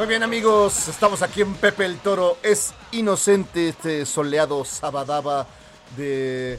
Muy 0.00 0.08
bien 0.08 0.22
amigos, 0.22 0.88
estamos 0.88 1.20
aquí 1.20 1.42
en 1.42 1.52
Pepe 1.52 1.84
el 1.84 1.98
Toro. 1.98 2.38
Es 2.42 2.72
inocente 2.90 3.68
este 3.68 4.06
soleado 4.06 4.64
sabadaba 4.64 5.46
de 5.94 6.58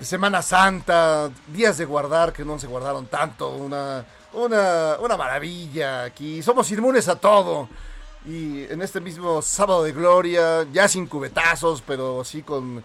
Semana 0.00 0.40
Santa, 0.40 1.30
días 1.48 1.76
de 1.76 1.84
guardar 1.84 2.32
que 2.32 2.46
no 2.46 2.58
se 2.58 2.66
guardaron 2.66 3.04
tanto, 3.04 3.50
una, 3.50 4.02
una, 4.32 4.96
una 4.98 5.16
maravilla 5.18 6.04
aquí. 6.04 6.42
Somos 6.42 6.72
inmunes 6.72 7.06
a 7.08 7.16
todo. 7.16 7.68
Y 8.24 8.62
en 8.62 8.80
este 8.80 9.02
mismo 9.02 9.42
sábado 9.42 9.84
de 9.84 9.92
gloria, 9.92 10.66
ya 10.72 10.88
sin 10.88 11.06
cubetazos, 11.06 11.82
pero 11.86 12.24
sí 12.24 12.40
con, 12.40 12.82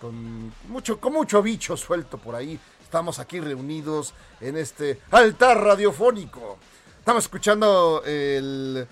con, 0.00 0.52
mucho, 0.66 0.98
con 0.98 1.12
mucho 1.12 1.40
bicho 1.40 1.76
suelto 1.76 2.18
por 2.18 2.34
ahí. 2.34 2.58
Estamos 2.82 3.20
aquí 3.20 3.38
reunidos 3.38 4.12
en 4.40 4.56
este 4.56 4.98
altar 5.12 5.62
radiofónico. 5.62 6.58
Estamos 6.98 7.24
escuchando 7.24 8.02
el, 8.04 8.88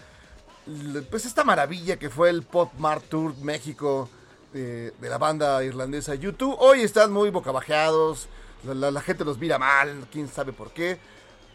pues 1.10 1.24
esta 1.26 1.44
maravilla 1.44 1.98
que 1.98 2.10
fue 2.10 2.30
el 2.30 2.42
Pop 2.42 2.72
Mart 2.78 3.04
Tour 3.08 3.36
México 3.38 4.08
eh, 4.54 4.92
de 5.00 5.08
la 5.08 5.18
banda 5.18 5.64
irlandesa 5.64 6.14
YouTube. 6.14 6.56
Hoy 6.58 6.82
están 6.82 7.12
muy 7.12 7.30
bocabajeados, 7.30 8.28
la, 8.64 8.90
la, 8.90 9.00
gente 9.00 9.24
los 9.24 9.38
mira 9.38 9.58
mal, 9.58 10.06
quién 10.10 10.28
sabe 10.28 10.52
por 10.52 10.70
qué. 10.72 10.98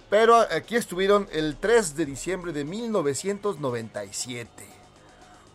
Pero 0.09 0.35
aquí 0.35 0.75
estuvieron 0.75 1.27
el 1.31 1.57
3 1.57 1.95
de 1.95 2.05
diciembre 2.05 2.53
de 2.53 2.63
1997. 2.65 4.49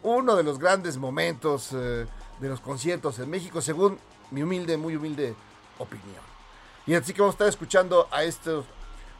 Uno 0.02 0.36
de 0.36 0.42
los 0.42 0.58
grandes 0.58 0.96
momentos 0.96 1.70
eh, 1.72 2.06
de 2.40 2.48
los 2.48 2.60
conciertos 2.60 3.18
en 3.18 3.30
México, 3.30 3.60
según 3.60 3.98
mi 4.30 4.42
humilde, 4.42 4.76
muy 4.76 4.96
humilde 4.96 5.34
opinión. 5.78 6.22
Y 6.86 6.94
así 6.94 7.12
que 7.12 7.20
vamos 7.20 7.34
a 7.34 7.36
estar 7.36 7.48
escuchando 7.48 8.08
a 8.10 8.24
estos, 8.24 8.64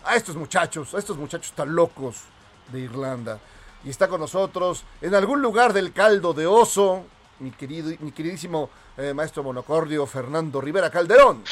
a 0.04 0.16
estos 0.16 0.36
muchachos, 0.36 0.94
a 0.94 0.98
estos 0.98 1.16
muchachos 1.16 1.52
tan 1.52 1.74
locos 1.74 2.22
de 2.72 2.80
Irlanda. 2.80 3.38
Y 3.84 3.90
está 3.90 4.08
con 4.08 4.20
nosotros 4.20 4.84
en 5.00 5.14
algún 5.14 5.42
lugar 5.42 5.72
del 5.72 5.92
caldo 5.92 6.32
de 6.32 6.46
oso, 6.46 7.04
mi, 7.40 7.50
querido, 7.50 7.92
mi 8.00 8.12
queridísimo 8.12 8.70
eh, 8.96 9.12
maestro 9.12 9.42
monocordio 9.42 10.06
Fernando 10.06 10.60
Rivera 10.60 10.90
Calderón. 10.90 11.42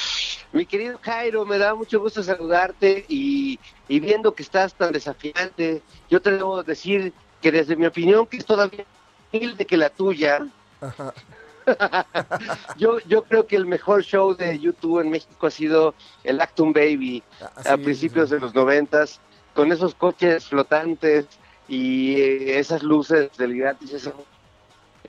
Mi 0.53 0.67
querido 0.67 0.99
Jairo, 1.03 1.45
me 1.45 1.59
da 1.59 1.75
mucho 1.75 2.01
gusto 2.01 2.23
saludarte 2.23 3.05
y, 3.09 3.59
y, 3.89 4.01
viendo 4.01 4.35
que 4.35 4.43
estás 4.43 4.75
tan 4.75 4.93
desafiante, 4.93 5.83
yo 6.09 6.21
te 6.21 6.33
debo 6.33 6.63
decir 6.63 7.13
que 7.41 7.53
desde 7.53 7.77
mi 7.77 7.87
opinión, 7.87 8.27
que 8.27 8.37
es 8.37 8.45
todavía 8.45 8.85
humilde 9.33 9.65
que 9.65 9.77
la 9.77 9.91
tuya, 9.91 10.47
yo, 12.77 12.99
yo 13.01 13.23
creo 13.25 13.47
que 13.47 13.57
el 13.57 13.67
mejor 13.67 14.03
show 14.03 14.35
de 14.35 14.59
YouTube 14.59 15.01
en 15.01 15.11
México 15.11 15.47
ha 15.47 15.51
sido 15.51 15.95
el 16.25 16.41
Actum 16.41 16.73
Baby 16.73 17.23
Así 17.55 17.69
a 17.69 17.77
principios 17.77 18.25
es, 18.25 18.31
de 18.31 18.41
los 18.41 18.55
noventas, 18.55 19.21
con 19.55 19.71
esos 19.73 19.95
coches 19.95 20.47
flotantes 20.47 21.27
y 21.71 22.21
eh, 22.21 22.59
esas 22.59 22.83
luces 22.83 23.31
del 23.39 23.57
gratis, 23.57 24.11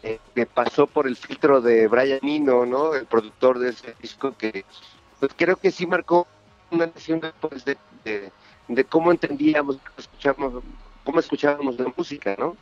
eh, 0.03 0.19
que 0.35 0.45
pasó 0.45 0.85
por 0.85 1.07
el 1.07 1.15
filtro 1.15 1.59
de 1.59 1.87
Brian 1.87 2.19
Eno, 2.21 2.65
¿no? 2.67 2.93
El 2.93 3.07
productor 3.07 3.57
de 3.57 3.71
ese 3.71 3.95
disco 3.99 4.35
que 4.37 4.63
pues 5.19 5.31
creo 5.35 5.55
que 5.55 5.71
sí 5.71 5.87
marcó 5.87 6.27
una 6.69 6.85
lección 6.85 7.19
después 7.19 7.65
de, 7.65 7.77
de, 8.03 8.31
de 8.67 8.83
cómo 8.85 9.11
entendíamos, 9.11 9.77
escuchamos, 9.97 10.63
cómo 11.03 11.19
escuchábamos 11.19 11.79
la 11.79 11.91
música, 11.95 12.35
¿no? 12.37 12.55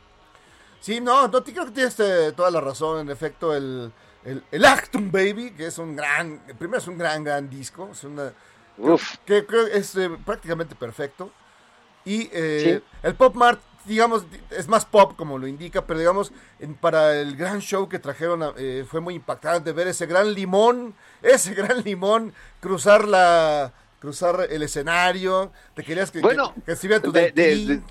Sí, 0.80 1.00
no, 1.00 1.28
no 1.28 1.44
creo 1.44 1.66
que 1.66 1.72
tienes 1.72 2.00
eh, 2.00 2.32
toda 2.34 2.50
la 2.50 2.60
razón. 2.60 3.00
En 3.00 3.10
efecto, 3.10 3.54
el, 3.54 3.92
el, 4.24 4.42
el 4.50 4.64
Actum 4.64 5.10
Baby, 5.10 5.50
que 5.50 5.66
es 5.66 5.78
un 5.78 5.94
gran, 5.94 6.40
primero 6.58 6.78
es 6.78 6.88
un 6.88 6.96
gran, 6.96 7.22
gran 7.22 7.50
disco, 7.50 7.90
es 7.92 8.04
una, 8.04 8.32
que 9.26 9.44
creo 9.44 9.66
es 9.66 9.94
eh, 9.96 10.10
prácticamente 10.24 10.74
perfecto. 10.74 11.30
Y 12.04 12.30
eh, 12.32 12.80
el 13.02 13.14
Pop 13.14 13.34
Mart, 13.34 13.60
digamos, 13.84 14.24
es 14.50 14.68
más 14.68 14.84
pop 14.84 15.14
como 15.16 15.38
lo 15.38 15.46
indica, 15.46 15.86
pero 15.86 15.98
digamos, 15.98 16.32
para 16.80 17.20
el 17.20 17.36
gran 17.36 17.60
show 17.60 17.88
que 17.88 17.98
trajeron 17.98 18.54
eh, 18.56 18.84
fue 18.88 19.00
muy 19.00 19.14
impactante 19.14 19.72
ver 19.72 19.88
ese 19.88 20.06
gran 20.06 20.32
limón, 20.34 20.94
ese 21.22 21.54
gran 21.54 21.82
limón 21.82 22.32
cruzar 22.60 23.06
la 23.06 23.72
cruzar 24.00 24.46
el 24.48 24.62
escenario, 24.62 25.52
te 25.74 25.84
querías 25.84 26.10
que, 26.10 26.20
bueno, 26.20 26.54
que, 26.64 26.74
que 26.74 27.00
tu 27.00 27.12
de, 27.12 27.82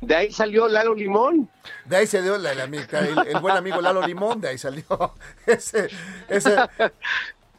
de 0.00 0.16
ahí 0.16 0.32
salió 0.32 0.68
Lalo 0.68 0.94
Limón. 0.94 1.50
De 1.84 1.96
ahí 1.96 2.06
salió 2.06 2.36
el, 2.36 3.40
buen 3.40 3.56
amigo 3.56 3.80
Lalo 3.80 4.06
Limón, 4.06 4.40
de 4.40 4.48
ahí 4.48 4.58
salió 4.58 4.84
ese, 5.46 5.88
ese, 6.28 6.56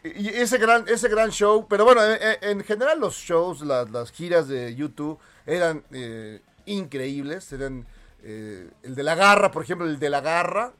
y 0.04 0.30
ese 0.30 0.57
gran, 0.57 0.86
ese 0.88 1.07
gran 1.10 1.30
show. 1.30 1.68
Pero 1.69 1.86
bueno, 1.86 2.01
en, 2.04 2.63
general 2.63 3.00
los 3.00 3.16
shows, 3.16 3.62
las, 3.62 4.12
giras 4.12 4.48
de 4.48 4.74
YouTube 4.75 5.19
eran 5.45 5.83
eh, 5.92 6.42
increíbles. 6.65 7.51
Eran 7.53 7.85
eh, 8.23 8.69
el 8.83 8.95
de 8.95 9.03
la 9.03 9.15
garra, 9.15 9.51
por 9.51 9.63
ejemplo, 9.63 9.87
el 9.87 9.99
de 9.99 10.09
la 10.09 10.21
garra 10.21 10.73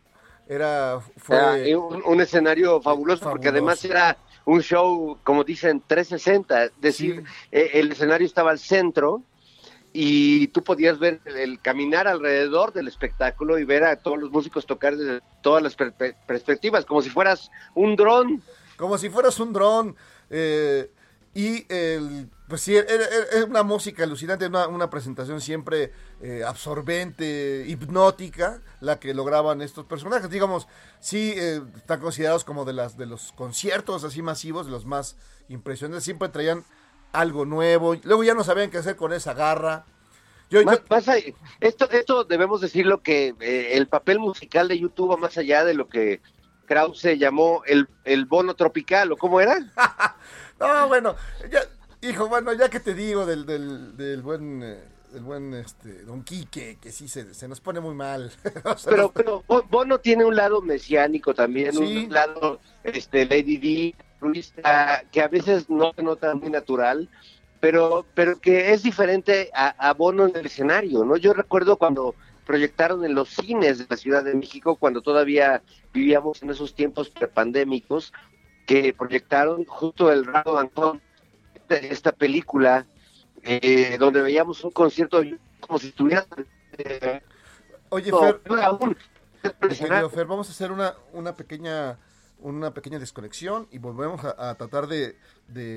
era 0.47 0.99
fue 1.17 1.75
un, 1.75 2.19
escenario 2.19 2.81
fabuloso, 2.81 3.29
porque 3.29 3.47
además 3.47 3.85
era 3.85 4.17
un 4.43 4.61
show, 4.61 5.17
como 5.23 5.43
dicen, 5.43 5.81
360, 5.85 6.65
es 6.65 6.71
decir, 6.81 7.23
eh, 7.51 7.71
el 7.75 7.91
escenario 7.91 8.27
estaba 8.27 8.51
al 8.51 8.59
centro 8.59 9.23
y 9.93 10.47
tú 10.47 10.63
podías 10.63 10.99
ver 10.99 11.21
el, 11.25 11.61
caminar 11.61 12.07
alrededor 12.07 12.73
del 12.73 12.87
espectáculo 12.87 13.59
y 13.59 13.65
ver 13.65 13.83
a 13.83 13.95
todos 13.97 14.19
los 14.19 14.31
músicos 14.31 14.65
tocar 14.65 14.97
desde 14.97 15.21
todas 15.41 15.63
las 15.63 15.75
perspectivas, 15.75 16.85
como 16.85 17.01
si 17.01 17.09
fueras 17.09 17.49
un 17.75 17.95
dron. 17.95 18.41
Como 18.77 18.97
si 18.97 19.09
fueras 19.09 19.39
un 19.39 19.53
dron. 19.53 19.95
Eh, 20.29 20.91
y 21.33 21.65
el, 21.73 22.29
pues 22.47 22.61
sí, 22.61 22.75
es 22.75 23.45
una 23.47 23.63
música 23.63 24.03
alucinante, 24.03 24.47
una, 24.47 24.67
una 24.67 24.89
presentación 24.89 25.39
siempre 25.39 25.93
eh, 26.21 26.43
absorbente, 26.45 27.63
hipnótica, 27.67 28.61
la 28.81 28.99
que 28.99 29.13
lograban 29.13 29.61
estos 29.61 29.85
personajes. 29.85 30.29
Digamos, 30.29 30.67
sí, 30.99 31.33
eh, 31.37 31.61
están 31.77 32.01
considerados 32.01 32.43
como 32.43 32.65
de, 32.65 32.73
las, 32.73 32.97
de 32.97 33.05
los 33.05 33.31
conciertos 33.31 34.03
así 34.03 34.21
masivos, 34.21 34.65
de 34.65 34.73
los 34.73 34.85
más 34.85 35.15
impresionantes. 35.47 36.03
Siempre 36.03 36.27
traían 36.27 36.65
algo 37.13 37.45
nuevo. 37.45 37.95
Luego 38.03 38.23
ya 38.25 38.33
no 38.33 38.43
sabían 38.43 38.69
qué 38.69 38.79
hacer 38.79 38.97
con 38.97 39.13
esa 39.13 39.33
garra. 39.33 39.85
Yo, 40.49 40.59
esto, 41.61 41.89
esto 41.91 42.25
debemos 42.25 42.59
decirlo 42.59 43.01
que 43.01 43.33
eh, 43.39 43.77
el 43.77 43.87
papel 43.87 44.19
musical 44.19 44.67
de 44.67 44.77
YouTube 44.77 45.11
va 45.11 45.15
más 45.15 45.37
allá 45.37 45.63
de 45.63 45.73
lo 45.73 45.87
que 45.87 46.19
Krause 46.65 47.17
llamó 47.17 47.63
el, 47.65 47.87
el 48.03 48.25
bono 48.25 48.53
tropical, 48.55 49.13
¿o 49.13 49.17
cómo 49.17 49.39
era? 49.39 49.57
no, 50.67 50.87
bueno, 50.87 51.15
ya, 51.51 51.61
hijo, 52.07 52.27
bueno, 52.27 52.53
ya 52.53 52.69
que 52.69 52.79
te 52.79 52.93
digo 52.93 53.25
del, 53.25 53.45
del, 53.45 53.97
del 53.97 54.21
buen... 54.21 54.63
Eh, 54.63 54.79
el 55.13 55.23
buen 55.23 55.53
este, 55.53 56.03
Don 56.03 56.23
Quique, 56.23 56.77
que 56.81 56.93
sí 56.93 57.09
se, 57.09 57.33
se 57.33 57.47
nos 57.49 57.59
pone 57.59 57.81
muy 57.81 57.93
mal. 57.93 58.31
pero, 58.85 59.11
pero 59.11 59.43
Bono 59.69 59.99
tiene 59.99 60.23
un 60.23 60.37
lado 60.37 60.61
mesiánico 60.61 61.33
también, 61.33 61.77
un 61.77 62.09
lado 62.09 62.61
este, 62.83 63.25
Lady 63.25 63.57
D, 63.57 63.95
que 65.11 65.21
a 65.21 65.27
veces 65.27 65.69
no 65.69 65.93
se 65.93 66.03
nota 66.03 66.33
muy 66.35 66.49
natural, 66.49 67.09
pero, 67.59 68.05
pero 68.13 68.39
que 68.39 68.71
es 68.71 68.83
diferente 68.83 69.49
a, 69.53 69.93
Bono 69.93 70.27
en 70.27 70.35
el 70.35 70.45
escenario, 70.45 71.03
¿no? 71.03 71.17
Yo 71.17 71.33
recuerdo 71.33 71.77
cuando 71.77 72.15
proyectaron 72.45 73.05
en 73.05 73.15
los 73.15 73.29
cines 73.29 73.77
de 73.79 73.85
la 73.89 73.97
Ciudad 73.97 74.23
de 74.23 74.33
México, 74.33 74.75
cuando 74.75 75.01
todavía 75.01 75.61
vivíamos 75.93 76.41
en 76.41 76.49
esos 76.49 76.73
tiempos 76.73 77.09
prepandémicos, 77.09 78.13
que 78.71 78.94
proyectaron 78.94 79.65
justo 79.65 80.09
el 80.13 80.25
Rado 80.25 80.57
Antón, 80.57 81.01
esta 81.68 82.13
película, 82.13 82.85
eh, 83.44 83.97
donde 84.00 84.21
veíamos 84.21 84.63
un 84.63 84.71
concierto 84.71 85.21
como 85.59 85.77
si 85.77 85.89
estuviera... 85.89 86.25
Eh, 86.77 87.21
Oye, 87.89 88.12
Fer, 90.09 90.25
vamos 90.25 90.47
a 90.47 90.51
hacer 90.51 90.71
una, 90.71 90.95
una 91.12 91.35
pequeña 91.35 92.00
una 92.39 92.73
pequeña 92.73 92.97
desconexión 92.97 93.68
y 93.71 93.77
volvemos 93.77 94.23
a, 94.23 94.56
tratar 94.56 94.88
de, 94.88 95.17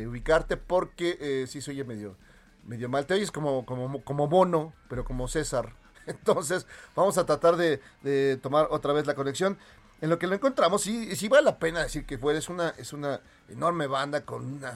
ubicarte 0.07 0.57
porque 0.57 1.19
eh, 1.21 1.47
sí 1.49 1.61
se 1.61 1.73
oye 1.73 1.83
medio, 1.83 2.17
medio 2.63 2.89
mal. 2.89 3.07
Te 3.07 3.15
oyes 3.15 3.33
como, 3.33 3.67
como, 3.67 4.03
como 4.03 4.29
Bono, 4.29 4.73
pero 4.89 5.05
como 5.05 5.27
César. 5.27 5.75
Entonces 6.07 6.67
vamos 6.95 7.19
a 7.19 7.27
tratar 7.27 7.57
de, 7.57 8.37
tomar 8.37 8.69
otra 8.71 8.93
vez 8.93 9.07
la 9.07 9.15
conexión. 9.17 9.59
En 10.05 10.11
lo 10.11 10.19
que 10.19 10.27
lo 10.27 10.35
encontramos, 10.35 10.83
sí, 10.83 11.17
sí 11.17 11.29
vale 11.29 11.45
la 11.47 11.59
pena 11.59 11.83
decir 11.83 12.05
que 12.05 12.19
fue, 12.19 12.37
es 12.37 12.51
una, 12.51 12.75
es 12.77 12.93
una 12.93 13.23
enorme 13.49 13.87
banda 13.87 14.27
con 14.27 14.45
una 14.45 14.75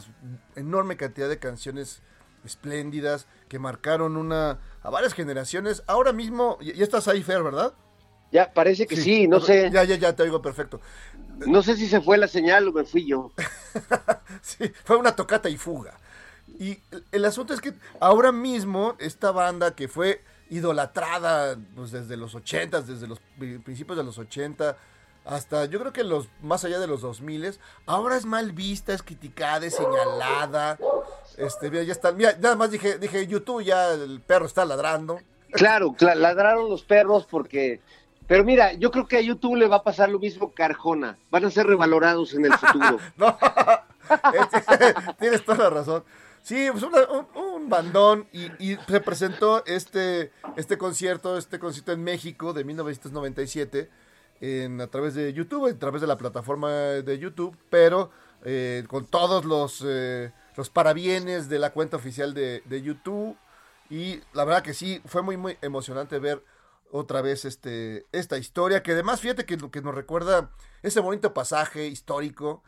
enorme 0.56 0.96
cantidad 0.96 1.28
de 1.28 1.38
canciones 1.38 2.00
espléndidas 2.46 3.26
que 3.46 3.58
marcaron 3.58 4.16
una 4.16 4.58
a 4.82 4.88
varias 4.88 5.12
generaciones. 5.12 5.82
Ahora 5.86 6.14
mismo, 6.14 6.58
ya 6.62 6.82
estás 6.82 7.08
ahí, 7.08 7.22
Fer, 7.22 7.42
¿verdad? 7.42 7.75
Ya, 8.32 8.54
parece 8.54 8.86
que 8.86 8.96
sí, 8.96 9.28
no 9.28 9.38
sé. 9.40 9.70
Ya, 9.70 9.84
ya, 9.84 9.96
ya, 9.96 10.16
te 10.16 10.22
oigo 10.22 10.40
perfecto. 10.40 10.80
No 11.46 11.62
sé 11.62 11.76
si 11.76 11.88
se 11.88 12.00
fue 12.00 12.16
la 12.16 12.26
señal 12.26 12.66
o 12.66 12.72
me 12.72 12.84
fui 12.84 13.04
yo. 13.04 13.30
sí, 14.40 14.72
fue 14.84 14.96
una 14.96 15.14
tocata 15.14 15.50
y 15.50 15.58
fuga. 15.58 15.92
Y 16.58 16.78
el 17.12 17.26
asunto 17.26 17.52
es 17.52 17.60
que 17.60 17.75
ahora 18.00 18.32
mismo 18.32 18.96
esta 18.98 19.30
banda 19.30 19.75
que 19.75 19.88
fue 19.88 20.25
idolatrada 20.48 21.58
pues, 21.76 21.90
desde 21.90 22.16
los 22.16 22.34
80, 22.34 22.80
desde 22.80 23.06
los 23.06 23.20
principios 23.62 23.98
de 23.98 24.04
los 24.04 24.16
80, 24.16 24.78
hasta 25.28 25.66
yo 25.66 25.78
creo 25.78 25.92
que 25.92 26.04
los 26.04 26.28
más 26.42 26.64
allá 26.64 26.78
de 26.78 26.86
los 26.86 27.02
2000, 27.02 27.58
ahora 27.86 28.16
es 28.16 28.25
mal 28.25 28.52
vista, 28.52 28.92
es 28.92 29.02
criticada, 29.02 29.66
es 29.66 29.76
señalada. 29.76 30.78
Este, 31.36 31.70
mira, 31.70 31.82
ya 31.82 31.92
está, 31.92 32.12
mira, 32.12 32.36
nada 32.40 32.56
más 32.56 32.70
dije, 32.70 32.98
dije, 32.98 33.26
YouTube 33.26 33.62
ya 33.62 33.92
el 33.92 34.20
perro 34.20 34.46
está 34.46 34.64
ladrando. 34.64 35.20
Claro, 35.52 35.94
ladraron 36.00 36.69
los 36.69 36.82
perros 36.82 37.26
porque 37.26 37.80
pero 38.28 38.44
mira, 38.44 38.75
yo 38.75 38.90
creo 38.90 39.08
que 39.08 39.16
a 39.16 39.22
YouTube 39.22 39.56
le 39.56 39.66
va 39.66 39.76
a 39.76 39.82
pasar 39.82 40.10
lo 40.10 40.19
mismo 40.19 40.52
que 40.52 40.62
Arjona. 40.62 41.19
Van 41.30 41.46
a 41.46 41.50
ser 41.50 41.66
revalorados 41.66 42.34
en 42.34 42.44
el 42.44 42.52
futuro. 42.58 42.98
no, 43.16 43.38
tienes 45.19 45.44
toda 45.44 45.58
la 45.64 45.70
razón. 45.70 46.04
Sí, 46.42 46.69
pues 46.70 46.84
un, 47.34 47.69
bandón 47.69 48.28
y, 48.32 48.76
se 48.76 49.00
presentó 49.00 49.64
este, 49.66 50.30
este 50.56 50.78
concierto, 50.78 51.36
este 51.36 51.58
concierto 51.58 51.92
en 51.92 52.04
México 52.04 52.52
de 52.52 52.64
1997 52.64 53.90
en, 54.40 54.81
a 54.81 54.87
través 54.87 55.14
de 55.14 55.32
YouTube, 55.32 55.70
a 55.70 55.79
través 55.79 56.00
de 56.00 56.06
la 56.06 56.19
plataforma 56.19 56.70
de 56.70 57.19
YouTube, 57.19 57.56
pero 57.70 58.11
eh, 58.44 58.85
con 58.88 59.06
todos 59.06 59.44
los, 59.44 59.82
eh, 59.85 60.32
los 60.56 60.70
parabienes 60.70 61.49
de 61.49 61.59
la 61.59 61.71
cuenta 61.71 61.97
oficial 61.97 62.35
de, 62.35 62.62
de 62.64 62.83
YouTube. 62.83 63.37
Y 63.90 64.21
la 64.33 64.45
verdad 64.45 64.62
que 64.62 64.75
sí, 64.75 65.00
fue 65.07 65.23
muy, 65.23 65.37
muy 65.37 65.57
emocionante 65.62 66.18
ver 66.18 66.42
otra 66.90 67.21
vez 67.21 67.45
este, 67.45 68.07
esta 68.12 68.38
historia, 68.38 68.83
que 68.83 68.92
además 68.92 69.21
fíjate 69.21 69.45
que, 69.45 69.57
que 69.57 69.83
nos 69.83 69.95
recuerda 69.95 70.50
ese 70.83 71.00
bonito 71.00 71.35
pasaje 71.35 71.87
histórico 71.87 72.62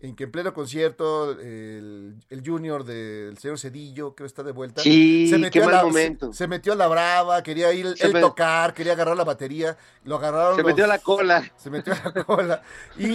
en 0.00 0.14
que 0.14 0.24
en 0.24 0.30
pleno 0.30 0.52
concierto 0.52 1.32
el, 1.40 2.16
junior 2.44 2.84
del 2.84 3.38
señor 3.38 3.58
Cedillo, 3.58 4.14
creo 4.14 4.26
que 4.26 4.28
está 4.28 4.42
de 4.42 4.52
vuelta, 4.52 4.82
se, 4.82 5.38
metió 5.38 5.68
la, 5.68 5.84
momento. 5.84 6.32
Se, 6.34 6.46
metió 6.46 6.74
a 6.74 6.76
la 6.76 6.86
brava, 6.86 7.42
quería 7.42 7.72
ir 7.72 7.94
él 7.98 8.12
tocar, 8.20 8.74
quería 8.74 8.92
agarrar 8.92 9.16
la 9.16 9.24
batería, 9.24 9.76
lo 10.04 10.16
agarraron. 10.16 10.56
Se 10.56 10.64
metió 10.64 10.84
a 10.84 10.88
la 10.88 10.98
cola. 10.98 11.50
Se 11.56 11.70
metió 11.70 11.94
a 11.94 12.12
la 12.14 12.24
cola. 12.24 12.62
Y, 12.98 13.14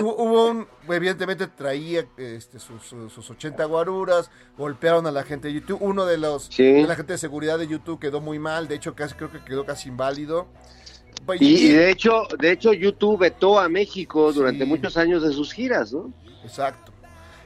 hubo 0.00 0.48
un, 0.50 0.68
evidentemente 0.88 1.48
traía 1.48 2.06
este, 2.16 2.60
sus, 2.60 2.84
sus, 2.84 3.30
80 3.30 3.64
guaruras, 3.64 4.30
golpearon 4.56 5.06
a 5.08 5.10
la 5.10 5.24
gente 5.24 5.48
de 5.48 5.54
YouTube. 5.54 5.78
Uno 5.80 6.06
de 6.06 6.16
los, 6.16 6.48
de 6.56 6.84
la 6.86 6.94
gente 6.94 7.14
de 7.14 7.18
seguridad 7.18 7.58
de 7.58 7.66
YouTube 7.66 7.98
quedó 7.98 8.20
muy 8.20 8.38
mal, 8.38 8.68
de 8.68 8.76
hecho 8.76 8.94
casi 8.94 9.14
creo 9.14 9.32
que 9.32 9.42
quedó 9.42 9.66
casi 9.66 9.88
inválido. 9.88 10.46
Y, 11.40 11.68
de 11.68 11.90
hecho, 11.90 12.26
de 12.38 12.52
hecho 12.52 12.72
YouTube 12.72 13.18
vetó 13.18 13.58
a 13.58 13.68
México 13.68 14.32
durante 14.32 14.64
muchos 14.64 14.96
años 14.96 15.22
de 15.22 15.32
sus 15.32 15.52
giras, 15.52 15.92
¿no? 15.92 16.12
Exacto. 16.42 16.92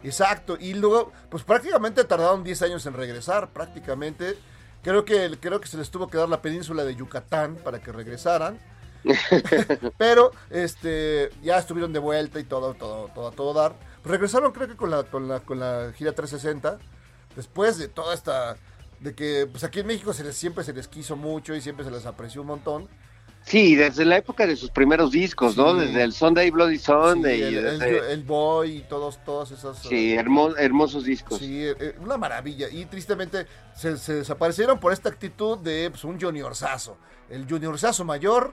Exacto, 0.03 0.57
y 0.61 0.75
luego, 0.75 1.13
pues 1.29 1.43
prácticamente 1.43 2.05
tardaron 2.05 2.45
10 2.45 2.63
años 2.63 2.87
en 2.87 2.95
regresar, 2.95 3.51
prácticamente. 3.53 4.37
Creo 4.83 5.05
que, 5.05 5.37
creo 5.41 5.61
que 5.61 5.67
se 5.67 5.77
les 5.77 5.91
tuvo 5.91 6.09
que 6.09 6.19
dar 6.19 6.29
la 6.29 6.41
península 6.41 6.85
de 6.85 6.95
Yucatán 6.95 7.57
para 7.57 7.81
que 7.81 7.91
regresaran. 7.93 8.59
Pero 9.99 10.33
este 10.51 11.31
ya 11.43 11.59
estuvieron 11.59 11.93
de 11.93 11.99
vuelta 11.99 12.41
y 12.41 12.45
todo, 12.45 12.75
todo, 12.75 13.09
todo, 13.15 13.31
todo 13.31 13.55
dar. 13.55 13.77
regresaron 14.05 14.53
creo 14.53 14.69
que 14.69 14.77
con 14.77 14.91
la, 14.91 15.05
con 15.05 15.29
la, 15.29 15.41
con 15.41 15.61
la 15.61 15.93
gira 15.95 16.13
360. 16.13 16.79
Después 17.37 17.79
de 17.79 17.89
toda 17.89 18.15
esta. 18.15 18.57
De 19.01 19.15
que 19.15 19.47
pues 19.51 19.63
aquí 19.63 19.81
en 19.81 19.87
México 19.87 20.13
se 20.13 20.25
les, 20.25 20.37
siempre 20.37 20.65
se 20.65 20.73
les 20.73 20.89
quiso 20.89 21.15
mucho 21.15 21.55
y 21.55 21.61
siempre 21.61 21.85
se 21.85 21.91
les 21.91 22.07
apreció 22.07 22.41
un 22.41 22.49
montón. 22.49 22.89
Sí, 23.49 23.77
desde 23.77 24.05
la 24.05 24.19
época 24.19 24.47
de 24.47 24.57
sus 24.57 24.69
primeros 24.69 25.11
discos, 25.11 25.57
¿no? 25.57 25.73
Desde 25.73 26.03
el 26.03 26.13
Sunday 26.13 26.51
Bloody 26.51 26.77
Sunday. 26.77 27.43
el, 27.43 27.83
el, 27.83 28.23
Boy 28.23 28.77
y 28.77 28.81
todos, 28.81 29.25
todos 29.25 29.51
esos. 29.53 29.79
Sí, 29.79 30.15
hermosos 30.15 31.05
discos. 31.05 31.39
Sí, 31.39 31.65
eh, 31.65 31.75
eh, 31.81 31.95
una 31.99 32.19
maravilla. 32.19 32.69
Y 32.69 32.85
tristemente 32.85 33.47
se, 33.75 33.95
desaparecieron 33.95 34.79
por 34.79 34.93
esta 34.93 35.09
actitud 35.09 35.57
de 35.57 35.89
pues, 35.89 36.05
un 36.05 36.21
juniorzazo. 36.21 36.99
El 37.31 37.49
juniorzazo 37.49 38.05
mayor, 38.05 38.53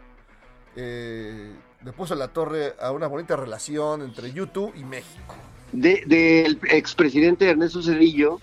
eh, 0.78 1.52
le 1.84 1.92
puso 1.92 2.16
la 2.16 2.30
torre 2.30 2.76
a 2.80 2.94
una 2.94 3.08
bonita 3.08 3.36
relación 3.36 4.02
entre 4.02 4.32
YouTube 4.32 4.72
y 4.78 4.86
México. 4.86 5.36
Del 5.74 6.08
de, 6.08 6.58
expresidente 6.70 7.50
Ernesto 7.50 7.84
Cedillo, 7.84 8.40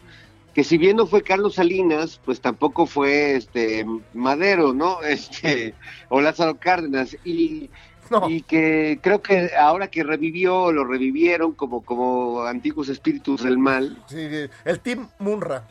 que 0.54 0.64
si 0.64 0.78
bien 0.78 0.96
no 0.96 1.06
fue 1.06 1.22
Carlos 1.22 1.54
Salinas, 1.54 2.20
pues 2.24 2.40
tampoco 2.40 2.86
fue 2.86 3.36
este 3.36 3.86
Madero, 4.12 4.72
¿no? 4.72 5.02
Este, 5.12 5.74
o 6.08 6.20
Lázaro 6.20 6.56
Cárdenas. 6.58 7.16
Y, 7.24 7.70
y 8.28 8.42
que 8.42 8.98
creo 9.02 9.22
que 9.22 9.50
ahora 9.58 9.88
que 9.88 10.02
revivió, 10.02 10.72
lo 10.72 10.84
revivieron 10.84 11.52
como, 11.52 11.82
como 11.82 12.42
antiguos 12.42 12.88
espíritus 12.88 13.42
del 13.42 13.58
mal. 13.58 14.02
Sí, 14.08 14.28
el 14.64 14.80
Team 14.80 15.08
Munra. 15.18 15.66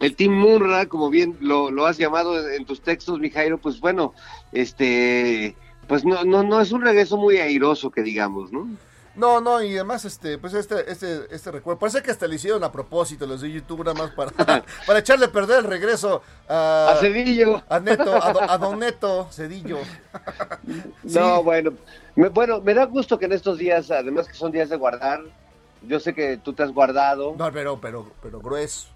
El 0.00 0.14
Team 0.14 0.32
Munra, 0.32 0.86
como 0.86 1.10
bien 1.10 1.36
lo, 1.40 1.70
lo 1.70 1.86
has 1.86 1.98
llamado 1.98 2.48
en 2.48 2.64
tus 2.64 2.82
textos, 2.82 3.18
Mijairo, 3.18 3.58
pues 3.58 3.80
bueno, 3.80 4.14
este, 4.52 5.56
pues 5.88 6.04
no, 6.04 6.24
no, 6.24 6.44
no 6.44 6.60
es 6.60 6.70
un 6.70 6.82
regreso 6.82 7.16
muy 7.16 7.38
airoso 7.38 7.90
que 7.90 8.02
digamos, 8.02 8.52
¿no? 8.52 8.68
No, 9.16 9.40
no, 9.40 9.62
y 9.62 9.74
además, 9.74 10.04
este, 10.04 10.36
pues 10.36 10.52
este, 10.52 10.90
este, 10.90 11.22
este 11.30 11.50
recuerdo, 11.50 11.78
parece 11.78 12.02
que 12.02 12.10
hasta 12.10 12.26
le 12.26 12.36
hicieron 12.36 12.62
a 12.62 12.70
propósito 12.70 13.26
los 13.26 13.40
de 13.40 13.50
YouTube 13.50 13.82
nada 13.82 13.94
más 13.94 14.10
para, 14.10 14.30
para 14.86 14.98
echarle 14.98 15.26
a 15.26 15.32
perder 15.32 15.60
el 15.60 15.64
regreso 15.64 16.22
a, 16.48 16.92
a 16.92 16.96
Cedillo. 16.96 17.62
A 17.68 17.80
Neto, 17.80 18.14
a, 18.14 18.58
Don 18.58 18.78
Neto 18.78 19.28
Cedillo. 19.32 19.78
No, 21.04 21.42
bueno, 21.42 21.72
me, 22.16 22.28
bueno, 22.28 22.60
me 22.60 22.74
da 22.74 22.84
gusto 22.84 23.18
que 23.18 23.26
en 23.26 23.32
estos 23.32 23.58
días, 23.58 23.90
además 23.90 24.26
que 24.26 24.34
son 24.34 24.50
días 24.50 24.68
de 24.68 24.76
guardar, 24.76 25.20
yo 25.82 26.00
sé 26.00 26.14
que 26.14 26.36
tú 26.36 26.52
te 26.52 26.62
has 26.62 26.72
guardado. 26.72 27.34
No, 27.38 27.52
pero, 27.52 27.80
pero, 27.80 28.10
pero 28.20 28.40
grueso. 28.40 28.88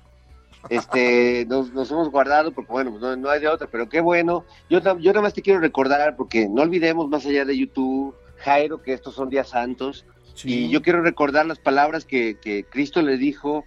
Este, 0.68 1.46
nos, 1.48 1.72
nos 1.72 1.90
hemos 1.90 2.10
guardado 2.10 2.52
porque, 2.52 2.72
bueno, 2.72 2.98
no, 3.00 3.16
no 3.16 3.30
hay 3.30 3.40
de 3.40 3.48
otra, 3.48 3.68
pero 3.70 3.88
qué 3.88 4.00
bueno. 4.00 4.44
Yo, 4.68 4.80
yo 4.80 5.12
nada 5.12 5.22
más 5.22 5.34
te 5.34 5.42
quiero 5.42 5.60
recordar, 5.60 6.16
porque 6.16 6.48
no 6.48 6.62
olvidemos 6.62 7.08
más 7.08 7.24
allá 7.24 7.44
de 7.44 7.56
YouTube 7.56 8.14
Jairo, 8.40 8.82
que 8.82 8.92
estos 8.92 9.14
son 9.14 9.30
días 9.30 9.50
santos. 9.50 10.06
Y 10.44 10.70
yo 10.70 10.82
quiero 10.82 11.02
recordar 11.02 11.46
las 11.46 11.58
palabras 11.58 12.04
que, 12.04 12.66
Cristo 12.70 13.02
le 13.02 13.16
dijo 13.16 13.64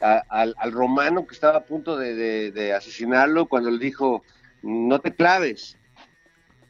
al, 0.00 0.72
romano 0.72 1.26
que 1.26 1.34
estaba 1.34 1.58
a 1.58 1.64
punto 1.64 1.96
de, 1.96 2.74
asesinarlo 2.76 3.46
cuando 3.46 3.70
le 3.70 3.78
dijo, 3.78 4.22
no 4.62 5.00
te 5.00 5.14
claves. 5.14 5.76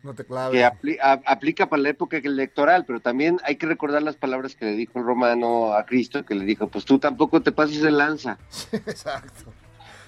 No 0.02 0.14
te 0.14 0.24
claves. 0.24 0.52
Que 0.82 1.00
aplica 1.00 1.68
para 1.68 1.82
la 1.82 1.88
época 1.88 2.18
electoral, 2.18 2.84
pero 2.86 3.00
también 3.00 3.38
hay 3.44 3.56
que 3.56 3.66
recordar 3.66 4.02
las 4.02 4.16
palabras 4.16 4.54
que 4.54 4.66
le 4.66 4.72
dijo 4.72 4.98
el 4.98 5.04
romano 5.04 5.72
a 5.72 5.84
Cristo, 5.86 6.24
que 6.24 6.34
le 6.34 6.44
dijo, 6.44 6.68
pues 6.68 6.84
tú 6.84 6.98
tampoco 6.98 7.42
te 7.42 7.52
pases 7.52 7.80
de 7.80 7.90
lanza. 7.90 8.38
Exacto. 8.72 9.52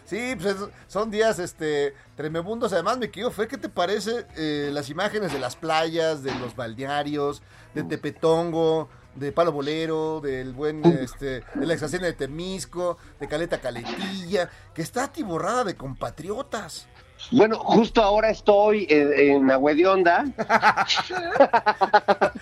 Sí, 0.09 0.35
pues 0.41 0.57
son 0.87 1.11
días 1.11 1.39
este 1.39 1.93
tremebundos. 2.17 2.73
Además, 2.73 2.97
me 2.97 3.11
quiero 3.11 3.31
fue 3.31 3.47
¿qué 3.47 3.59
te 3.59 3.69
parece 3.69 4.25
eh, 4.39 4.71
las 4.73 4.89
imágenes 4.89 5.35
de 5.35 5.39
las 5.39 5.55
playas, 5.55 6.23
de 6.23 6.35
los 6.37 6.57
balnearios, 6.57 7.43
de 7.75 7.83
Tepetongo, 7.83 8.89
de 9.17 9.33
Palo 9.33 9.53
Bolero, 9.53 10.23
del 10.23 10.55
buen, 10.55 10.83
este, 10.87 11.43
de 11.55 11.67
la 11.67 11.75
estación 11.75 12.01
de 12.01 12.15
Temisco, 12.15 12.97
de 13.21 13.29
Caleta 13.29 13.61
Caletilla, 13.61 14.49
que 14.73 14.81
está 14.81 15.05
atiborrada 15.05 15.65
de 15.65 15.77
compatriotas. 15.77 16.89
Bueno, 17.31 17.59
justo 17.59 18.03
ahora 18.03 18.31
estoy 18.31 18.87
en, 18.89 19.13
en 19.13 19.87
Onda. 19.87 20.25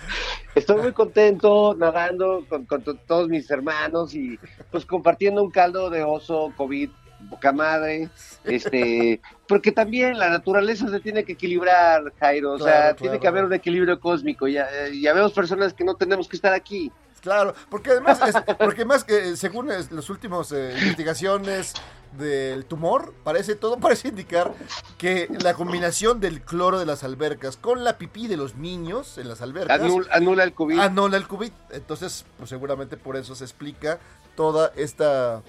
estoy 0.55 0.81
muy 0.81 0.93
contento 0.93 1.75
nadando 1.77 2.45
con, 2.47 2.65
con 2.65 2.81
todos 2.81 3.27
mis 3.27 3.51
hermanos 3.51 4.15
y 4.15 4.39
pues 4.71 4.85
compartiendo 4.85 5.43
un 5.43 5.51
caldo 5.51 5.89
de 5.89 6.03
oso 6.03 6.53
COVID 6.55 6.91
poca 7.29 7.51
madre, 7.51 8.09
este, 8.43 9.21
porque 9.47 9.71
también 9.71 10.17
la 10.17 10.29
naturaleza 10.29 10.89
se 10.89 10.99
tiene 10.99 11.23
que 11.23 11.33
equilibrar, 11.33 12.13
Jairo, 12.19 12.53
o 12.53 12.59
sea, 12.59 12.95
tiene 12.95 13.19
que 13.19 13.27
haber 13.27 13.45
un 13.45 13.53
equilibrio 13.53 13.99
cósmico, 13.99 14.47
ya, 14.47 14.67
ya 14.93 15.13
vemos 15.13 15.33
personas 15.33 15.73
que 15.73 15.83
no 15.83 15.95
tenemos 15.95 16.27
que 16.27 16.35
estar 16.35 16.53
aquí. 16.53 16.91
Claro, 17.21 17.55
porque 17.69 17.91
además, 17.91 18.19
porque 18.59 18.85
más 18.85 19.03
que 19.03 19.35
según 19.35 19.67
las 19.67 20.09
últimas 20.09 20.51
eh, 20.51 20.75
investigaciones 20.79 21.73
del 22.17 22.65
tumor, 22.65 23.13
parece 23.23 23.55
todo 23.55 23.77
parece 23.77 24.07
indicar 24.09 24.53
que 24.97 25.27
la 25.41 25.53
combinación 25.53 26.19
del 26.19 26.41
cloro 26.41 26.79
de 26.79 26.85
las 26.85 27.03
albercas 27.03 27.57
con 27.57 27.83
la 27.83 27.97
pipí 27.97 28.27
de 28.27 28.37
los 28.37 28.55
niños 28.55 29.17
en 29.17 29.27
las 29.27 29.41
albercas 29.41 29.81
anula 30.11 30.43
el 30.43 30.53
COVID. 30.53 30.79
Anula 30.79 31.17
el 31.17 31.27
COVID. 31.27 31.51
Entonces, 31.71 32.25
pues 32.37 32.49
seguramente 32.49 32.97
por 32.97 33.17
eso 33.17 33.35
se 33.35 33.43
explica 33.43 33.99
toda 34.35 34.71
esta 34.75 35.41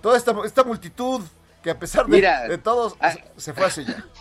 toda 0.00 0.16
esta, 0.16 0.34
esta 0.44 0.64
multitud 0.64 1.22
que 1.62 1.70
a 1.70 1.78
pesar 1.78 2.06
de, 2.06 2.58
todos 2.58 2.96
ah, 3.00 3.14
se 3.36 3.52
fue 3.52 3.66
hacia 3.66 3.84
allá. 3.84 4.04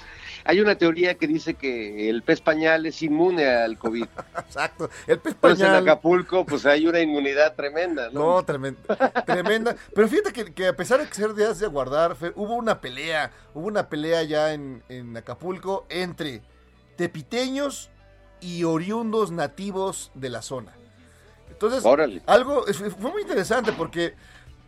Hay 0.48 0.60
una 0.60 0.76
teoría 0.76 1.16
que 1.16 1.26
dice 1.26 1.56
que 1.56 2.08
el 2.08 2.22
pez 2.22 2.40
pañal 2.40 2.86
es 2.86 3.02
inmune 3.02 3.48
al 3.48 3.80
COVID. 3.80 4.06
Exacto. 4.38 4.92
El 5.08 5.18
pez 5.18 5.34
pañal. 5.34 5.58
Pues 5.58 5.70
en 5.70 5.76
Acapulco, 5.76 6.46
pues 6.46 6.68
hay 6.68 6.86
una 6.86 7.00
inmunidad 7.00 7.56
tremenda, 7.56 8.12
¿no? 8.12 8.36
No, 8.36 8.44
tremenda. 8.44 8.96
tremenda. 9.26 9.76
Pero 9.96 10.08
fíjate 10.08 10.54
que, 10.54 10.68
a 10.68 10.76
pesar 10.76 11.00
de 11.00 11.12
ser 11.12 11.34
días 11.34 11.58
de 11.58 11.66
guardar, 11.66 12.16
hubo 12.36 12.54
una 12.54 12.80
pelea. 12.80 13.32
Hubo 13.56 13.66
una 13.66 13.90
pelea 13.90 14.22
ya 14.22 14.54
en, 14.54 14.84
en 14.88 15.18
Acapulco 15.18 15.88
entre 15.90 16.44
tepiteños 16.96 17.90
y 18.40 18.64
oriundos 18.66 19.32
nativos 19.32 20.12
de 20.14 20.30
la 20.30 20.44
zona. 20.44 20.74
Entonces, 21.50 21.84
algo 22.28 22.66
fue 23.00 23.12
muy 23.12 23.22
interesante 23.24 23.72
porque 23.72 24.14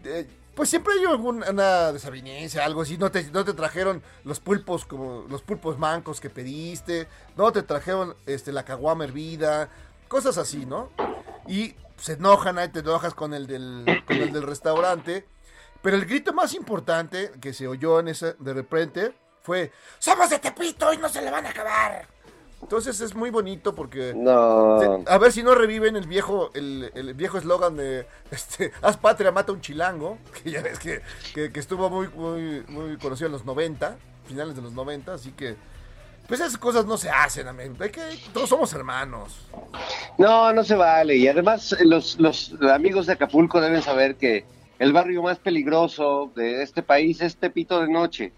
eh, 0.03 0.27
pues 0.57 0.71
siempre 0.71 0.95
hay 0.95 1.05
alguna 1.05 1.91
desaveniencia, 1.91 2.65
algo 2.65 2.81
así. 2.81 2.97
No 2.97 3.11
te, 3.11 3.23
no 3.25 3.45
te 3.45 3.53
trajeron 3.53 4.01
los 4.23 4.39
pulpos 4.39 4.85
como 4.85 5.23
los 5.29 5.43
pulpos 5.43 5.77
mancos 5.77 6.19
que 6.19 6.31
pediste, 6.31 7.07
no 7.37 7.51
te 7.51 7.61
trajeron 7.61 8.15
este, 8.25 8.51
la 8.51 8.65
caguama 8.65 9.03
hervida, 9.03 9.69
cosas 10.07 10.39
así, 10.39 10.65
¿no? 10.65 10.89
Y 11.47 11.75
se 11.97 12.13
enojan, 12.13 12.57
ahí 12.57 12.69
te 12.69 12.79
enojas 12.79 13.13
con 13.13 13.35
el 13.35 13.45
del, 13.45 14.03
con 14.07 14.17
el 14.17 14.33
del 14.33 14.41
restaurante. 14.41 15.27
Pero 15.83 15.95
el 15.95 16.07
grito 16.07 16.33
más 16.33 16.55
importante 16.55 17.33
que 17.39 17.53
se 17.53 17.67
oyó 17.67 17.99
en 17.99 18.07
ese 18.07 18.33
de 18.39 18.53
repente 18.55 19.13
fue: 19.43 19.71
¡Somos 19.99 20.31
de 20.31 20.39
Tepito 20.39 20.91
y 20.91 20.97
no 20.97 21.07
se 21.07 21.21
le 21.21 21.29
van 21.29 21.45
a 21.45 21.51
acabar! 21.51 22.07
Entonces 22.61 22.99
es 23.01 23.15
muy 23.15 23.29
bonito 23.29 23.75
porque 23.75 24.13
no. 24.15 24.79
a 25.05 25.17
ver 25.19 25.31
si 25.31 25.43
no 25.43 25.53
reviven 25.53 25.95
el 25.95 26.07
viejo 26.07 26.49
el, 26.55 27.13
viejo 27.15 27.37
eslogan 27.37 27.77
de 27.77 28.07
este 28.31 28.71
haz 28.81 28.97
patria 28.97 29.31
mata 29.31 29.51
un 29.51 29.61
chilango, 29.61 30.17
que 30.43 30.51
ya 30.51 30.61
ves 30.61 30.79
que, 30.79 31.01
que, 31.33 31.59
estuvo 31.59 31.89
muy, 31.89 32.07
muy 32.09 32.63
muy 32.67 32.97
conocido 32.97 33.27
en 33.27 33.33
los 33.33 33.45
90, 33.45 33.97
finales 34.25 34.55
de 34.55 34.61
los 34.61 34.73
90, 34.73 35.13
así 35.13 35.31
que 35.31 35.55
pues 36.27 36.41
esas 36.41 36.57
cosas 36.57 36.85
no 36.85 36.97
se 36.97 37.09
hacen, 37.09 37.47
amén. 37.47 37.77
Hay 37.79 37.89
que 37.89 38.01
todos 38.33 38.49
somos 38.49 38.73
hermanos. 38.73 39.47
No, 40.17 40.51
no 40.51 40.63
se 40.63 40.75
vale 40.75 41.15
y 41.15 41.27
además 41.27 41.75
los 41.81 42.19
los 42.19 42.53
amigos 42.73 43.05
de 43.05 43.13
Acapulco 43.13 43.61
deben 43.61 43.81
saber 43.81 44.15
que 44.15 44.45
el 44.79 44.93
barrio 44.93 45.23
más 45.23 45.39
peligroso 45.39 46.31
de 46.35 46.61
este 46.63 46.83
país 46.83 47.21
es 47.21 47.37
Tepito 47.37 47.79
de 47.79 47.87
noche. 47.87 48.33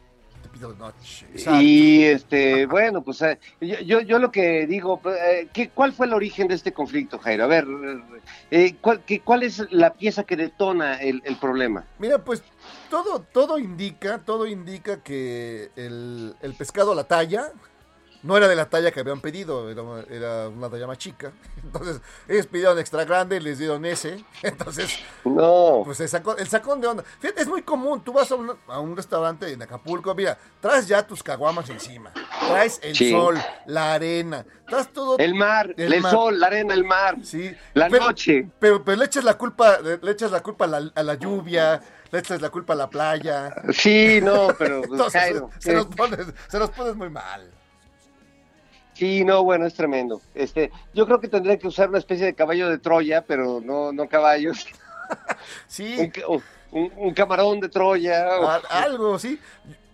Y 1.61 2.03
este, 2.03 2.65
bueno, 2.65 3.01
pues 3.01 3.21
eh, 3.21 3.39
yo, 3.61 4.01
yo 4.01 4.19
lo 4.19 4.31
que 4.31 4.67
digo, 4.67 5.01
eh, 5.05 5.47
¿qué, 5.53 5.69
¿cuál 5.69 5.93
fue 5.93 6.05
el 6.05 6.13
origen 6.13 6.47
de 6.47 6.55
este 6.55 6.73
conflicto, 6.73 7.17
Jairo? 7.19 7.45
A 7.45 7.47
ver, 7.47 7.65
eh, 8.51 8.75
¿cuál, 8.81 9.01
¿cuál 9.23 9.43
es 9.43 9.71
la 9.71 9.93
pieza 9.93 10.23
que 10.23 10.35
detona 10.35 10.95
el, 10.95 11.21
problema? 11.39 11.85
Mira, 11.97 12.23
pues 12.23 12.43
todo, 12.89 13.21
todo 13.21 13.57
indica, 13.57 14.19
todo 14.19 14.47
indica 14.47 15.01
que 15.01 15.69
el, 15.75 16.35
el 16.41 16.53
pescado 16.53 16.91
a 16.91 16.95
la 16.95 17.05
talla, 17.05 17.51
no 18.23 18.35
era 18.35 18.47
de 18.47 18.55
la 18.55 18.69
talla 18.69 18.91
que 18.91 18.99
habían 18.99 19.21
pedido, 19.21 19.69
era, 19.69 20.49
una 20.49 20.69
talla 20.69 20.87
más 20.87 20.97
chica. 20.97 21.31
Entonces, 21.63 22.01
ellos 22.27 22.47
pidieron 22.47 22.77
extra 22.79 23.05
grande 23.05 23.37
y 23.37 23.39
les 23.39 23.59
dieron 23.59 23.85
ese. 23.85 24.23
Entonces, 24.43 24.99
no. 25.23 25.83
pues 25.85 25.99
el 26.01 26.09
sacón, 26.09 26.35
el 26.39 26.47
sacón 26.47 26.81
de 26.81 26.87
onda. 26.87 27.03
Fíjate, 27.19 27.41
es 27.41 27.47
muy 27.47 27.61
común. 27.61 28.03
Tú 28.03 28.13
vas 28.13 28.31
a 28.31 28.35
un, 28.35 28.55
a 28.67 28.79
un 28.79 28.95
restaurante 28.95 29.51
en 29.51 29.61
Acapulco, 29.61 30.13
mira, 30.15 30.37
traes 30.59 30.87
ya 30.87 31.05
tus 31.05 31.23
caguamas 31.23 31.69
encima. 31.69 32.11
Traes 32.47 32.79
el 32.83 32.95
sol, 32.95 33.37
la 33.65 33.93
arena, 33.93 34.45
traes 34.67 34.91
todo. 34.91 35.17
El 35.17 35.35
mar, 35.35 35.73
el, 35.77 36.01
sol, 36.03 36.39
la 36.39 36.47
arena, 36.47 36.73
el 36.73 36.83
mar. 36.83 37.17
Sí. 37.23 37.55
La 37.73 37.89
noche. 37.89 38.49
Pero, 38.59 38.83
pero, 38.83 38.97
le 38.97 39.05
echas 39.05 39.23
la 39.23 39.37
culpa, 39.37 39.79
le 39.79 40.11
echas 40.11 40.31
la 40.31 40.41
culpa 40.41 40.65
a 40.65 41.03
la, 41.03 41.13
lluvia 41.15 41.81
le 42.11 42.19
echas 42.19 42.41
la 42.41 42.49
culpa 42.49 42.73
a 42.73 42.75
la 42.75 42.89
playa. 42.89 43.53
Sí, 43.71 44.19
no, 44.21 44.49
pero 44.57 44.81
pues, 44.81 45.13
se, 45.59 45.73
nos 45.73 45.85
pones, 45.87 46.25
se 46.47 46.59
nos 46.59 46.69
pones 46.71 46.95
muy 46.95 47.09
mal. 47.09 47.51
Sí, 48.99 49.23
no, 49.23 49.45
bueno, 49.45 49.65
es 49.65 49.75
tremendo. 49.75 50.21
Este, 50.35 50.73
yo 50.93 51.05
creo 51.05 51.21
que 51.21 51.29
tendría 51.29 51.57
que 51.57 51.69
usar 51.69 51.87
una 51.87 51.99
especie 51.99 52.25
de 52.25 52.33
caballo 52.33 52.67
de 52.67 52.79
Troya, 52.79 53.23
pero 53.25 53.61
no, 53.63 53.93
no 53.93 54.09
caballos. 54.09 54.67
sí. 55.67 56.11
Un, 56.71 57.13
camarón 57.13 57.61
de 57.61 57.69
Troya. 57.69 58.27
algo, 58.69 59.17
sí. 59.17 59.39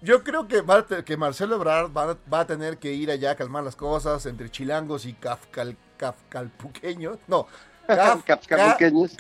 Yo 0.01 0.24
creo 0.24 0.47
que, 0.47 0.63
que 1.05 1.17
Marcelo 1.17 1.57
Ebrard 1.57 1.91
va, 1.95 2.39
a 2.39 2.47
tener 2.47 2.79
que 2.79 2.93
ir 2.93 3.12
allá 3.12 3.29
a 3.29 3.35
calmar 3.35 3.63
las 3.63 3.75
cosas 3.75 4.25
entre 4.25 4.50
chilangos 4.50 5.05
y 5.05 5.13
cafcal, 5.13 5.77
cafcalpuqueños. 5.97 7.19
No, 7.27 7.45
cafcalpuqueños. 7.88 9.15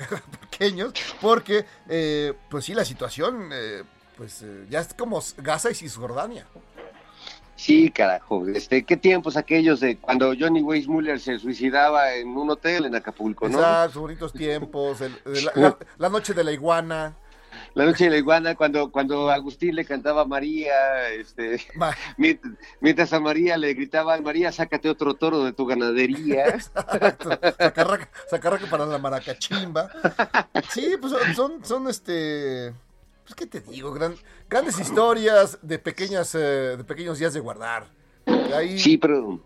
porque, 1.21 1.63
eh, 1.87 2.33
pues 2.49 2.65
sí, 2.65 2.73
la 2.73 2.85
situación, 2.85 3.51
eh, 3.53 3.83
pues 4.17 4.41
eh, 4.41 4.65
ya 4.67 4.79
es 4.79 4.95
como 4.95 5.21
Gaza 5.37 5.69
y 5.69 5.75
Cisjordania. 5.75 6.47
Sí, 7.55 7.89
carajo. 7.89 8.45
Este, 8.47 8.83
¿Qué 8.83 8.97
tiempos 8.97 9.37
aquellos 9.37 9.79
de 9.79 9.97
cuando 9.97 10.33
Johnny 10.37 10.61
Weissmuller 10.61 11.19
se 11.19 11.39
suicidaba 11.39 12.13
en 12.13 12.29
un 12.29 12.49
hotel 12.49 12.85
en 12.85 12.95
Acapulco, 12.95 13.47
no? 13.47 13.59
Exacto, 13.59 14.01
bonitos 14.01 14.33
tiempos. 14.33 14.99
la, 14.99 15.77
la, 15.97 16.09
noche 16.09 16.33
de 16.33 16.43
la 16.43 16.51
iguana. 16.51 17.15
La 17.73 17.85
noche 17.85 18.05
de 18.05 18.09
la 18.09 18.17
iguana, 18.17 18.55
cuando, 18.55 18.91
cuando 18.91 19.29
Agustín 19.29 19.75
le 19.75 19.85
cantaba 19.85 20.21
a 20.23 20.25
María, 20.25 21.09
este, 21.09 21.61
mientras 22.81 23.13
a 23.13 23.19
María 23.21 23.57
le 23.57 23.73
gritaban, 23.73 24.23
María, 24.23 24.51
sácate 24.51 24.89
otro 24.89 25.13
toro 25.13 25.43
de 25.43 25.53
tu 25.53 25.65
ganadería. 25.65 26.47
Exacto, 26.55 27.39
sacarraque, 28.29 28.67
para 28.67 28.85
la 28.85 28.97
maracachimba. 28.97 29.89
Sí, 30.69 30.95
pues 30.99 31.13
son, 31.35 31.63
son 31.63 31.87
este, 31.87 32.73
pues 33.25 33.35
qué 33.35 33.47
te 33.47 33.59
digo, 33.59 33.93
grandes 34.49 34.79
historias 34.79 35.57
de 35.61 35.79
pequeñas, 35.79 36.35
eh, 36.35 36.77
de 36.77 36.83
pequeños 36.83 37.17
días 37.17 37.33
de 37.33 37.39
guardar. 37.39 37.87
Sí, 38.77 38.97
pero 38.97 39.41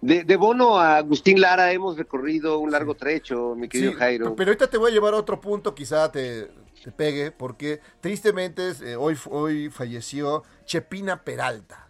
de, 0.00 0.24
de, 0.24 0.36
Bono 0.36 0.78
a 0.78 0.96
Agustín 0.96 1.40
Lara 1.40 1.70
hemos 1.72 1.96
recorrido 1.96 2.58
un 2.58 2.70
largo 2.70 2.94
trecho, 2.94 3.54
mi 3.54 3.68
querido 3.68 3.92
Jairo. 3.92 4.34
Pero 4.34 4.50
ahorita 4.50 4.70
te 4.70 4.78
voy 4.78 4.90
a 4.90 4.94
llevar 4.94 5.14
a 5.14 5.18
otro 5.18 5.40
punto, 5.40 5.74
quizá 5.74 6.10
te, 6.10 6.48
te 6.82 6.90
pegue, 6.90 7.30
porque 7.30 7.80
tristemente 8.00 8.72
eh, 8.82 8.96
hoy, 8.96 9.16
hoy 9.30 9.68
falleció 9.68 10.44
Chepina 10.64 11.24
Peralta. 11.24 11.87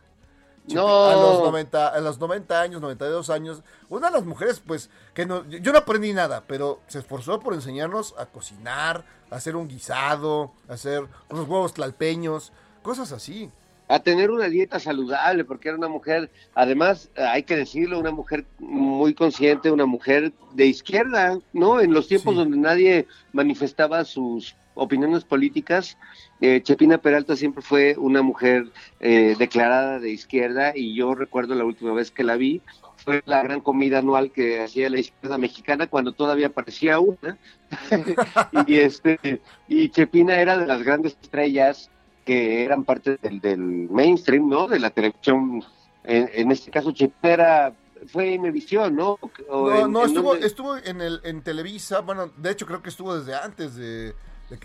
No. 0.75 1.07
A 1.07 1.15
los, 1.15 1.41
90, 1.41 1.89
a 1.89 2.01
los 2.01 2.19
90 2.19 2.61
años, 2.61 2.81
92 2.81 3.31
años, 3.31 3.63
una 3.89 4.09
de 4.09 4.15
las 4.15 4.25
mujeres, 4.25 4.63
pues, 4.65 4.91
que 5.15 5.27
no, 5.27 5.45
yo 5.47 5.73
no 5.73 5.79
aprendí 5.79 6.13
nada, 6.13 6.45
pero 6.47 6.81
se 6.87 6.99
esforzó 6.99 7.41
por 7.41 7.55
enseñarnos 7.55 8.15
a 8.19 8.27
cocinar, 8.27 9.05
a 9.31 9.37
hacer 9.37 9.57
un 9.57 9.69
guisado, 9.69 10.53
a 10.69 10.75
hacer 10.75 11.07
unos 11.31 11.49
huevos 11.49 11.75
tlalpeños, 11.75 12.53
cosas 12.83 13.13
así. 13.13 13.51
A 13.89 14.01
tener 14.01 14.31
una 14.31 14.49
dieta 14.49 14.79
saludable, 14.79 15.45
porque 15.45 15.69
era 15.69 15.79
una 15.79 15.89
mujer, 15.89 16.31
además, 16.55 17.11
hay 17.17 17.43
que 17.43 17.57
decirlo, 17.57 17.99
una 17.99 18.11
mujer 18.11 18.45
muy 18.59 19.15
consciente, 19.15 19.71
una 19.71 19.87
mujer 19.87 20.33
de 20.55 20.67
izquierda, 20.67 21.39
¿no? 21.53 21.81
En 21.81 21.93
los 21.93 22.07
tiempos 22.09 22.37
donde 22.37 22.57
nadie 22.57 23.07
manifestaba 23.33 24.05
sus 24.05 24.55
opiniones 24.75 25.25
políticas, 25.25 25.99
eh, 26.41 26.61
Chepina 26.63 26.99
Peralta 26.99 27.37
siempre 27.37 27.63
fue 27.63 27.97
una 27.99 28.23
mujer 28.23 28.67
eh, 29.01 29.35
declarada 29.39 29.99
de 29.99 30.11
izquierda 30.11 30.73
y 30.75 30.95
yo 30.95 31.15
recuerdo 31.15 31.55
la 31.55 31.65
última 31.65 31.93
vez 31.93 32.11
que 32.11 32.23
la 32.23 32.37
vi, 32.37 32.63
fue 32.97 33.23
la 33.27 33.43
gran 33.43 33.61
comida 33.61 33.99
anual 33.99 34.31
que 34.31 34.61
hacía 34.61 34.91
la 34.91 35.01
izquierda 35.01 35.39
mexicana 35.39 35.87
cuando 35.87 36.13
todavía 36.13 36.51
parecía 36.51 37.01
una. 37.01 37.39
y, 38.67 38.77
este, 38.77 39.41
y 39.67 39.89
Chepina 39.91 40.41
era 40.41 40.57
de 40.57 40.67
las 40.67 40.83
grandes 40.83 41.17
estrellas 41.21 41.91
que 42.29 42.63
eran 42.63 42.85
parte 42.85 43.17
del, 43.23 43.41
del 43.41 43.89
mainstream, 43.89 44.51
¿no? 44.51 44.69
De 44.69 44.79
la 44.79 44.91
televisión. 44.91 45.65
En, 46.05 46.53
este 46.53 46.71
caso, 46.71 46.93
Chepina 46.93 47.33
era 47.33 47.73
fue 48.07 48.29
en 48.29 48.35
Imevisión, 48.41 48.95
¿no? 48.95 49.19
no, 49.51 49.89
no, 49.89 50.05
estuvo, 50.05 50.35
estuvo 50.35 50.77
en, 50.77 51.01
el, 51.01 51.21
en 51.25 51.43
Televisa, 51.43 52.01
bueno, 52.01 52.31
de 52.37 52.53
hecho 52.53 52.65
creo 52.65 52.81
que 52.81 52.91
estuvo 52.91 53.19
desde 53.19 53.35
antes 53.35 53.75
de, 53.75 54.15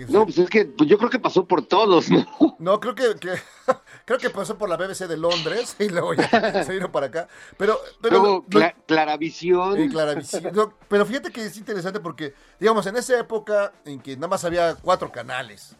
no, 0.08 0.24
pues 0.24 0.38
es 0.38 0.50
que 0.50 0.66
pues 0.66 0.90
yo 0.90 0.98
creo 0.98 1.10
que 1.10 1.20
pasó 1.20 1.46
por 1.46 1.66
todos, 1.66 2.10
¿no? 2.10 2.26
No, 2.58 2.80
creo 2.80 2.96
que, 2.96 3.04
creo 4.06 4.20
que 4.20 4.30
pasó 4.30 4.58
por 4.58 4.70
la 4.70 4.78
BBC 4.78 5.08
de 5.08 5.18
Londres 5.18 5.76
y 5.80 5.90
luego 5.90 6.14
ya 6.14 6.64
se 6.64 6.72
vino 6.72 6.90
para 6.90 7.08
acá. 7.08 7.28
Pero, 7.58 7.78
pero 8.02 8.46
Claravisión. 8.86 9.90
Claravisión. 9.90 10.74
pero 10.88 11.06
fíjate 11.06 11.32
que 11.32 11.46
es 11.46 11.58
interesante 11.58 12.00
porque, 12.00 12.34
digamos, 12.60 12.86
en 12.86 12.96
esa 12.96 13.20
época 13.20 13.74
en 13.84 14.00
que 14.00 14.16
nada 14.16 14.30
más 14.30 14.46
había 14.46 14.76
cuatro 14.76 15.12
canales, 15.12 15.76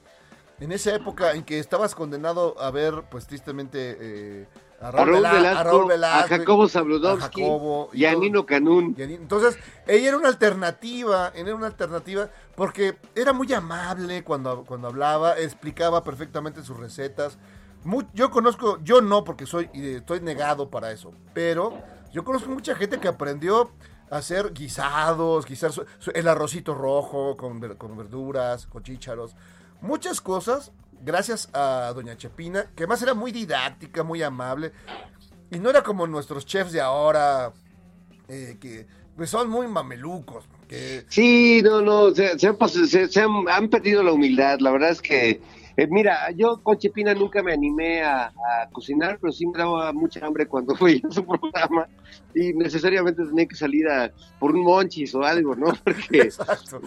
en 0.60 0.72
esa 0.72 0.96
época 0.96 1.34
en 1.34 1.44
que 1.44 1.60
estabas 1.60 1.96
condenado 1.96 2.56
a 2.60 2.72
ver, 2.72 3.04
pues 3.10 3.28
tristemente, 3.28 3.98
eh, 4.00 4.48
a 4.80 4.92
Raúl, 4.92 5.88
Velasco, 5.88 5.92
a, 6.04 6.28
Jacobo 6.28 6.68
Zabludowski 6.68 7.44
y, 7.94 8.06
a 8.06 8.16
Nino 8.16 8.46
Canún. 8.46 8.96
entonces, 8.98 9.58
ella 9.88 10.10
era 10.10 10.18
una 10.18 10.28
alternativa, 10.28 11.32
era 11.36 11.56
una 11.56 11.68
alternativa 11.68 12.30
porque 12.56 12.98
era 13.16 13.32
muy 13.32 13.52
amable 13.54 14.24
cuando, 14.24 14.66
cuando 14.66 14.90
hablaba, 14.90 15.40
explicaba 15.40 16.04
perfectamente 16.04 16.64
sus 16.64 16.78
recetas. 16.78 17.38
yo 18.14 18.30
conozco, 18.30 18.80
yo 18.84 19.02
no 19.02 19.24
porque 19.24 19.46
soy 19.46 19.70
estoy 19.74 20.20
negado 20.20 20.70
para 20.70 20.92
eso, 20.92 21.14
pero 21.34 21.82
yo 22.12 22.24
conozco 22.24 22.50
mucha 22.50 22.76
gente 22.76 23.00
que 23.00 23.08
aprendió 23.08 23.72
a 24.12 24.18
hacer 24.18 24.54
guisados, 24.54 25.46
guisar 25.46 25.72
el 26.14 26.28
arrocito 26.28 26.76
rojo 26.76 27.38
con, 27.38 27.60
con 27.76 27.98
verduras, 27.98 28.68
con 28.68 28.84
chícharos, 28.84 29.34
muchas 29.84 30.20
cosas 30.22 30.72
gracias 31.04 31.50
a 31.54 31.92
Doña 31.94 32.18
Chepina, 32.18 32.72
que 32.76 32.84
además 32.84 33.02
era 33.02 33.14
muy 33.14 33.32
didáctica, 33.32 34.04
muy 34.04 34.24
amable. 34.24 34.72
Y 35.52 35.60
no 35.60 35.70
era 35.70 35.84
como 35.84 36.08
nuestros 36.08 36.46
chefs 36.46 36.72
de 36.72 36.82
ahora, 36.82 37.52
eh, 38.28 38.58
que 38.60 38.88
pues, 39.16 39.30
son 39.30 39.50
muy 39.50 39.68
mamelucos. 39.68 40.46
Que... 40.68 41.06
Sí, 41.10 41.62
no, 41.64 41.82
no, 41.82 42.16
se, 42.16 42.40
se, 42.40 43.22
han, 43.22 43.70
perdido 43.70 44.02
la 44.02 44.14
humildad. 44.14 44.60
La 44.60 44.72
verdad 44.72 44.90
es 44.90 45.02
que 45.02 45.42
eh, 45.76 45.88
mira, 45.90 46.30
yo 46.32 46.62
con 46.62 46.78
Chepina 46.78 47.14
nunca 47.14 47.42
me 47.42 47.54
animé 47.54 48.04
a, 48.04 48.32
cocinar, 48.72 49.18
pero 49.20 49.34
sí 49.34 49.46
me 49.48 49.58
daba 49.58 49.92
mucha 49.92 50.26
hambre 50.26 50.46
cuando 50.48 50.76
fui 50.78 51.02
a 51.08 51.12
su 51.12 51.26
programa 51.26 51.88
y 52.36 52.54
necesariamente 52.54 53.24
tenía 53.26 53.46
que 53.48 53.56
salir 53.56 53.88
a, 53.88 54.12
por 54.40 54.56
un 54.56 54.64
monchis 54.64 55.14
o 55.16 55.24
algo, 55.24 55.56
¿no? 55.56 55.74
Porque, 55.84 56.30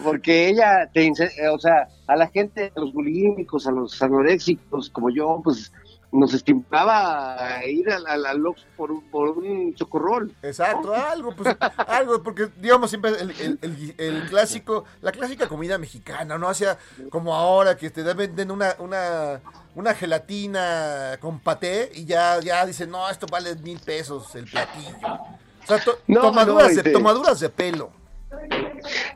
porque 0.03 0.49
ella, 0.49 0.89
te, 0.93 1.07
eh, 1.07 1.49
o 1.51 1.59
sea, 1.59 1.87
a 2.07 2.15
la 2.15 2.27
gente, 2.27 2.71
a 2.75 2.79
los 2.79 2.93
bulímicos, 2.93 3.67
a 3.67 3.71
los 3.71 4.01
anoréxicos 4.01 4.89
como 4.89 5.09
yo, 5.09 5.41
pues 5.43 5.71
nos 6.11 6.33
estimaba 6.33 7.65
ir 7.65 7.89
al, 7.91 8.25
al, 8.25 8.41
por, 8.75 8.91
un, 8.91 9.01
por 9.09 9.37
un 9.37 9.73
chocorrol. 9.75 10.33
Exacto, 10.41 10.93
algo, 10.93 11.35
pues, 11.35 11.55
algo, 11.87 12.23
porque 12.23 12.49
digamos 12.57 12.89
siempre 12.89 13.11
el, 13.19 13.59
el, 13.61 13.95
el, 13.97 14.29
clásico, 14.29 14.85
la 15.01 15.11
clásica 15.11 15.47
comida 15.47 15.77
mexicana, 15.77 16.37
¿no? 16.37 16.47
Hacia 16.47 16.77
como 17.09 17.35
ahora 17.35 17.75
que 17.75 17.89
te 17.89 18.01
venden 18.01 18.51
una, 18.51 18.75
una, 18.79 19.41
una 19.75 19.93
gelatina 19.93 21.17
con 21.19 21.39
paté 21.39 21.91
y 21.93 22.05
ya, 22.05 22.39
ya 22.39 22.65
dicen, 22.65 22.89
no, 22.89 23.09
esto 23.09 23.27
vale 23.29 23.55
mil 23.55 23.79
pesos 23.79 24.33
el 24.35 24.45
platillo. 24.45 24.95
O 25.03 25.67
sea, 25.67 25.81
tomaduras, 26.07 26.75
de, 26.75 26.83
tomaduras 26.83 27.39
de 27.41 27.49
pelo. 27.49 27.91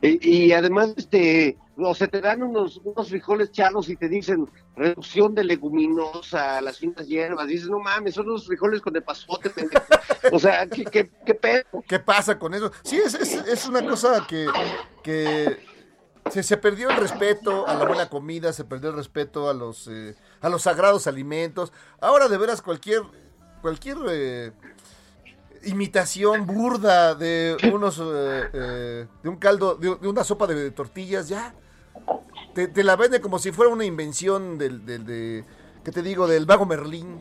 Y, 0.02 0.46
y, 0.46 0.52
además, 0.52 0.92
este, 0.96 1.56
o 1.76 1.94
se 1.94 2.08
te 2.08 2.20
dan 2.20 2.42
unos, 2.42 2.80
unos 2.84 3.08
frijoles 3.08 3.50
charros 3.50 3.88
y 3.88 3.96
te 3.96 4.08
dicen 4.08 4.48
reducción 4.76 5.34
de 5.34 5.44
leguminosa, 5.44 6.60
las 6.60 6.78
finas 6.78 7.06
hierbas. 7.06 7.46
Dices, 7.46 7.68
no 7.68 7.78
mames, 7.78 8.14
son 8.14 8.28
unos 8.28 8.46
frijoles 8.46 8.80
con 8.80 8.94
el 8.94 9.02
pasote, 9.02 9.50
O 10.32 10.38
sea, 10.38 10.66
¿qué, 10.66 10.84
qué, 10.84 11.10
qué 11.24 11.34
pedo? 11.34 11.82
¿Qué 11.86 11.98
pasa 11.98 12.38
con 12.38 12.54
eso? 12.54 12.70
Sí, 12.82 12.98
es, 12.98 13.14
es, 13.14 13.66
una 13.66 13.86
cosa 13.86 14.26
que, 14.28 14.46
que 15.02 15.58
se, 16.30 16.42
se, 16.42 16.56
perdió 16.56 16.90
el 16.90 16.96
respeto 16.96 17.66
a 17.66 17.74
la 17.74 17.86
buena 17.86 18.08
comida, 18.08 18.52
se 18.52 18.64
perdió 18.64 18.90
el 18.90 18.96
respeto 18.96 19.48
a 19.48 19.54
los, 19.54 19.88
eh, 19.88 20.14
a 20.40 20.48
los 20.48 20.62
sagrados 20.62 21.06
alimentos. 21.06 21.72
Ahora, 22.00 22.28
de 22.28 22.36
veras, 22.36 22.60
cualquier, 22.60 23.02
cualquier 23.62 23.96
eh, 24.10 24.52
imitación 25.64 26.46
burda 26.46 27.14
de 27.14 27.56
unos 27.72 27.98
eh, 27.98 28.48
eh, 28.52 29.06
de 29.22 29.28
un 29.28 29.36
caldo, 29.36 29.74
de, 29.76 29.90
una 30.08 30.24
sopa 30.24 30.46
de, 30.46 30.70
tortillas, 30.70 31.28
ya. 31.28 31.54
Te, 32.54 32.84
la 32.84 32.96
vende 32.96 33.20
como 33.20 33.38
si 33.38 33.50
fuera 33.52 33.72
una 33.72 33.84
invención 33.84 34.58
del, 34.58 34.84
del 34.84 35.06
de, 35.06 35.44
¿qué 35.84 35.90
te 35.90 36.02
digo? 36.02 36.26
Del 36.26 36.44
vago 36.44 36.66
Merlín. 36.66 37.20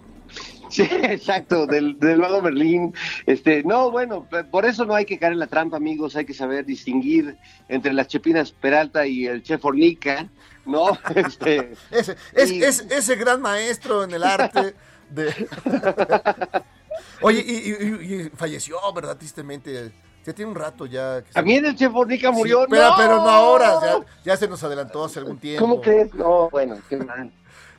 Sí, 0.69 0.83
exacto, 0.83 1.67
del, 1.67 1.99
del 1.99 2.19
vago 2.19 2.41
Merlín. 2.41 2.93
Este, 3.25 3.63
no, 3.63 3.91
bueno, 3.91 4.27
por 4.51 4.65
eso 4.65 4.85
no 4.85 4.93
hay 4.93 5.05
que 5.05 5.17
caer 5.17 5.33
en 5.33 5.39
la 5.39 5.47
trampa, 5.47 5.77
amigos, 5.77 6.15
hay 6.15 6.25
que 6.25 6.33
saber 6.33 6.65
distinguir 6.65 7.37
entre 7.69 7.93
las 7.93 8.07
chepinas 8.07 8.51
Peralta 8.51 9.05
y 9.05 9.25
el 9.25 9.43
chef 9.43 9.63
Ornica, 9.63 10.29
¿no? 10.65 10.97
Este, 11.15 11.73
ese, 11.91 12.15
es, 12.33 12.85
ese 12.89 13.15
gran 13.15 13.41
maestro 13.41 14.03
en 14.03 14.11
el 14.11 14.23
arte 14.23 14.75
de... 15.09 15.31
Oye, 17.21 17.39
y, 17.39 18.29
falleció, 18.35 18.77
¿verdad? 18.93 19.17
Tristemente. 19.17 19.91
Ya 20.25 20.33
tiene 20.33 20.51
un 20.51 20.55
rato 20.55 20.85
ya. 20.85 21.23
También 21.33 21.65
el 21.65 21.75
chef 21.75 21.91
Bornica 21.91 22.29
murió, 22.31 22.67
pero, 22.69 22.89
no. 22.89 22.95
Pero 22.95 23.15
no 23.15 23.29
ahora, 23.29 24.05
ya, 24.23 24.37
se 24.37 24.47
nos 24.47 24.63
adelantó 24.63 25.03
hace 25.03 25.17
algún 25.17 25.39
tiempo. 25.39 25.65
¿Cómo 25.65 25.81
crees? 25.81 26.13
No, 26.13 26.47
bueno, 26.51 26.77
qué 26.87 26.97
mal. 26.97 27.31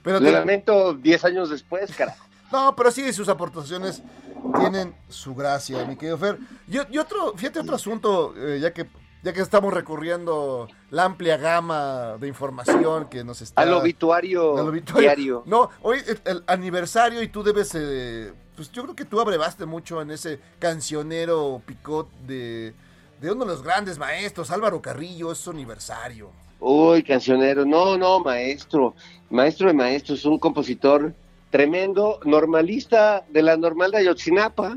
Pero 0.02 0.18
Le 0.18 0.32
lamento 0.32 0.94
10 0.94 1.24
años 1.24 1.50
después, 1.50 1.94
carajo. 1.94 2.26
No, 2.50 2.76
pero 2.76 2.90
sí, 2.90 3.12
sus 3.12 3.28
aportaciones 3.28 4.02
tienen 4.58 4.94
su 5.08 5.34
gracia, 5.34 5.84
mi 5.84 5.96
querido 5.96 6.18
Fer. 6.18 6.38
Y, 6.68 6.98
otro, 6.98 7.32
fíjate 7.36 7.60
otro 7.60 7.76
asunto, 7.76 8.34
eh, 8.36 8.58
ya 8.60 8.72
que 8.72 8.86
ya 9.22 9.32
que 9.32 9.40
estamos 9.40 9.72
recorriendo 9.72 10.68
la 10.90 11.04
amplia 11.04 11.36
gama 11.36 12.16
de 12.18 12.28
información 12.28 13.08
que 13.08 13.24
nos 13.24 13.40
está... 13.42 13.62
Al 13.62 13.72
obituario, 13.72 14.58
al 14.58 14.68
obituario. 14.68 15.00
diario. 15.08 15.42
No, 15.46 15.70
hoy 15.82 15.98
es 15.98 16.20
el 16.24 16.42
aniversario 16.46 17.22
y 17.22 17.28
tú 17.28 17.42
debes 17.42 17.72
eh, 17.74 18.32
pues 18.56 18.70
yo 18.70 18.82
creo 18.82 18.94
que 18.94 19.04
tú 19.04 19.20
abrevaste 19.20 19.66
mucho 19.66 20.02
en 20.02 20.10
ese 20.10 20.38
cancionero 20.58 21.62
picot 21.64 22.10
de, 22.26 22.74
de 23.20 23.32
uno 23.32 23.44
de 23.44 23.52
los 23.52 23.62
grandes 23.62 23.98
maestros, 23.98 24.50
Álvaro 24.50 24.82
Carrillo, 24.82 25.32
es 25.32 25.38
su 25.38 25.50
aniversario. 25.50 26.30
Uy, 26.60 27.02
cancionero, 27.02 27.64
no, 27.64 27.96
no, 27.96 28.20
maestro, 28.20 28.94
maestro 29.30 29.68
de 29.68 29.74
maestros, 29.74 30.24
un 30.24 30.38
compositor 30.38 31.14
tremendo 31.50 32.20
normalista 32.24 33.24
de 33.30 33.42
la 33.42 33.56
normal 33.56 33.90
de 33.90 33.98
Ayotzinapa. 33.98 34.76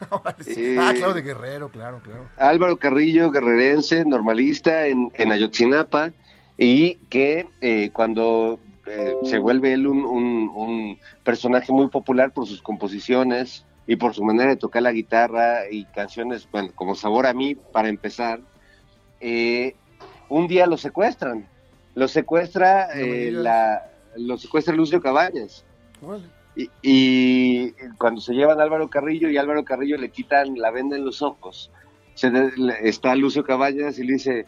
Eh, 0.46 0.76
ah, 0.78 0.92
claro, 0.96 1.14
de 1.14 1.22
Guerrero, 1.22 1.68
claro, 1.68 2.00
claro. 2.02 2.28
Álvaro 2.36 2.76
Carrillo, 2.78 3.30
guerrerense, 3.30 4.04
normalista 4.04 4.86
en, 4.86 5.10
en 5.14 5.32
Ayotzinapa, 5.32 6.12
y 6.56 6.96
que 7.08 7.48
eh, 7.60 7.90
cuando 7.92 8.58
eh, 8.86 9.14
se 9.24 9.38
vuelve 9.38 9.72
él 9.72 9.86
un, 9.86 10.04
un, 10.04 10.98
personaje 11.22 11.72
muy 11.72 11.88
popular 11.88 12.32
por 12.32 12.46
sus 12.46 12.62
composiciones 12.62 13.64
y 13.86 13.96
por 13.96 14.14
su 14.14 14.24
manera 14.24 14.50
de 14.50 14.56
tocar 14.56 14.82
la 14.82 14.92
guitarra 14.92 15.70
y 15.70 15.84
canciones, 15.86 16.48
bueno, 16.50 16.70
como 16.74 16.94
Sabor 16.94 17.26
a 17.26 17.34
mí, 17.34 17.54
para 17.54 17.88
empezar, 17.88 18.40
un 20.28 20.46
día 20.48 20.66
lo 20.66 20.76
secuestran. 20.76 21.46
Lo 21.94 22.08
secuestra, 22.08 22.88
la, 22.94 23.90
lo 24.16 24.38
secuestra 24.38 24.74
Lucio 24.74 25.00
Cabañas. 25.00 25.64
Y, 26.56 27.72
cuando 27.98 28.20
se 28.20 28.34
llevan 28.34 28.60
a 28.60 28.64
Álvaro 28.64 28.88
Carrillo 28.88 29.28
y 29.28 29.36
Álvaro 29.36 29.64
Carrillo 29.64 29.96
le 29.96 30.10
quitan 30.10 30.56
la 30.56 30.70
venda 30.70 30.96
en 30.96 31.04
los 31.04 31.22
ojos, 31.22 31.70
se 32.14 32.30
está 32.82 33.14
Lucio 33.14 33.44
Cabañas 33.44 33.98
y 33.98 34.04
le 34.04 34.14
dice, 34.14 34.46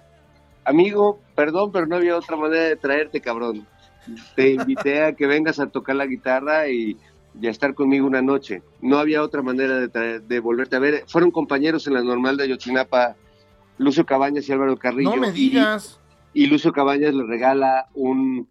amigo, 0.64 1.20
perdón, 1.34 1.72
pero 1.72 1.86
no 1.86 1.96
había 1.96 2.16
otra 2.16 2.36
manera 2.36 2.64
de 2.64 2.76
traerte, 2.76 3.20
cabrón. 3.20 3.66
Te 4.34 4.50
invité 4.50 5.04
a 5.04 5.12
que 5.14 5.26
vengas 5.26 5.60
a 5.60 5.68
tocar 5.68 5.96
la 5.96 6.06
guitarra 6.06 6.68
y, 6.68 6.96
a 7.42 7.48
estar 7.48 7.74
conmigo 7.74 8.06
una 8.06 8.20
noche. 8.20 8.62
No 8.80 8.98
había 8.98 9.22
otra 9.22 9.42
manera 9.42 9.86
de, 9.86 10.20
de 10.20 10.40
volverte 10.40 10.76
a 10.76 10.80
ver. 10.80 11.04
Fueron 11.06 11.30
compañeros 11.30 11.86
en 11.86 11.94
la 11.94 12.02
normal 12.02 12.36
de 12.36 12.44
Ayotzinapa, 12.44 13.16
Lucio 13.78 14.04
Cabañas 14.04 14.48
y 14.48 14.52
Álvaro 14.52 14.76
Carrillo. 14.76 15.14
No 15.14 15.16
me 15.16 15.32
digas. 15.32 16.00
y 16.34 16.46
Lucio 16.46 16.72
Cabañas 16.72 17.14
le 17.14 17.24
regala 17.24 17.86
un, 17.94 18.48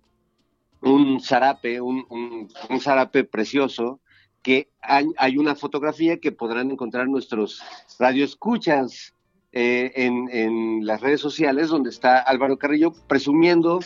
un 0.82 1.22
zarape, 1.22 1.80
un, 1.82 2.06
un, 2.10 2.80
zarape 2.82 3.24
precioso, 3.24 4.00
que 4.42 4.72
hay, 4.82 5.38
una 5.38 5.56
fotografía 5.56 6.20
que 6.20 6.32
podrán 6.32 6.72
encontrar 6.72 7.08
nuestros 7.08 7.62
radioescuchas 8.00 9.14
eh, 9.52 9.92
en, 9.96 10.30
en 10.32 10.86
las 10.86 11.02
redes 11.02 11.22
sociales, 11.22 11.70
donde 11.70 11.92
está 11.92 12.18
Álvaro 12.20 12.58
Carrillo 12.58 12.92
presumiendo 13.08 13.80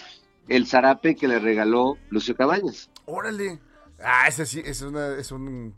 el 0.48 0.68
zarape 0.68 1.16
que 1.16 1.28
le 1.28 1.40
regaló 1.40 1.98
Lucio 2.10 2.36
Cabañas. 2.36 2.90
Órale. 3.06 3.60
Ah, 4.04 4.28
ese 4.28 4.46
sí, 4.46 4.62
es 4.64 4.82
una, 4.82 5.18
es 5.18 5.32
un, 5.32 5.76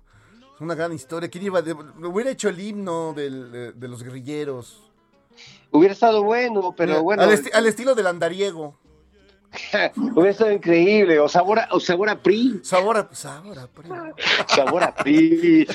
una 0.59 0.75
gran 0.75 0.93
historia. 0.93 1.29
¿Quién 1.29 1.45
iba? 1.45 1.61
De, 1.61 1.73
hubiera 1.73 2.29
hecho 2.29 2.49
el 2.49 2.59
himno 2.59 3.13
del, 3.13 3.73
de, 3.79 3.87
los 3.87 4.03
guerrilleros. 4.03 4.91
Hubiera 5.71 5.93
estado 5.93 6.23
bueno, 6.23 6.73
pero 6.75 7.03
bueno. 7.03 7.23
Al, 7.23 7.41
al 7.53 7.65
estilo 7.65 7.95
del 7.95 8.07
andariego. 8.07 8.75
Hubiera 9.95 10.29
estado 10.29 10.51
increíble. 10.51 11.19
O 11.19 11.27
sabor 11.27 11.59
a, 11.59 11.67
o 11.71 11.79
sabor 11.79 12.09
a 12.09 12.21
PRI. 12.21 12.59
Sabor 12.63 12.97
a, 12.97 13.09
sabor 13.13 13.57
a 13.59 13.67
PRI. 13.67 13.89
Sabor 14.47 14.83
a 14.83 14.93
PRI. 14.93 15.67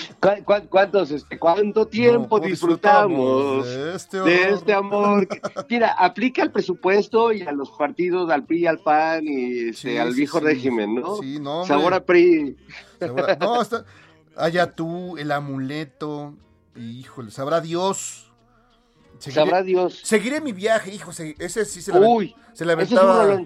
cuántos, 0.68 1.10
este, 1.10 1.38
¿Cuánto 1.38 1.86
tiempo 1.86 2.38
disfrutamos, 2.38 3.66
de, 3.66 4.50
este, 4.50 4.72
amor? 4.72 5.26
Mira, 5.68 5.92
aplica 5.92 6.42
al 6.42 6.52
presupuesto 6.52 7.32
y 7.32 7.42
a 7.42 7.52
los 7.52 7.70
partidos, 7.70 8.30
al 8.30 8.44
PRI, 8.44 8.66
al 8.66 8.78
PAN 8.78 9.24
y 9.26 9.70
este, 9.70 9.98
al 9.98 10.14
viejo 10.14 10.40
régimen, 10.40 10.94
¿no? 10.94 11.16
Sí, 11.16 11.38
no 11.40 11.64
sabor 11.66 11.94
a 11.94 12.04
PRI. 12.04 12.56
no, 13.40 13.62
está, 13.62 13.84
allá 14.36 14.72
tú, 14.72 15.16
el 15.16 15.32
amuleto. 15.32 16.34
Híjole, 16.76 17.30
sabrá 17.30 17.60
Dios. 17.60 18.32
sabrá 19.18 19.62
Dios. 19.62 20.00
Seguiré 20.04 20.40
mi 20.40 20.52
viaje, 20.52 20.94
hijo. 20.94 21.10
Ese 21.10 21.64
sí 21.64 21.82
se 21.82 21.92
la, 21.92 22.00
Uy, 22.00 22.34
se 22.54 22.64
la 22.64 22.74
aventaba. 22.74 23.40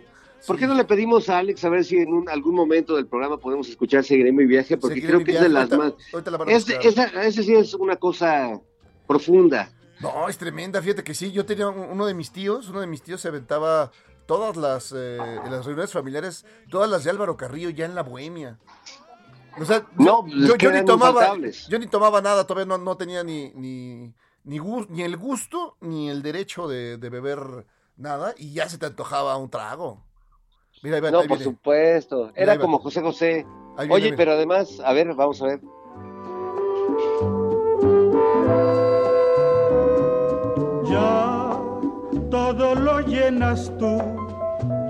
¿Por 0.47 0.59
qué 0.59 0.67
no 0.67 0.75
le 0.75 0.85
pedimos 0.85 1.29
a 1.29 1.39
Alex 1.39 1.65
a 1.65 1.69
ver 1.69 1.85
si 1.85 1.97
en 1.97 2.29
algún 2.29 2.55
momento 2.55 2.97
del 2.97 3.07
programa 3.07 3.39
podemos 3.39 3.69
escuchar 3.69 4.05
Seguiré 4.05 4.33
mi 4.33 4.47
viaje? 4.47 4.77
Porque 4.77 5.03
creo 5.03 5.25
que 5.25 5.33
es 5.33 5.41
de 5.41 5.49
las 5.49 5.71
más. 5.71 5.93
esa, 6.49 7.31
sí 7.31 7.55
es 7.55 7.75
una 7.75 7.97
cosa 7.97 8.61
profunda. 9.07 9.71
No, 10.01 10.29
es 10.29 10.37
tremenda. 10.37 10.81
Fíjate 10.83 11.03
que 11.03 11.15
sí. 11.15 11.33
Yo 11.33 11.47
tenía 11.47 11.69
uno 11.69 12.07
de 12.07 12.15
mis 12.15 12.31
tíos, 12.31 12.69
uno 12.69 12.81
de 12.81 12.87
mis 12.87 13.03
tíos 13.03 13.21
se 13.21 13.29
aventaba 13.29 13.91
todas 14.27 14.57
las, 14.57 14.93
eh, 14.95 15.19
las 15.49 15.65
reuniones 15.65 15.93
familiares, 15.93 16.45
todas 16.71 16.91
las 16.91 17.05
de 17.05 17.11
Álvaro 17.11 17.37
Carrillo 17.37 17.71
ya 17.71 17.87
en 17.87 17.95
la 17.95 18.03
bohemia. 18.03 18.59
O 19.59 19.65
sea, 19.65 19.87
no, 19.97 20.27
yo, 20.27 20.71
ni 20.71 20.85
tomaba, 20.85 21.35
yo 21.69 21.79
ni 21.79 21.87
tomaba 21.87 22.21
nada, 22.21 22.47
todavía 22.47 22.67
no, 22.67 22.77
no 22.77 22.97
tenía 22.99 23.25
ni, 23.25 23.53
ni, 23.55 24.13
ni, 24.45 24.59
ni, 24.91 25.03
el 25.03 25.17
gusto 25.17 25.79
ni 25.81 26.11
el 26.11 26.23
derecho 26.23 26.69
de, 26.69 26.99
de 26.99 27.09
beber 27.09 27.67
nada 27.97 28.35
y 28.37 28.53
ya 28.53 28.69
se 28.69 28.77
te 28.77 28.85
antojaba 28.85 29.35
un 29.39 29.49
trago 29.49 30.06
no, 30.83 31.23
por 31.25 31.39
supuesto. 31.39 32.31
Era 32.35 32.59
como 32.59 32.79
José 32.79 33.01
José. 33.01 33.47
Oye, 33.91 34.15
pero 34.17 34.33
además, 34.33 34.81
a 34.85 34.93
ver, 34.93 35.15
vamos 35.15 35.43
a 35.43 35.47
ver. 35.47 35.61
Ya 40.89 41.61
todo 42.31 42.75
lo 42.75 43.01
llenas 43.01 43.71
tú, 43.79 44.01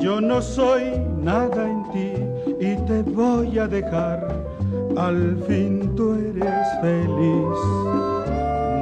yo 0.01 0.21
no 0.21 0.41
soy 0.41 0.99
nada 1.17 1.69
en 1.69 1.83
ti 1.91 2.13
y 2.61 2.77
te 2.87 3.03
voy 3.03 3.59
a 3.59 3.67
dejar. 3.67 4.45
Al 4.97 5.37
fin 5.47 5.95
tú 5.95 6.15
eres 6.15 6.67
feliz, 6.81 7.59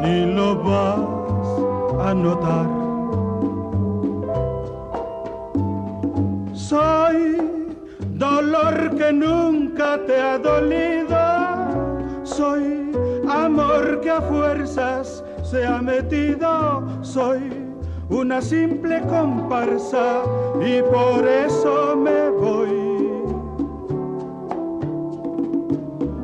ni 0.03 0.33
lo 0.35 0.57
vas 0.63 2.07
a 2.07 2.15
notar 2.15 2.84
Soy 6.69 7.37
dolor 8.15 8.97
que 8.97 9.13
nunca 9.13 10.01
te 10.07 10.19
ha 10.19 10.39
dolido. 10.39 12.25
Soy 12.25 12.91
amor 13.29 14.01
que 14.01 14.09
a 14.09 14.23
fuerzas 14.23 15.23
se 15.43 15.67
ha 15.67 15.83
metido. 15.83 16.83
Soy 17.03 17.53
una 18.09 18.41
simple 18.41 19.03
comparsa 19.03 20.23
y 20.65 20.81
por 20.81 21.29
eso 21.29 21.95
me 21.97 22.31
voy. 22.31 23.13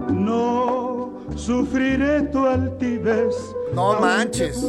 No 0.08 1.12
sufriré 1.36 2.22
tu 2.32 2.46
altivez 2.46 3.54
no 3.74 4.00
manches. 4.00 4.66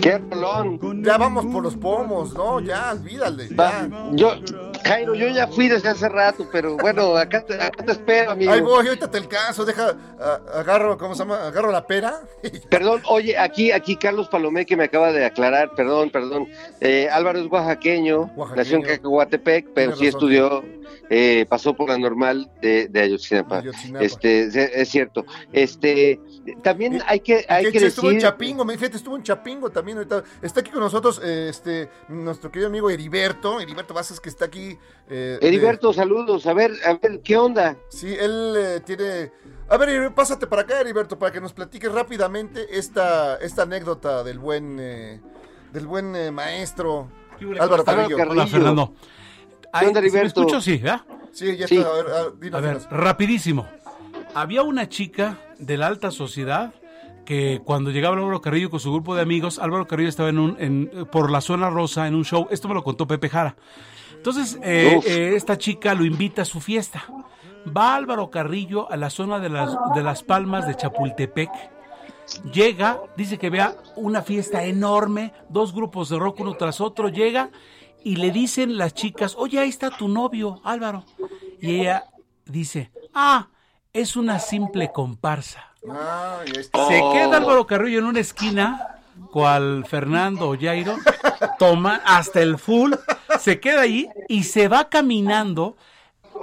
Qué 0.00 0.18
rolón. 0.18 1.02
Ya 1.02 1.18
vamos 1.18 1.46
por 1.46 1.62
los 1.62 1.76
pomos, 1.76 2.34
¿no? 2.34 2.60
Ya, 2.60 2.92
olvídale. 2.92 3.48
Yo, 4.12 4.34
Jairo, 4.88 5.14
yo 5.14 5.28
ya 5.28 5.46
fui 5.46 5.68
desde 5.68 5.90
hace 5.90 6.08
rato, 6.08 6.48
pero 6.50 6.76
bueno, 6.76 7.14
acá 7.16 7.44
te, 7.44 7.54
acá 7.54 7.84
te 7.84 7.92
espero, 7.92 8.30
amigo. 8.30 8.52
Ay, 8.52 8.62
voy, 8.62 8.86
ahorita 8.86 9.10
te 9.10 9.18
alcanzo, 9.18 9.66
deja, 9.66 9.94
agarro, 10.54 10.96
¿cómo 10.96 11.14
se 11.14 11.20
llama? 11.20 11.46
Agarro 11.46 11.70
la 11.70 11.86
pera. 11.86 12.22
Perdón, 12.70 13.02
oye, 13.08 13.36
aquí, 13.36 13.70
aquí 13.70 13.96
Carlos 13.96 14.28
Palomé 14.28 14.64
que 14.64 14.76
me 14.76 14.84
acaba 14.84 15.12
de 15.12 15.26
aclarar, 15.26 15.72
perdón, 15.74 16.10
perdón. 16.10 16.48
Eh, 16.80 17.08
Álvaro 17.12 17.38
es 17.38 17.50
oaxaqueño, 17.50 18.30
nació 18.56 18.78
en 18.78 18.82
Cacahuatepec, 18.82 19.66
pero 19.74 19.94
sí 19.94 20.06
estudió, 20.06 20.64
eh, 21.10 21.46
pasó 21.48 21.74
por 21.74 21.88
la 21.88 21.98
normal 21.98 22.50
de, 22.60 22.88
de 22.88 23.00
Ayotzinapa. 23.00 23.62
Este, 24.00 24.80
es 24.80 24.88
cierto. 24.88 25.24
Este, 25.52 26.20
también 26.62 27.02
hay 27.06 27.20
que, 27.20 27.44
hay 27.48 27.70
que, 27.70 27.78
estuvo 27.78 28.10
en 28.10 28.20
Chapingo, 28.20 28.64
me 28.64 28.76
fíjate, 28.76 28.96
estuvo 28.96 29.16
en 29.16 29.22
Chapingo 29.22 29.70
también. 29.70 29.98
está 30.42 30.60
aquí 30.60 30.70
con 30.70 30.80
nosotros 30.80 31.20
este 31.22 31.88
nuestro 32.08 32.50
querido 32.50 32.68
amigo 32.68 32.90
Heriberto, 32.90 33.60
Heriberto 33.60 33.94
Vázquez, 33.94 34.20
que 34.20 34.28
está 34.28 34.46
aquí. 34.46 34.78
Eh, 35.08 35.38
Heriberto, 35.40 35.92
saludos. 35.92 36.46
A 36.46 36.54
ver, 36.54 36.72
a 36.84 36.94
ver, 36.94 37.20
¿qué 37.22 37.36
onda? 37.36 37.76
Sí, 37.88 38.14
él 38.18 38.54
eh, 38.56 38.80
tiene. 38.84 39.32
A 39.68 39.76
ver, 39.76 40.14
pásate 40.14 40.46
para 40.46 40.62
acá, 40.62 40.80
Heriberto, 40.80 41.18
para 41.18 41.32
que 41.32 41.40
nos 41.40 41.52
platiques 41.52 41.92
rápidamente 41.92 42.78
esta, 42.78 43.36
esta 43.36 43.62
anécdota 43.62 44.24
del 44.24 44.38
buen, 44.38 44.78
eh, 44.80 45.20
del 45.72 45.86
buen 45.86 46.16
eh, 46.16 46.30
maestro 46.30 47.10
Álvaro 47.60 47.84
Carrillo. 47.84 48.16
Hola, 48.16 48.46
Fernando. 48.46 48.94
¿Qué 49.78 49.86
onda, 49.86 50.00
Heriberto? 50.00 50.40
¿Me 50.40 50.46
escucho? 50.46 50.60
Sí, 50.60 50.78
¿verdad? 50.78 51.02
Sí, 51.32 51.56
ya 51.56 51.66
está. 51.66 51.80
A 51.80 52.30
ver, 52.30 52.54
a 52.54 52.60
ver 52.60 52.78
rapidísimo. 52.90 53.66
Había 54.34 54.62
una 54.62 54.88
chica 54.88 55.38
de 55.58 55.76
la 55.76 55.86
alta 55.86 56.10
sociedad 56.10 56.72
que 57.24 57.60
cuando 57.64 57.90
llegaba 57.90 58.16
Álvaro 58.16 58.40
Carrillo 58.40 58.70
con 58.70 58.80
su 58.80 58.90
grupo 58.90 59.14
de 59.14 59.22
amigos, 59.22 59.58
Álvaro 59.58 59.86
Carrillo 59.86 60.08
estaba 60.08 60.30
en 60.30 60.38
un, 60.38 60.56
en, 60.58 61.06
por 61.12 61.30
la 61.30 61.40
zona 61.40 61.68
rosa 61.68 62.06
en 62.06 62.14
un 62.14 62.24
show. 62.24 62.48
Esto 62.50 62.68
me 62.68 62.74
lo 62.74 62.82
contó 62.82 63.06
Pepe 63.06 63.28
Jara. 63.28 63.54
Entonces, 64.14 64.58
eh, 64.62 64.98
eh, 65.06 65.32
esta 65.36 65.58
chica 65.58 65.94
lo 65.94 66.04
invita 66.04 66.42
a 66.42 66.44
su 66.44 66.60
fiesta. 66.60 67.04
Va 67.76 67.94
Álvaro 67.94 68.30
Carrillo 68.30 68.90
a 68.90 68.96
la 68.96 69.10
zona 69.10 69.38
de 69.38 69.50
las, 69.50 69.76
de 69.94 70.02
las 70.02 70.22
Palmas 70.22 70.66
de 70.66 70.74
Chapultepec. 70.74 71.50
Llega, 72.52 73.00
dice 73.16 73.38
que 73.38 73.50
vea 73.50 73.76
una 73.96 74.22
fiesta 74.22 74.64
enorme, 74.64 75.32
dos 75.48 75.74
grupos 75.74 76.08
de 76.08 76.18
rock 76.18 76.40
uno 76.40 76.54
tras 76.54 76.80
otro. 76.80 77.08
Llega 77.08 77.50
y 78.04 78.16
le 78.16 78.30
dicen 78.30 78.78
las 78.78 78.94
chicas, 78.94 79.34
oye, 79.36 79.58
ahí 79.58 79.68
está 79.68 79.90
tu 79.90 80.08
novio, 80.08 80.60
Álvaro. 80.64 81.04
Y 81.60 81.80
ella 81.80 82.04
dice, 82.46 82.90
ah, 83.14 83.48
es 83.92 84.16
una 84.16 84.38
simple 84.38 84.92
comparsa. 84.92 85.72
Se 85.82 87.00
queda 87.12 87.36
Álvaro 87.36 87.66
Carrillo 87.66 87.98
en 87.98 88.04
una 88.04 88.20
esquina, 88.20 89.00
cual 89.32 89.84
Fernando 89.86 90.50
o 90.50 90.58
Jairo, 90.58 90.96
toma 91.58 92.00
hasta 92.04 92.40
el 92.40 92.58
full, 92.58 92.92
se 93.38 93.60
queda 93.60 93.82
ahí 93.82 94.08
y 94.28 94.44
se 94.44 94.68
va 94.68 94.88
caminando 94.88 95.76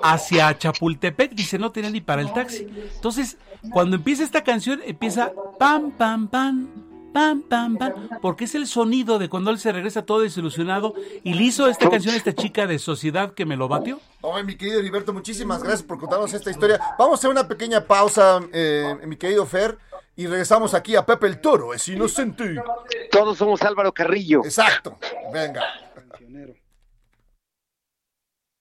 hacia 0.03 0.57
Chapultepec, 0.57 1.31
dice, 1.31 1.57
no 1.57 1.71
tenía 1.71 1.89
ni 1.89 2.01
para 2.01 2.21
el 2.21 2.33
taxi. 2.33 2.67
Entonces, 2.95 3.37
cuando 3.71 3.95
empieza 3.95 4.23
esta 4.23 4.43
canción, 4.43 4.81
empieza 4.85 5.31
pam, 5.57 5.91
pam, 5.91 6.27
pam, 6.27 6.67
pam, 7.15 7.41
pam, 7.43 7.77
pam, 7.77 7.93
porque 8.21 8.43
es 8.43 8.55
el 8.55 8.67
sonido 8.67 9.17
de 9.19 9.29
cuando 9.29 9.49
él 9.49 9.57
se 9.57 9.71
regresa 9.71 10.05
todo 10.05 10.19
desilusionado 10.19 10.93
y 11.23 11.33
le 11.33 11.43
hizo 11.43 11.69
esta 11.69 11.89
canción 11.89 12.13
a 12.13 12.17
esta 12.17 12.33
chica 12.33 12.67
de 12.67 12.77
Sociedad 12.77 13.33
que 13.33 13.45
me 13.45 13.55
lo 13.55 13.69
batió. 13.69 14.01
Ay, 14.21 14.43
mi 14.43 14.57
querido 14.57 14.79
Heriberto, 14.81 15.13
muchísimas 15.13 15.63
gracias 15.63 15.83
por 15.83 15.97
contarnos 15.97 16.33
esta 16.33 16.51
historia. 16.51 16.77
Vamos 16.99 17.13
a 17.13 17.15
hacer 17.19 17.29
una 17.29 17.47
pequeña 17.47 17.79
pausa, 17.79 18.41
eh, 18.51 18.97
mi 19.07 19.15
querido 19.15 19.45
Fer, 19.45 19.77
y 20.17 20.27
regresamos 20.27 20.73
aquí 20.73 20.97
a 20.97 21.05
Pepe 21.05 21.27
el 21.27 21.39
Toro, 21.39 21.73
es 21.73 21.87
inocente. 21.87 22.61
Todos 23.09 23.37
somos 23.37 23.61
Álvaro 23.61 23.93
Carrillo. 23.93 24.43
Exacto, 24.43 24.97
venga. 25.31 25.63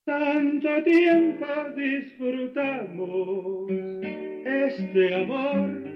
Tanto 0.06 0.68
tiempo 0.84 1.46
disfrutamos 1.74 3.68
este 4.44 5.22
amor, 5.24 5.93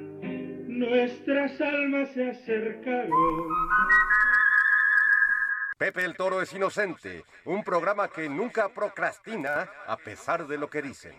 nuestras 0.78 1.60
almas 1.60 2.10
se 2.12 2.30
acercaron. 2.30 3.12
Pepe 5.76 6.04
el 6.04 6.16
Toro 6.16 6.42
es 6.42 6.52
inocente, 6.52 7.24
un 7.44 7.62
programa 7.62 8.08
que 8.08 8.28
nunca 8.28 8.68
procrastina 8.68 9.70
a 9.86 9.96
pesar 9.96 10.46
de 10.46 10.58
lo 10.58 10.68
que 10.68 10.82
dicen. 10.82 11.14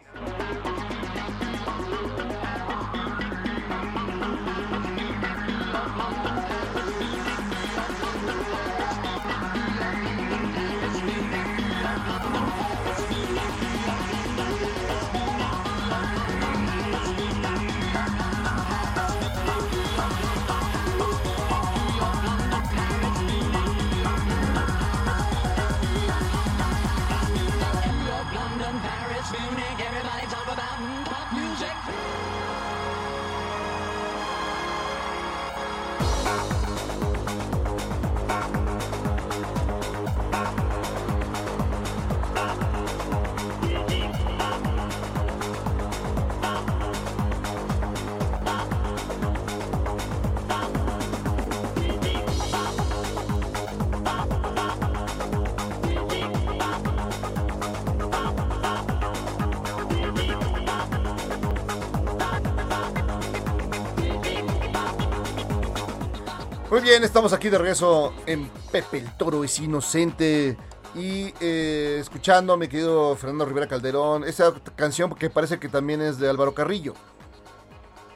Muy 66.70 66.82
bien, 66.82 67.04
estamos 67.04 67.34
aquí 67.34 67.50
de 67.50 67.58
regreso 67.58 68.14
en 68.28 68.48
Pepe 68.72 69.00
el 69.00 69.18
Toro 69.18 69.44
es 69.44 69.58
inocente. 69.58 70.56
Y 70.94 71.34
eh, 71.42 71.98
escuchando 72.00 72.54
a 72.54 72.58
mi 72.58 72.68
querido 72.68 73.16
Fernando 73.16 73.46
Rivera 73.46 73.68
Calderón, 73.68 74.24
esa 74.24 74.54
canción 74.76 75.16
que 75.16 75.32
parece 75.32 75.60
que 75.60 75.68
también 75.68 76.00
es 76.00 76.20
de 76.20 76.30
Álvaro 76.30 76.54
Carrillo. 76.54 76.94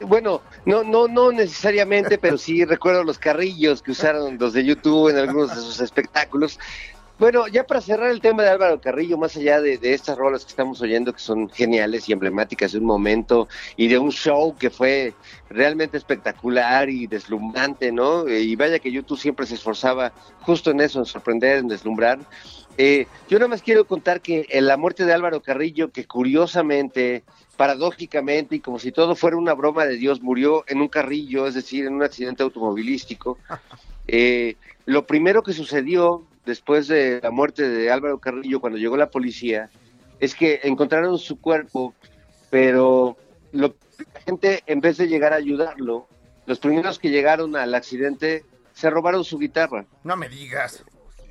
Bueno, 0.00 0.40
no, 0.66 0.84
no, 0.84 1.08
no 1.08 1.32
necesariamente, 1.32 2.16
pero 2.16 2.38
sí 2.38 2.64
recuerdo 2.64 3.02
los 3.02 3.18
carrillos 3.18 3.82
que 3.82 3.90
usaron 3.90 4.38
los 4.38 4.52
de 4.52 4.64
YouTube 4.64 5.08
en 5.08 5.18
algunos 5.18 5.50
de 5.50 5.56
sus 5.56 5.80
espectáculos. 5.80 6.60
Bueno, 7.16 7.46
ya 7.46 7.64
para 7.64 7.80
cerrar 7.80 8.10
el 8.10 8.20
tema 8.20 8.42
de 8.42 8.48
Álvaro 8.48 8.80
Carrillo, 8.80 9.16
más 9.16 9.36
allá 9.36 9.60
de, 9.60 9.78
de, 9.78 9.94
estas 9.94 10.18
rolas 10.18 10.44
que 10.44 10.50
estamos 10.50 10.80
oyendo, 10.82 11.12
que 11.12 11.20
son 11.20 11.48
geniales 11.48 12.08
y 12.08 12.12
emblemáticas 12.12 12.72
de 12.72 12.78
un 12.78 12.86
momento 12.86 13.46
y 13.76 13.86
de 13.86 13.98
un 13.98 14.10
show 14.10 14.56
que 14.58 14.68
fue 14.68 15.14
realmente 15.48 15.96
espectacular 15.96 16.90
y 16.90 17.06
deslumbrante, 17.06 17.92
¿no? 17.92 18.28
Y 18.28 18.56
vaya 18.56 18.80
que 18.80 18.90
YouTube 18.90 19.18
siempre 19.18 19.46
se 19.46 19.54
esforzaba 19.54 20.12
justo 20.40 20.72
en 20.72 20.80
eso, 20.80 20.98
en 20.98 21.06
sorprender, 21.06 21.58
en 21.58 21.68
deslumbrar. 21.68 22.18
Eh, 22.76 23.06
yo 23.28 23.38
nada 23.38 23.48
más 23.48 23.62
quiero 23.62 23.84
contar 23.86 24.20
que 24.20 24.46
en 24.50 24.66
la 24.66 24.76
muerte 24.76 25.04
de 25.04 25.12
Álvaro 25.12 25.40
Carrillo, 25.40 25.92
que 25.92 26.06
curiosamente, 26.06 27.22
paradójicamente 27.56 28.56
y 28.56 28.60
como 28.60 28.80
si 28.80 28.90
todo 28.90 29.14
fuera 29.14 29.36
una 29.36 29.54
broma 29.54 29.84
de 29.84 29.96
Dios, 29.96 30.20
murió 30.20 30.64
en 30.66 30.80
un 30.80 30.88
carrillo, 30.88 31.46
es 31.46 31.54
decir, 31.54 31.86
en 31.86 31.94
un 31.94 32.02
accidente 32.02 32.42
automovilístico. 32.42 33.38
Eh, 34.06 34.56
lo 34.84 35.06
primero 35.06 35.42
que 35.42 35.54
sucedió 35.54 36.26
después 36.44 36.88
de 36.88 37.20
la 37.22 37.30
muerte 37.30 37.68
de 37.68 37.90
Álvaro 37.90 38.18
Carrillo, 38.18 38.60
cuando 38.60 38.78
llegó 38.78 38.96
la 38.96 39.10
policía, 39.10 39.70
es 40.20 40.34
que 40.34 40.60
encontraron 40.62 41.18
su 41.18 41.40
cuerpo, 41.40 41.94
pero 42.50 43.16
lo, 43.52 43.74
la 44.14 44.20
gente, 44.20 44.62
en 44.66 44.80
vez 44.80 44.96
de 44.96 45.08
llegar 45.08 45.32
a 45.32 45.36
ayudarlo, 45.36 46.08
los 46.46 46.58
primeros 46.58 46.98
que 46.98 47.10
llegaron 47.10 47.56
al 47.56 47.74
accidente 47.74 48.44
se 48.72 48.90
robaron 48.90 49.24
su 49.24 49.38
guitarra. 49.38 49.86
No 50.02 50.16
me 50.16 50.28
digas. 50.28 50.84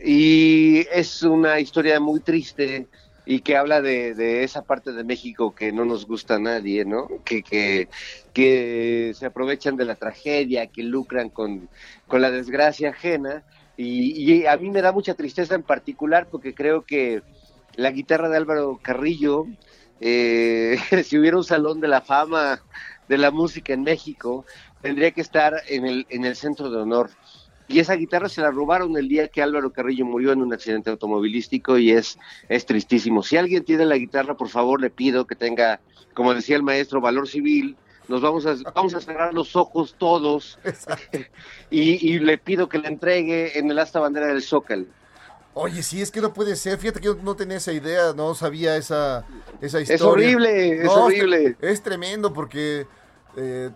Y 0.03 0.85
es 0.91 1.23
una 1.23 1.59
historia 1.59 1.99
muy 1.99 2.19
triste 2.19 2.87
y 3.25 3.39
que 3.39 3.55
habla 3.55 3.81
de, 3.81 4.13
de, 4.15 4.43
esa 4.43 4.63
parte 4.63 4.91
de 4.91 5.03
México 5.03 5.55
que 5.55 5.71
no 5.71 5.85
nos 5.85 6.05
gusta 6.05 6.35
a 6.35 6.39
nadie, 6.39 6.83
¿no? 6.83 7.07
Que, 7.23 7.41
que, 7.41 7.87
que 8.33 9.13
se 9.15 9.25
aprovechan 9.25 9.77
de 9.77 9.85
la 9.85 9.95
tragedia, 9.95 10.67
que 10.67 10.83
lucran 10.83 11.29
con, 11.29 11.69
con 12.07 12.21
la 12.21 12.31
desgracia 12.31 12.89
ajena. 12.89 13.43
Y, 13.75 14.33
y, 14.33 14.45
a 14.45 14.55
mí 14.57 14.69
me 14.69 14.81
da 14.81 14.91
mucha 14.91 15.15
tristeza 15.15 15.55
en 15.55 15.63
particular 15.63 16.27
porque 16.29 16.53
creo 16.53 16.83
que 16.83 17.23
la 17.75 17.91
guitarra 17.91 18.29
de 18.29 18.37
Álvaro 18.37 18.79
Carrillo, 18.81 19.47
eh, 19.99 20.77
si 21.03 21.17
hubiera 21.17 21.37
un 21.37 21.43
salón 21.43 21.79
de 21.81 21.87
la 21.87 22.01
fama 22.01 22.61
de 23.07 23.17
la 23.17 23.31
música 23.31 23.73
en 23.73 23.83
México, 23.83 24.45
tendría 24.81 25.11
que 25.11 25.21
estar 25.21 25.55
en 25.67 25.85
el, 25.85 26.05
en 26.09 26.25
el 26.25 26.35
centro 26.35 26.69
de 26.69 26.77
honor. 26.77 27.09
Y 27.67 27.79
esa 27.79 27.95
guitarra 27.95 28.29
se 28.29 28.41
la 28.41 28.51
robaron 28.51 28.97
el 28.97 29.07
día 29.07 29.29
que 29.29 29.41
Álvaro 29.41 29.71
Carrillo 29.71 30.05
murió 30.05 30.33
en 30.33 30.41
un 30.41 30.53
accidente 30.53 30.89
automovilístico 30.89 31.77
y 31.77 31.91
es, 31.91 32.19
es 32.49 32.65
tristísimo. 32.65 33.23
Si 33.23 33.37
alguien 33.37 33.63
tiene 33.63 33.85
la 33.85 33.97
guitarra, 33.97 34.35
por 34.35 34.49
favor 34.49 34.81
le 34.81 34.89
pido 34.89 35.25
que 35.25 35.35
tenga, 35.35 35.79
como 36.13 36.33
decía 36.33 36.57
el 36.57 36.63
maestro, 36.63 37.01
valor 37.01 37.27
civil. 37.27 37.77
Nos 38.07 38.21
vamos 38.21 38.45
a, 38.45 38.55
vamos 38.73 38.93
a 38.93 39.01
cerrar 39.01 39.33
los 39.33 39.55
ojos 39.55 39.95
todos 39.97 40.59
y, 41.69 42.13
y, 42.13 42.19
le 42.19 42.37
pido 42.37 42.67
que 42.67 42.77
la 42.77 42.89
entregue 42.89 43.57
en 43.57 43.71
el 43.71 43.79
asta 43.79 43.99
bandera 43.99 44.27
del 44.27 44.41
Zócalo. 44.41 44.85
Oye, 45.55 45.83
sí, 45.83 46.01
es 46.01 46.09
que 46.09 46.19
no 46.19 46.33
puede 46.33 46.55
ser. 46.55 46.79
Fíjate 46.79 46.99
que 46.99 47.05
yo 47.05 47.15
no 47.21 47.35
tenía 47.35 47.57
esa 47.57 47.71
idea, 47.71 48.13
no 48.13 48.33
sabía 48.33 48.75
esa, 48.75 49.25
esa 49.61 49.79
historia. 49.81 49.95
Es 49.95 50.01
horrible, 50.01 50.83
no, 50.83 50.91
es 50.91 50.97
horrible. 50.97 51.57
Es, 51.61 51.69
es 51.69 51.83
tremendo 51.83 52.33
porque 52.33 52.87
eh, 53.35 53.69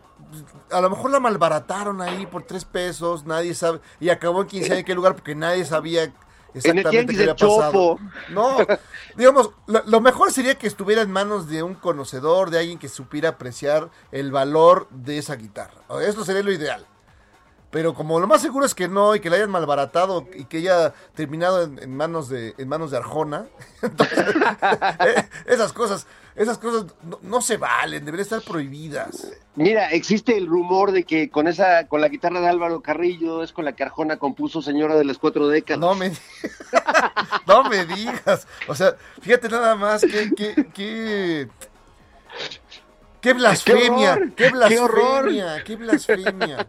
a 0.72 0.82
lo 0.82 0.90
mejor 0.90 1.12
la 1.12 1.20
malbarataron 1.20 2.02
ahí 2.02 2.26
por 2.26 2.44
tres 2.44 2.66
pesos, 2.66 3.26
nadie 3.26 3.54
sabe, 3.54 3.80
y 4.00 4.10
acabó 4.10 4.42
en 4.42 4.48
quién 4.48 4.66
sabe 4.66 4.80
en 4.80 4.86
qué 4.86 4.96
lugar 4.96 5.16
porque 5.16 5.36
nadie 5.36 5.66
sabía 5.66 6.12
exactamente 6.58 7.16
qué 7.16 7.22
había 7.22 7.36
pasado. 7.36 7.98
No, 8.30 8.58
digamos, 9.16 9.52
lo, 9.66 9.84
lo, 9.86 10.02
mejor 10.02 10.32
sería 10.32 10.56
que 10.56 10.68
estuviera 10.68 11.02
en 11.02 11.12
manos 11.12 11.48
de 11.48 11.64
un 11.64 11.76
conocedor, 11.76 12.50
de 12.50 12.60
alguien 12.60 12.80
que 12.80 12.90
supiera 12.90 13.30
apreciar 13.30 13.90
el 14.12 14.32
valor 14.32 14.88
de 14.92 15.18
esa 15.18 15.36
guitarra. 15.36 15.82
Eso 16.02 16.24
sería 16.26 16.44
lo 16.44 16.52
ideal. 16.52 16.86
Pero 17.70 17.94
como 17.94 18.20
lo 18.20 18.28
más 18.28 18.42
seguro 18.42 18.66
es 18.66 18.74
que 18.74 18.88
no 18.88 19.14
y 19.14 19.20
que 19.20 19.30
la 19.30 19.36
hayan 19.36 19.52
malbaratado 19.52 20.26
y 20.34 20.46
que 20.46 20.58
haya 20.58 20.94
terminado 21.14 21.64
en, 21.64 21.80
en 21.80 21.96
manos 21.96 22.30
de 22.30 22.56
en 22.58 22.70
manos 22.70 22.92
de 22.92 22.98
Arjona, 22.98 23.48
entonces, 23.82 24.18
eh, 25.06 25.30
esas 25.46 25.74
cosas, 25.74 26.08
esas 26.38 26.60
cosas 26.60 26.86
no, 27.04 27.20
no, 27.24 27.42
se 27.42 27.58
valen, 27.58 28.06
deberían 28.06 28.24
estar 28.24 28.42
prohibidas. 28.42 29.32
Mira, 29.56 29.90
existe 29.90 30.38
el 30.38 30.46
rumor 30.46 30.92
de 30.92 31.04
que 31.04 31.32
con 31.32 31.48
esa 31.48 31.88
con 31.88 32.00
la 32.00 32.10
guitarra 32.10 32.40
de 32.40 32.48
Álvaro 32.48 32.82
Carrillo 32.82 33.42
es 33.42 33.52
con 33.52 33.66
la 33.66 33.74
que 33.74 33.84
Arjona 33.84 34.18
compuso 34.18 34.62
Señora 34.62 34.96
de 34.96 35.04
las 35.04 35.18
cuatro 35.18 35.48
décadas. 35.48 35.80
No 35.80 35.96
me 35.96 36.12
no 37.48 37.64
me 37.68 37.86
digas, 37.86 38.48
o 38.68 38.76
sea, 38.76 38.96
fíjate 39.20 39.50
nada 39.50 39.76
más 39.76 40.02
que 40.02 40.32
que, 40.36 40.68
que... 40.74 41.48
¡Qué 43.20 43.34
blasfemia! 43.34 44.16
¡Qué, 44.16 44.34
qué 44.36 44.50
blasfemia! 44.52 44.68
¡Qué, 44.70 44.80
horror! 44.80 45.64
¡Qué 45.64 45.76
blasfemia! 45.76 46.68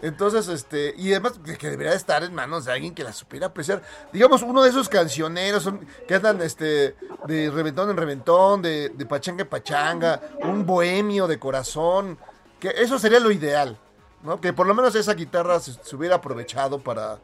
Entonces, 0.00 0.48
este, 0.48 0.94
y 0.96 1.10
además 1.12 1.34
que 1.58 1.70
debería 1.70 1.94
estar 1.94 2.22
en 2.22 2.34
manos 2.34 2.64
de 2.64 2.72
alguien 2.72 2.94
que 2.94 3.04
la 3.04 3.12
supiera 3.12 3.46
apreciar. 3.46 3.82
Digamos, 4.12 4.42
uno 4.42 4.62
de 4.62 4.70
esos 4.70 4.88
cancioneros 4.88 5.62
son, 5.62 5.86
que 6.06 6.14
andan 6.14 6.40
este, 6.42 6.96
de 7.26 7.50
reventón 7.50 7.90
en 7.90 7.96
reventón, 7.96 8.62
de, 8.62 8.90
de 8.90 9.06
pachanga 9.06 9.42
en 9.42 9.48
pachanga, 9.48 10.20
un 10.40 10.66
bohemio 10.66 11.26
de 11.26 11.38
corazón, 11.38 12.18
que 12.60 12.68
eso 12.76 12.98
sería 12.98 13.20
lo 13.20 13.30
ideal, 13.30 13.78
¿no? 14.22 14.40
Que 14.40 14.52
por 14.52 14.66
lo 14.66 14.74
menos 14.74 14.94
esa 14.94 15.14
guitarra 15.14 15.58
se, 15.60 15.72
se 15.72 15.96
hubiera 15.96 16.16
aprovechado 16.16 16.78
para 16.78 17.18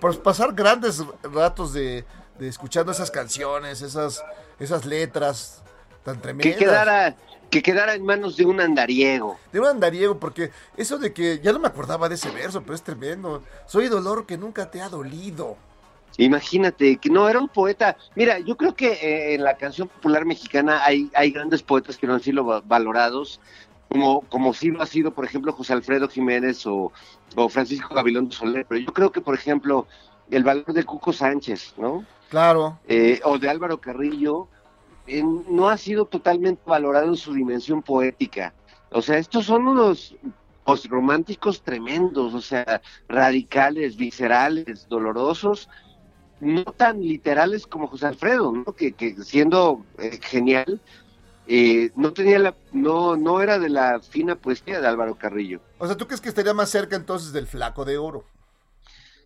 pues, 0.00 0.16
pasar 0.16 0.54
grandes 0.54 1.02
ratos 1.22 1.72
de, 1.72 2.04
de, 2.38 2.48
escuchando 2.48 2.92
esas 2.92 3.10
canciones, 3.10 3.82
esas, 3.82 4.24
esas 4.58 4.84
letras. 4.84 5.62
tan 6.04 6.20
tremendas. 6.20 6.56
Que 6.56 6.64
quedara, 6.64 7.16
que 7.50 7.62
quedara 7.62 7.94
en 7.94 8.04
manos 8.04 8.36
de 8.36 8.44
un 8.44 8.60
andariego. 8.60 9.38
De 9.52 9.60
un 9.60 9.66
andariego, 9.66 10.18
porque 10.18 10.50
eso 10.76 10.98
de 10.98 11.12
que 11.12 11.40
ya 11.42 11.52
no 11.52 11.58
me 11.58 11.68
acordaba 11.68 12.08
de 12.08 12.14
ese 12.16 12.30
verso, 12.30 12.62
pero 12.62 12.74
es 12.74 12.82
tremendo. 12.82 13.42
Soy 13.66 13.88
dolor 13.88 14.26
que 14.26 14.36
nunca 14.36 14.70
te 14.70 14.80
ha 14.82 14.88
dolido. 14.88 15.56
Imagínate, 16.16 16.96
que 16.96 17.10
no 17.10 17.28
era 17.28 17.38
un 17.38 17.48
poeta. 17.48 17.96
Mira, 18.16 18.38
yo 18.40 18.56
creo 18.56 18.74
que 18.74 18.92
eh, 18.92 19.34
en 19.34 19.44
la 19.44 19.56
canción 19.56 19.88
popular 19.88 20.24
mexicana 20.24 20.84
hay, 20.84 21.10
hay 21.14 21.30
grandes 21.30 21.62
poetas 21.62 21.96
que 21.96 22.06
no 22.06 22.14
han 22.14 22.20
sido 22.20 22.44
va- 22.44 22.60
valorados, 22.60 23.40
como, 23.88 24.22
como 24.22 24.52
sí 24.52 24.68
lo 24.70 24.82
ha 24.82 24.86
sido, 24.86 25.12
por 25.12 25.24
ejemplo, 25.24 25.52
José 25.52 25.72
Alfredo 25.74 26.08
Jiménez 26.08 26.66
o, 26.66 26.92
o 27.36 27.48
Francisco 27.48 27.94
Gabilondo 27.94 28.34
Soler. 28.34 28.66
Pero 28.68 28.80
yo 28.80 28.92
creo 28.92 29.12
que, 29.12 29.20
por 29.20 29.34
ejemplo, 29.34 29.86
el 30.30 30.42
valor 30.42 30.72
de 30.72 30.84
Cuco 30.84 31.12
Sánchez, 31.12 31.74
¿no? 31.76 32.04
Claro. 32.28 32.78
Eh, 32.88 33.20
o 33.24 33.38
de 33.38 33.48
Álvaro 33.48 33.80
Carrillo, 33.80 34.48
no 35.22 35.68
ha 35.68 35.76
sido 35.76 36.04
totalmente 36.04 36.62
valorado 36.66 37.08
en 37.08 37.16
su 37.16 37.32
dimensión 37.32 37.82
poética. 37.82 38.54
O 38.90 39.02
sea, 39.02 39.18
estos 39.18 39.46
son 39.46 39.68
unos 39.68 40.16
postrománticos 40.64 41.62
tremendos, 41.62 42.34
o 42.34 42.40
sea, 42.40 42.82
radicales, 43.08 43.96
viscerales, 43.96 44.86
dolorosos, 44.88 45.68
no 46.40 46.64
tan 46.64 47.00
literales 47.00 47.66
como 47.66 47.86
José 47.86 48.06
Alfredo, 48.06 48.52
¿no? 48.52 48.64
que, 48.74 48.92
que 48.92 49.16
siendo 49.22 49.84
eh, 49.98 50.18
genial, 50.22 50.80
eh, 51.46 51.90
no 51.96 52.12
tenía 52.12 52.38
la, 52.38 52.54
no, 52.72 53.16
no 53.16 53.40
era 53.40 53.58
de 53.58 53.70
la 53.70 54.00
fina 54.00 54.36
poesía 54.36 54.80
de 54.80 54.86
Álvaro 54.86 55.16
Carrillo. 55.16 55.60
O 55.78 55.86
sea, 55.86 55.96
¿tú 55.96 56.06
crees 56.06 56.20
que 56.20 56.28
estaría 56.28 56.52
más 56.52 56.68
cerca 56.68 56.96
entonces 56.96 57.32
del 57.32 57.46
flaco 57.46 57.86
de 57.86 57.96
oro? 57.96 58.24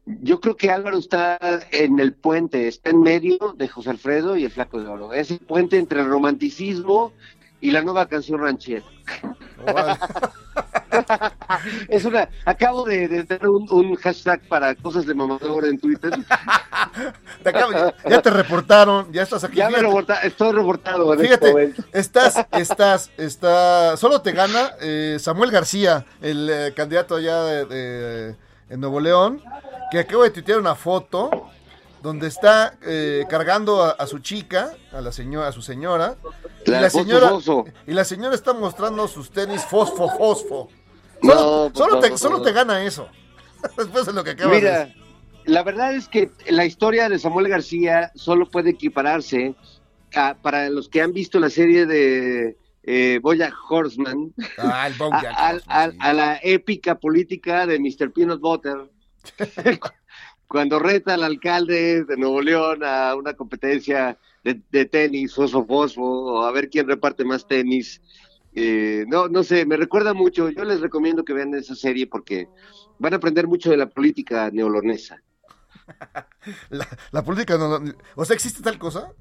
Yo 0.05 0.41
creo 0.41 0.57
que 0.57 0.71
Álvaro 0.71 0.99
está 0.99 1.39
en 1.71 2.01
el 2.01 2.13
puente, 2.13 2.67
está 2.67 2.91
en 2.91 3.01
medio 3.03 3.55
de 3.57 3.69
José 3.69 3.91
Alfredo 3.91 4.37
y 4.37 4.45
el 4.45 4.51
Flaco 4.51 4.81
de 4.81 4.89
Oro. 4.89 5.13
Es 5.13 5.31
el 5.31 5.39
puente 5.39 5.79
entre 5.79 6.01
el 6.01 6.09
romanticismo 6.09 7.13
y 7.61 7.71
la 7.71 7.83
nueva 7.83 8.07
canción 8.09 8.41
ranchera. 8.41 8.83
Es 11.89 12.05
una, 12.05 12.29
acabo 12.45 12.85
de, 12.85 13.07
de 13.09 13.25
tener 13.25 13.49
un, 13.49 13.67
un 13.71 13.95
hashtag 13.97 14.41
para 14.49 14.75
cosas 14.75 15.07
de 15.07 15.15
mamador 15.15 15.67
en 15.67 15.79
Twitter. 15.79 16.13
Te 17.43 17.49
acabo- 17.51 17.73
ya, 17.73 17.95
ya 18.11 18.23
te 18.23 18.31
reportaron, 18.31 19.13
ya 19.13 19.23
estás 19.23 19.45
aquí. 19.45 19.57
Ya 19.57 19.71
me 19.71 19.79
reporta, 19.79 20.17
estoy 20.23 20.53
reportado 20.53 21.15
en 21.15 21.21
este 21.21 21.29
Fíjate, 21.29 21.51
momento. 21.53 21.83
estás, 21.93 22.47
estás, 22.53 23.11
está, 23.17 23.97
solo 23.97 24.21
te 24.21 24.33
gana 24.33 24.73
eh, 24.81 25.17
Samuel 25.21 25.51
García, 25.51 26.05
el 26.21 26.51
eh, 26.51 26.73
candidato 26.75 27.15
allá 27.17 27.43
de, 27.45 27.65
de- 27.67 28.37
en 28.73 28.81
Nuevo 28.81 28.99
León, 29.01 29.43
que 29.91 29.99
acabo 30.01 30.23
de 30.25 30.31
tuitear 30.31 30.59
una 30.59 30.75
foto 30.75 31.49
donde 32.03 32.27
está 32.27 32.75
eh, 32.83 33.25
cargando 33.29 33.83
a, 33.85 33.91
a 33.91 34.07
su 34.07 34.19
chica, 34.19 34.73
a 34.93 35.01
la 35.01 35.13
señora, 35.13 35.49
a 35.49 35.53
su 35.53 35.63
señora, 35.63 36.17
y 36.67 36.71
La 36.71 36.91
señora, 36.91 37.31
y 37.87 37.93
la 37.93 38.05
señora 38.05 38.35
está 38.35 38.53
mostrando 38.55 39.07
sus 39.07 39.31
tenis 39.31 39.63
fosfo, 39.65 40.09
fosfo. 40.17 40.69
No, 41.23 41.33
Solo, 41.35 41.71
por 41.73 41.77
solo 41.77 42.01
te, 42.01 42.19
solo 42.19 42.43
te 42.43 42.53
gana 42.53 42.83
eso. 42.85 43.07
Después 43.77 44.07
de 44.07 44.13
lo 44.13 44.25
que 44.25 44.31
acabas 44.31 44.57
Mira, 44.57 44.93
la 45.45 45.63
verdad 45.63 45.95
es 45.95 46.09
que 46.09 46.31
la 46.49 46.65
historia 46.65 47.09
de 47.09 47.19
Samuel 47.19 47.49
García 47.49 48.11
solo 48.17 48.51
puede 48.51 48.71
equipararse 48.71 49.55
a- 50.15 50.35
para 50.35 50.69
los 50.71 50.89
que 50.89 51.03
han 51.03 51.13
visto 51.13 51.39
la 51.39 51.51
serie 51.51 51.87
de 51.87 52.57
eh, 52.85 53.19
Boya 53.23 53.53
Horseman 53.69 54.33
Ah, 54.59 54.89
el 54.89 54.95
a, 54.95 54.97
a- 54.97 55.53
Horseman, 55.55 55.63
a- 55.69 55.91
sí. 55.91 55.97
a 56.01 56.13
la 56.13 56.41
épica 56.43 56.99
política 56.99 57.67
de 57.67 57.79
Mr. 57.79 58.13
Peanut 58.13 58.41
Butter. 58.41 58.91
Cuando 60.49 60.79
reta 60.79 61.15
al 61.15 61.23
alcalde 61.25 62.05
de 62.05 62.17
Nuevo 62.17 62.43
León 62.43 62.81
a 62.85 63.15
una 63.15 63.33
competencia 63.35 64.19
de, 64.45 64.61
de 64.71 64.85
tenis, 64.85 65.35
fosfo, 65.35 65.65
fosfo, 65.65 66.03
o 66.03 66.43
a 66.45 66.53
ver 66.53 66.69
quién 66.69 66.87
reparte 66.87 67.25
más 67.25 67.47
tenis. 67.47 68.03
Eh, 68.55 69.07
no, 69.09 69.29
no 69.29 69.43
sé, 69.45 69.65
me 69.65 69.79
recuerda 69.79 70.13
mucho. 70.13 70.51
Yo 70.51 70.65
les 70.65 70.81
recomiendo 70.81 71.25
que 71.25 71.33
vean 71.33 71.55
esa 71.55 71.75
serie 71.75 72.07
porque 72.07 72.49
van 72.99 73.15
a 73.15 73.17
aprender 73.17 73.47
mucho 73.47 73.71
de 73.71 73.79
la 73.79 73.89
política 73.89 74.51
neolonesa. 74.53 75.23
La, 76.71 76.87
la 77.13 77.23
política 77.25 77.57
no, 77.57 77.79
no- 77.79 77.93
o 78.17 78.25
sea, 78.25 78.35
¿existe 78.35 78.63
tal 78.63 78.79
cosa? 78.79 79.13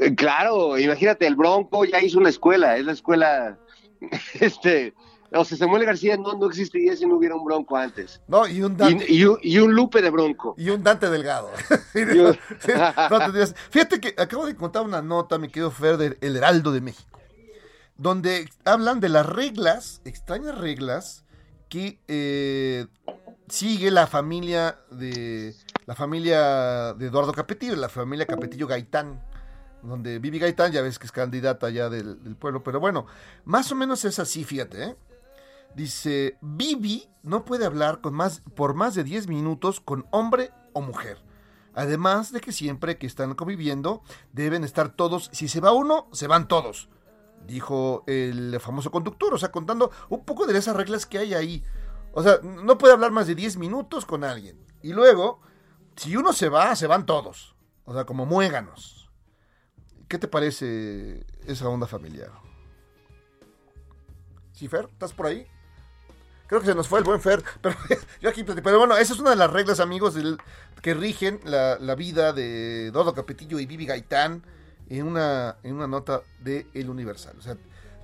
Eh, 0.00 0.14
Claro, 0.14 0.78
imagínate, 0.78 1.26
el 1.26 1.36
Bronco 1.36 1.84
ya 1.84 2.00
hizo 2.02 2.18
una 2.18 2.28
escuela, 2.30 2.76
es 2.76 2.84
la 2.84 2.92
escuela, 2.92 3.58
este, 4.40 4.94
o 5.32 5.44
sea, 5.44 5.58
Samuel 5.58 5.84
García 5.84 6.16
no, 6.16 6.34
no 6.34 6.46
existiría 6.46 6.96
si 6.96 7.06
no 7.06 7.16
hubiera 7.16 7.34
un 7.34 7.44
Bronco 7.44 7.76
antes. 7.76 8.20
No, 8.28 8.46
y 8.46 8.62
un 8.62 8.76
Dante, 8.76 9.06
Y, 9.08 9.18
y 9.18 9.24
un- 9.24 9.38
y 9.42 9.58
un 9.58 9.74
Lupe 9.74 10.00
de 10.02 10.10
Bronco. 10.10 10.54
y 10.56 10.70
un 10.70 10.82
Dante 10.82 11.08
Delgado. 11.10 11.50
No 11.94 12.32
Fíjate 13.70 14.00
que 14.00 14.14
acabo 14.20 14.46
de 14.46 14.54
contar 14.56 14.82
una 14.82 15.02
nota, 15.02 15.38
mi 15.38 15.48
querido 15.48 15.70
Fer, 15.70 15.96
del 15.96 16.18
El 16.20 16.36
Heraldo 16.36 16.72
de 16.72 16.80
México, 16.80 17.18
donde 17.96 18.48
hablan 18.64 19.00
de 19.00 19.08
las 19.08 19.26
reglas, 19.26 20.00
extrañas 20.04 20.56
reglas, 20.58 21.24
que 21.68 21.98
eh, 22.06 22.86
sigue 23.48 23.90
la 23.90 24.06
familia 24.06 24.78
de 24.90 25.54
la 25.86 25.94
familia 25.94 26.94
de 26.94 27.06
Eduardo 27.06 27.32
Capetillo, 27.32 27.74
la 27.76 27.88
familia 27.88 28.26
Capetillo 28.26 28.66
Gaitán, 28.66 29.20
donde 29.88 30.18
Vivi 30.18 30.38
Gaitán, 30.38 30.72
ya 30.72 30.82
ves 30.82 30.98
que 30.98 31.06
es 31.06 31.12
candidata 31.12 31.70
ya 31.70 31.88
del, 31.88 32.16
pueblo, 32.36 32.62
pero 32.62 32.80
bueno, 32.80 33.06
más 33.44 33.70
o 33.72 33.74
menos 33.74 34.04
es 34.04 34.18
así, 34.18 34.44
fíjate, 34.44 34.84
¿eh? 34.84 34.96
Dice, 35.74 36.38
Vivi 36.40 37.08
no 37.22 37.44
puede 37.44 37.66
hablar 37.66 38.00
con 38.00 38.14
más, 38.14 38.40
por 38.54 38.74
más 38.74 38.94
de 38.94 39.04
10 39.04 39.28
minutos 39.28 39.80
con 39.80 40.06
hombre 40.10 40.50
o 40.72 40.80
mujer. 40.80 41.22
Además 41.74 42.32
de 42.32 42.40
que 42.40 42.52
siempre 42.52 42.96
que 42.96 43.06
están 43.06 43.34
conviviendo 43.34 44.02
deben 44.32 44.64
estar 44.64 44.88
todos, 44.88 45.28
si 45.32 45.48
se 45.48 45.60
va 45.60 45.72
uno, 45.72 46.08
se 46.12 46.26
van 46.26 46.48
todos, 46.48 46.88
dijo 47.46 48.04
el 48.06 48.58
famoso 48.60 48.90
conductor, 48.90 49.34
o 49.34 49.38
sea, 49.38 49.52
contando 49.52 49.90
un 50.08 50.24
poco 50.24 50.46
de 50.46 50.56
esas 50.56 50.76
reglas 50.76 51.04
que 51.04 51.18
hay 51.18 51.34
ahí. 51.34 51.62
O 52.12 52.22
sea, 52.22 52.38
no 52.42 52.78
puede 52.78 52.94
hablar 52.94 53.10
más 53.10 53.26
de 53.26 53.34
10 53.34 53.58
minutos 53.58 54.06
con 54.06 54.24
alguien. 54.24 54.58
Y 54.82 54.94
luego, 54.94 55.40
si 55.96 56.16
uno 56.16 56.32
se 56.32 56.48
va, 56.48 56.74
se 56.74 56.86
van 56.86 57.04
todos. 57.04 57.54
O 57.84 57.92
sea, 57.92 58.06
como 58.06 58.24
muéganos. 58.24 58.95
¿Qué 60.08 60.18
te 60.18 60.28
parece 60.28 61.24
esa 61.46 61.68
onda 61.68 61.86
familiar? 61.86 62.30
¿Sí, 64.52 64.68
Fer? 64.68 64.88
¿Estás 64.92 65.12
por 65.12 65.26
ahí? 65.26 65.46
Creo 66.46 66.60
que 66.60 66.66
se 66.66 66.74
nos 66.74 66.86
fue 66.86 67.00
el 67.00 67.04
buen 67.04 67.20
Fer, 67.20 67.42
pero 67.60 67.76
yo 68.20 68.30
aquí 68.30 68.44
platico. 68.44 68.64
Pero 68.64 68.78
bueno, 68.78 68.96
esa 68.96 69.12
es 69.12 69.18
una 69.18 69.30
de 69.30 69.36
las 69.36 69.52
reglas, 69.52 69.80
amigos, 69.80 70.16
que 70.80 70.94
rigen 70.94 71.40
la, 71.44 71.78
la 71.78 71.94
vida 71.94 72.32
de 72.32 72.90
Dodo 72.92 73.14
Capetillo 73.14 73.58
y 73.58 73.66
Vivi 73.66 73.86
Gaitán 73.86 74.44
en 74.88 75.06
una, 75.06 75.56
en 75.62 75.74
una 75.74 75.86
nota 75.86 76.22
de 76.40 76.66
El 76.74 76.88
Universal. 76.88 77.36
O 77.38 77.42
sea, 77.42 77.56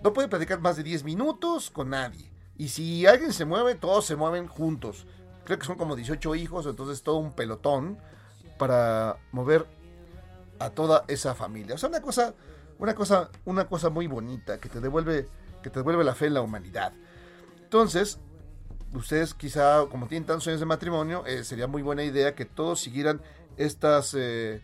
no 0.02 0.12
puede 0.12 0.28
platicar 0.28 0.60
más 0.60 0.76
de 0.76 0.82
10 0.82 1.04
minutos 1.04 1.70
con 1.70 1.90
nadie. 1.90 2.30
Y 2.58 2.68
si 2.68 3.06
alguien 3.06 3.32
se 3.32 3.44
mueve, 3.44 3.74
todos 3.76 4.04
se 4.04 4.16
mueven 4.16 4.48
juntos. 4.48 5.06
Creo 5.44 5.58
que 5.58 5.66
son 5.66 5.76
como 5.76 5.96
18 5.96 6.34
hijos, 6.34 6.66
entonces 6.66 7.02
todo 7.02 7.16
un 7.16 7.32
pelotón 7.32 7.98
para 8.58 9.16
mover 9.32 9.66
a 10.64 10.70
toda 10.70 11.04
esa 11.08 11.34
familia. 11.34 11.74
O 11.74 11.78
sea, 11.78 11.88
una 11.88 12.00
cosa, 12.00 12.34
una 12.78 12.94
cosa, 12.94 13.30
una 13.44 13.66
cosa 13.66 13.90
muy 13.90 14.06
bonita 14.06 14.58
que 14.58 14.68
te 14.68 14.80
devuelve, 14.80 15.28
que 15.62 15.70
te 15.70 15.80
devuelve 15.80 16.04
la 16.04 16.14
fe 16.14 16.26
en 16.26 16.34
la 16.34 16.40
humanidad. 16.40 16.92
Entonces, 17.62 18.18
ustedes 18.94 19.34
quizá, 19.34 19.86
como 19.90 20.06
tienen 20.06 20.26
tantos 20.26 20.46
años 20.48 20.60
de 20.60 20.66
matrimonio, 20.66 21.24
eh, 21.26 21.44
sería 21.44 21.66
muy 21.66 21.82
buena 21.82 22.04
idea 22.04 22.34
que 22.34 22.44
todos 22.44 22.80
siguieran 22.80 23.20
estas, 23.56 24.14
eh, 24.18 24.62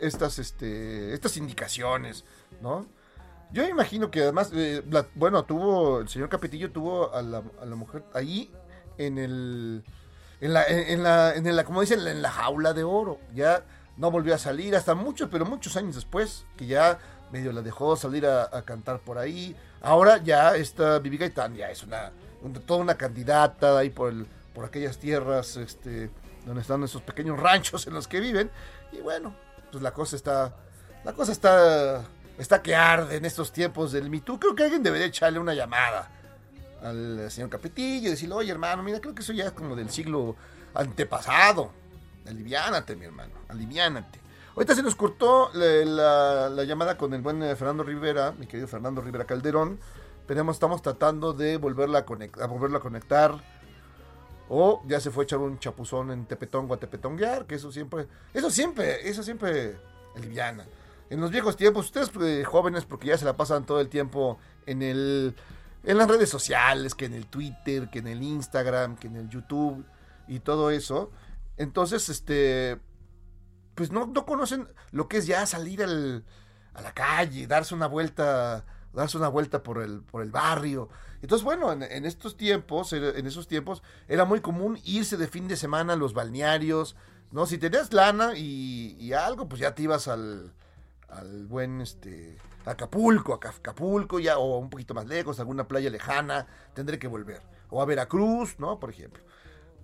estas, 0.00 0.38
este, 0.38 1.12
estas 1.12 1.36
indicaciones, 1.36 2.24
¿no? 2.60 2.86
Yo 3.50 3.66
imagino 3.66 4.10
que 4.10 4.22
además, 4.22 4.50
eh, 4.54 4.82
la- 4.90 5.06
bueno, 5.14 5.44
tuvo, 5.44 6.00
el 6.00 6.08
señor 6.08 6.28
Capetillo 6.28 6.70
tuvo 6.70 7.14
a 7.14 7.22
la, 7.22 7.42
a 7.60 7.64
la 7.64 7.76
mujer 7.76 8.04
ahí 8.12 8.52
en 8.98 9.16
el, 9.16 9.84
en 10.40 10.52
la, 10.52 10.64
en, 10.66 10.78
en 10.90 11.02
la, 11.02 11.34
en 11.34 11.56
la, 11.56 11.64
como 11.64 11.80
dicen, 11.80 12.06
en 12.06 12.20
la 12.20 12.30
jaula 12.30 12.74
de 12.74 12.84
oro. 12.84 13.18
Ya 13.34 13.64
no 13.98 14.10
volvió 14.10 14.34
a 14.34 14.38
salir 14.38 14.74
hasta 14.76 14.94
muchos, 14.94 15.28
pero 15.30 15.44
muchos 15.44 15.76
años 15.76 15.96
después, 15.96 16.46
que 16.56 16.66
ya 16.66 16.98
medio 17.32 17.52
la 17.52 17.62
dejó 17.62 17.96
salir 17.96 18.26
a, 18.26 18.48
cantar 18.62 19.00
por 19.00 19.18
ahí. 19.18 19.54
Ahora 19.82 20.18
ya 20.18 20.56
esta 20.56 20.98
Vivi 20.98 21.18
Gaitán 21.18 21.54
ya 21.54 21.70
es 21.70 21.82
una, 21.82 22.12
un- 22.42 22.52
toda 22.54 22.80
una 22.80 22.94
candidata 22.94 23.76
ahí 23.78 23.90
por, 23.90 24.10
el, 24.10 24.26
por 24.54 24.64
aquellas 24.64 24.98
tierras 24.98 25.56
este, 25.56 26.10
donde 26.46 26.62
están 26.62 26.82
esos 26.84 27.02
pequeños 27.02 27.38
ranchos 27.38 27.86
en 27.86 27.94
los 27.94 28.08
que 28.08 28.20
viven. 28.20 28.50
Y 28.92 29.00
bueno, 29.00 29.34
pues 29.70 29.82
la 29.82 29.92
cosa 29.92 30.16
está, 30.16 30.54
la 31.04 31.12
cosa 31.12 31.32
está, 31.32 32.04
está 32.38 32.62
que 32.62 32.74
arde 32.74 33.16
en 33.16 33.24
estos 33.24 33.52
tiempos 33.52 33.92
del 33.92 34.08
Me 34.10 34.20
Too. 34.20 34.38
Creo 34.38 34.54
que 34.54 34.62
alguien 34.62 34.82
debería 34.82 35.06
echarle 35.08 35.38
una 35.38 35.54
llamada 35.54 36.08
al 36.82 37.28
señor 37.30 37.50
Capetillo 37.50 38.06
y 38.06 38.10
decirle, 38.12 38.36
oye 38.36 38.52
hermano, 38.52 38.82
mira, 38.82 39.00
creo 39.00 39.14
que 39.14 39.22
eso 39.22 39.32
ya 39.32 39.46
es 39.46 39.52
como 39.52 39.74
del 39.74 39.90
siglo 39.90 40.36
antepasado. 40.72 41.72
Aliviánate, 42.28 42.94
mi 42.96 43.04
hermano, 43.06 43.32
aliviánate. 43.48 44.20
Ahorita 44.54 44.74
se 44.74 44.82
nos 44.82 44.94
cortó 44.96 45.50
la, 45.54 45.66
la- 45.84 46.48
la 46.50 46.64
llamada 46.64 46.96
con 46.98 47.14
el 47.14 47.22
buen 47.22 47.42
eh, 47.42 47.54
Fernando 47.56 47.82
Rivera, 47.84 48.32
mi 48.32 48.46
querido 48.46 48.66
Fernando 48.68 49.00
Rivera 49.00 49.24
Calderón. 49.24 49.78
Pero 50.26 50.50
estamos 50.50 50.82
tratando 50.82 51.32
de 51.32 51.56
volverla 51.56 52.00
a, 52.00 52.06
conect- 52.06 52.40
a 52.42 52.46
volverlo 52.46 52.78
a 52.78 52.80
conectar. 52.80 53.34
O 54.50 54.82
ya 54.86 55.00
se 55.00 55.10
fue 55.10 55.22
a 55.22 55.24
echar 55.24 55.38
un 55.40 55.58
chapuzón 55.58 56.10
en 56.10 56.24
Tepetongo 56.26 56.74
a 56.74 56.78
Tepetonguear, 56.78 57.46
que 57.46 57.54
eso 57.54 57.70
siempre, 57.70 58.06
eso 58.32 58.50
siempre, 58.50 59.08
eso 59.08 59.22
siempre 59.22 59.76
aliviana. 60.16 60.64
en 61.10 61.20
los 61.20 61.30
viejos 61.30 61.56
tiempos, 61.56 61.86
ustedes 61.86 62.10
eh, 62.22 62.44
jóvenes, 62.44 62.84
porque 62.86 63.08
ya 63.08 63.18
se 63.18 63.24
la 63.26 63.36
pasan 63.36 63.64
todo 63.66 63.80
el 63.80 63.88
tiempo 63.88 64.38
en 64.66 64.82
el 64.82 65.34
en 65.84 65.96
las 65.96 66.08
redes 66.08 66.28
sociales, 66.28 66.94
que 66.94 67.04
en 67.06 67.14
el 67.14 67.26
Twitter, 67.26 67.88
que 67.88 68.00
en 68.00 68.08
el 68.08 68.22
Instagram, 68.22 68.96
que 68.96 69.06
en 69.06 69.16
el 69.16 69.28
YouTube 69.28 69.84
y 70.26 70.40
todo 70.40 70.70
eso. 70.70 71.10
Entonces, 71.58 72.08
este, 72.08 72.80
pues 73.74 73.92
no, 73.92 74.06
no 74.06 74.24
conocen 74.24 74.68
lo 74.90 75.08
que 75.08 75.18
es 75.18 75.26
ya 75.26 75.44
salir 75.46 75.82
al, 75.82 76.24
a 76.74 76.82
la 76.82 76.92
calle, 76.92 77.46
darse 77.46 77.74
una 77.74 77.86
vuelta, 77.86 78.64
darse 78.92 79.18
una 79.18 79.28
vuelta 79.28 79.62
por 79.62 79.82
el, 79.82 80.02
por 80.02 80.22
el 80.22 80.30
barrio. 80.30 80.88
Entonces, 81.20 81.44
bueno, 81.44 81.72
en, 81.72 82.04
estos 82.04 82.36
tiempos, 82.36 82.92
en 82.92 83.26
esos 83.26 83.48
tiempos, 83.48 83.82
era 84.06 84.24
muy 84.24 84.40
común 84.40 84.78
irse 84.84 85.16
de 85.16 85.26
fin 85.26 85.48
de 85.48 85.56
semana 85.56 85.94
a 85.94 85.96
los 85.96 86.14
balnearios, 86.14 86.96
¿no? 87.32 87.44
Si 87.46 87.58
tenías 87.58 87.92
lana 87.92 88.34
y, 88.36 88.96
y 89.00 89.12
algo, 89.12 89.48
pues 89.48 89.60
ya 89.60 89.74
te 89.74 89.82
ibas 89.82 90.06
al, 90.06 90.54
al 91.08 91.46
buen, 91.46 91.80
este, 91.80 92.38
Acapulco, 92.64 93.32
a 93.32 93.48
Acapulco, 93.48 94.18
ya, 94.18 94.38
o 94.38 94.58
un 94.58 94.70
poquito 94.70 94.94
más 94.94 95.06
lejos, 95.06 95.40
alguna 95.40 95.66
playa 95.66 95.90
lejana, 95.90 96.46
tendré 96.74 96.98
que 96.98 97.08
volver. 97.08 97.42
O 97.70 97.82
a 97.82 97.86
Veracruz, 97.86 98.58
¿no? 98.58 98.78
Por 98.78 98.90
ejemplo. 98.90 99.22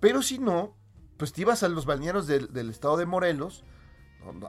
Pero 0.00 0.22
si 0.22 0.38
no, 0.38 0.76
pues 1.16 1.32
te 1.32 1.42
ibas 1.42 1.62
a 1.62 1.68
los 1.68 1.86
balnearios 1.86 2.26
del, 2.26 2.70
estado 2.70 2.96
de 2.96 3.06
Morelos, 3.06 3.64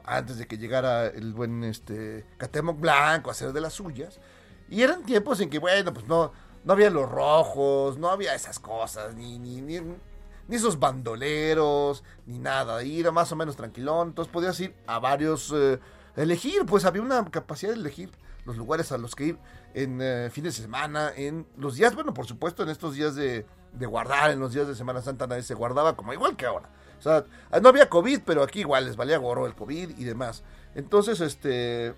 antes 0.04 0.38
de 0.38 0.46
que 0.46 0.58
llegara 0.58 1.06
el 1.06 1.34
buen 1.34 1.64
este, 1.64 2.24
Catemoc 2.38 2.80
Blanco 2.80 3.30
a 3.30 3.32
hacer 3.32 3.52
de 3.52 3.60
las 3.60 3.74
suyas. 3.74 4.20
Y 4.68 4.82
eran 4.82 5.04
tiempos 5.04 5.40
en 5.40 5.50
que, 5.50 5.58
bueno, 5.58 5.92
pues 5.92 6.06
no, 6.06 6.32
no 6.64 6.72
había 6.72 6.90
los 6.90 7.08
rojos, 7.08 7.98
no 7.98 8.10
había 8.10 8.34
esas 8.34 8.58
cosas, 8.58 9.14
ni, 9.14 9.38
ni, 9.38 9.60
ni, 9.60 9.80
ni 9.80 10.56
esos 10.56 10.80
bandoleros, 10.80 12.02
ni 12.26 12.38
nada. 12.38 12.82
Y 12.82 13.00
era 13.00 13.12
más 13.12 13.30
o 13.32 13.36
menos 13.36 13.56
tranquilón. 13.56 14.08
Entonces 14.08 14.32
podías 14.32 14.58
ir 14.60 14.74
a 14.86 14.98
varios... 14.98 15.52
Eh, 15.54 15.78
elegir, 16.16 16.64
pues 16.66 16.84
había 16.84 17.02
una 17.02 17.24
capacidad 17.30 17.72
de 17.72 17.78
elegir 17.78 18.10
los 18.44 18.56
lugares 18.56 18.92
a 18.92 18.98
los 18.98 19.14
que 19.14 19.24
ir 19.26 19.38
en 19.74 20.00
eh, 20.00 20.30
fines 20.30 20.56
de 20.56 20.62
semana, 20.62 21.12
en 21.14 21.46
los 21.58 21.74
días, 21.74 21.94
bueno, 21.94 22.14
por 22.14 22.26
supuesto, 22.26 22.62
en 22.62 22.70
estos 22.70 22.94
días 22.94 23.14
de, 23.14 23.44
guardar, 23.84 24.30
en 24.30 24.40
los 24.40 24.54
días 24.54 24.66
de 24.66 24.74
Semana 24.74 25.02
Santa 25.02 25.26
nadie 25.26 25.42
se 25.42 25.52
guardaba 25.52 25.94
como 25.94 26.14
igual 26.14 26.36
que 26.36 26.46
ahora. 26.46 26.70
O 26.98 27.02
sea, 27.02 27.24
no 27.60 27.68
había 27.68 27.90
COVID, 27.90 28.20
pero 28.24 28.42
aquí 28.42 28.60
igual 28.60 28.86
les 28.86 28.96
valía 28.96 29.18
gorro 29.18 29.46
el 29.46 29.54
COVID 29.54 29.98
y 29.98 30.04
demás. 30.04 30.42
Entonces, 30.74 31.20
este... 31.20 31.94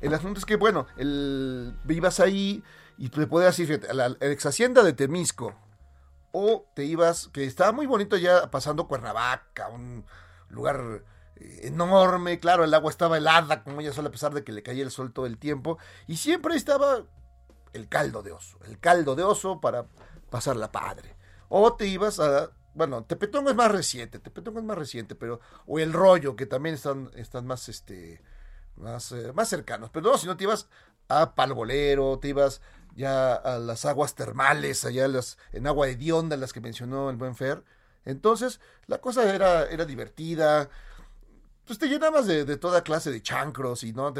El 0.00 0.14
asunto 0.14 0.38
es 0.38 0.46
que, 0.46 0.56
bueno, 0.56 0.86
el, 0.96 1.74
ibas 1.88 2.20
ahí 2.20 2.62
y 2.96 3.08
te 3.08 3.26
podías 3.26 3.58
ir 3.58 3.86
a 3.90 3.92
la, 3.92 4.16
ex 4.20 4.46
hacienda 4.46 4.82
de 4.82 4.92
Temisco. 4.92 5.54
O 6.32 6.64
te 6.74 6.84
ibas, 6.84 7.28
que 7.32 7.44
estaba 7.44 7.72
muy 7.72 7.86
bonito 7.86 8.16
ya 8.16 8.50
pasando 8.50 8.86
Cuernavaca, 8.86 9.68
un 9.68 10.04
lugar 10.48 11.02
enorme, 11.62 12.38
claro, 12.38 12.64
el 12.64 12.74
agua 12.74 12.90
estaba 12.90 13.18
helada, 13.18 13.62
como 13.62 13.80
ella 13.80 13.92
suele, 13.92 14.08
a 14.08 14.12
pesar 14.12 14.32
de 14.34 14.44
que 14.44 14.52
le 14.52 14.62
caía 14.62 14.82
el 14.82 14.90
sol 14.90 15.12
todo 15.12 15.26
el 15.26 15.38
tiempo, 15.38 15.78
y 16.06 16.16
siempre 16.16 16.54
estaba 16.54 17.04
el 17.72 17.88
caldo 17.88 18.22
de 18.22 18.32
oso, 18.32 18.58
el 18.66 18.78
caldo 18.78 19.16
de 19.16 19.22
oso 19.22 19.60
para 19.60 19.86
pasar 20.30 20.56
la 20.56 20.72
padre. 20.72 21.16
O 21.48 21.74
te 21.74 21.86
ibas 21.86 22.20
a, 22.20 22.50
bueno, 22.74 23.04
Tepetongo 23.04 23.50
es 23.50 23.56
más 23.56 23.70
reciente, 23.70 24.18
Tepetongo 24.18 24.60
es 24.60 24.64
más 24.64 24.78
reciente, 24.78 25.14
pero, 25.14 25.40
o 25.66 25.78
el 25.78 25.92
rollo, 25.92 26.36
que 26.36 26.46
también 26.46 26.74
están, 26.74 27.10
están 27.16 27.46
más, 27.46 27.68
este, 27.68 28.22
más, 28.76 29.12
eh, 29.12 29.32
más 29.34 29.48
cercanos, 29.48 29.90
pero 29.92 30.10
no, 30.10 30.18
si 30.18 30.26
no 30.26 30.36
te 30.36 30.44
ibas 30.44 30.68
a 31.08 31.34
Palbolero, 31.34 32.18
te 32.20 32.28
ibas 32.28 32.60
ya 32.94 33.34
a 33.34 33.58
las 33.58 33.84
aguas 33.84 34.14
termales, 34.14 34.84
allá 34.84 35.08
las, 35.08 35.38
en 35.52 35.66
agua 35.66 35.88
hedionda, 35.88 36.36
las 36.36 36.52
que 36.52 36.60
mencionó 36.60 37.10
el 37.10 37.16
buen 37.16 37.34
Fer, 37.34 37.64
entonces 38.04 38.60
la 38.86 38.98
cosa 38.98 39.34
era, 39.34 39.66
era 39.66 39.84
divertida, 39.84 40.70
pues 41.70 41.78
te 41.78 41.88
llenabas 41.88 42.26
de, 42.26 42.56
toda 42.56 42.82
clase 42.82 43.10
de 43.12 43.22
chancros 43.22 43.84
y 43.84 43.92
no 43.92 44.12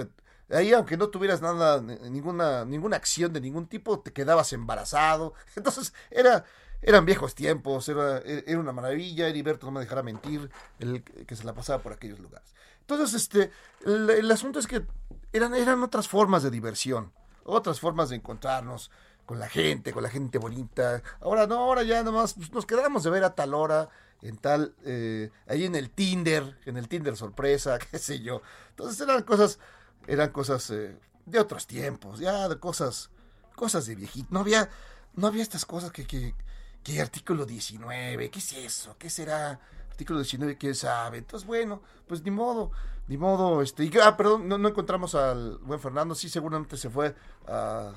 ahí 0.51 0.73
aunque 0.73 0.97
no 0.97 1.09
tuvieras 1.09 1.41
nada 1.41 1.81
ninguna 1.81 2.65
ninguna 2.65 2.97
acción 2.97 3.33
de 3.33 3.41
ningún 3.41 3.67
tipo 3.67 4.01
te 4.01 4.13
quedabas 4.13 4.53
embarazado. 4.53 5.35
Entonces 5.57 5.93
era 6.11 6.45
eran 6.83 7.05
viejos 7.05 7.35
tiempos 7.35 7.89
era, 7.89 8.19
era 8.19 8.59
una 8.59 8.73
maravilla 8.73 9.29
Heriberto 9.29 9.67
no 9.67 9.73
me 9.73 9.81
dejara 9.81 10.03
mentir 10.03 10.51
el 10.79 11.03
que 11.03 11.37
se 11.37 11.45
la 11.45 11.55
pasaba 11.55 11.83
por 11.83 11.93
aquellos 11.93 12.21
lugares. 12.21 12.55
Entonces 12.81 13.15
este 13.15 13.51
el, 13.85 14.31
asunto 14.31 14.59
es 14.59 14.67
que 14.67 14.87
eran 15.33 15.55
eran 15.55 15.83
otras 15.83 16.09
formas 16.09 16.43
de 16.43 16.51
diversión 16.51 17.13
otras 17.45 17.81
formas 17.81 18.11
de 18.11 18.17
encontrarnos 18.17 18.91
con 19.27 19.39
la 19.39 19.49
gente 19.49 19.93
con 19.93 20.03
la 20.03 20.11
gente 20.11 20.39
bonita. 20.39 21.03
Ahora 21.21 21.47
no 21.47 21.57
ahora 21.57 21.83
ya 21.83 22.03
nomás 22.03 22.35
pues, 22.35 22.53
nos 22.53 22.67
quedamos 22.67 23.05
de 23.05 23.11
ver 23.11 23.25
a 23.25 23.35
tal 23.35 23.55
hora 23.55 23.91
en 24.23 24.37
tal, 24.37 24.75
eh, 24.85 25.31
ahí 25.47 25.65
en 25.65 25.75
el 25.75 25.91
Tinder, 25.91 26.59
en 26.67 26.77
el 26.77 26.89
Tinder 26.89 27.17
sorpresa, 27.17 27.79
qué 27.91 27.99
sé 27.99 28.21
yo. 28.21 28.43
Entonces 28.71 29.01
eran 29.01 29.23
cosas, 29.23 29.59
eran 30.07 30.31
cosas 30.31 30.71
eh, 30.71 30.97
de 31.27 31.39
otros 31.39 31.67
tiempos, 31.67 32.21
ya 32.21 32.49
de 32.49 32.59
cosas, 32.59 33.11
cosas 33.55 33.87
de 33.87 33.95
viejito. 33.95 34.29
No 34.31 34.41
había, 34.41 34.69
no 35.15 35.27
había 35.27 35.43
estas 35.43 35.65
cosas 35.65 35.93
que, 35.93 36.07
que, 36.07 36.35
que 36.83 37.01
artículo 37.01 37.47
19, 37.47 38.31
¿qué 38.31 38.39
es 38.39 38.53
eso? 38.53 38.97
¿Qué 38.99 39.11
será? 39.11 39.61
Artículo 39.91 40.21
19, 40.21 40.57
quién 40.57 40.75
sabe. 40.75 41.19
Entonces, 41.19 41.47
bueno, 41.47 41.83
pues 42.07 42.23
ni 42.23 42.31
modo, 42.31 42.71
ni 43.07 43.19
modo, 43.19 43.61
este, 43.61 43.91
ah, 44.03 44.17
perdón, 44.17 44.49
no, 44.49 44.69
encontramos 44.69 45.15
al 45.15 45.59
buen 45.59 45.81
Fernando, 45.81 46.15
sí, 46.15 46.29
seguramente 46.29 46.77
se 46.77 46.89
fue 46.89 47.15
a, 47.47 47.93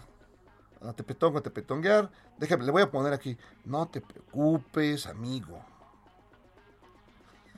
a 0.82 0.94
Tepetongo, 0.94 1.38
a 1.38 1.42
Tepetonguear. 1.42 2.12
Déjame, 2.38 2.66
le 2.66 2.72
voy 2.72 2.82
a 2.82 2.92
poner 2.92 3.14
aquí, 3.14 3.38
no 3.64 3.88
te 3.88 4.02
preocupes, 4.02 5.06
amigo 5.06 5.64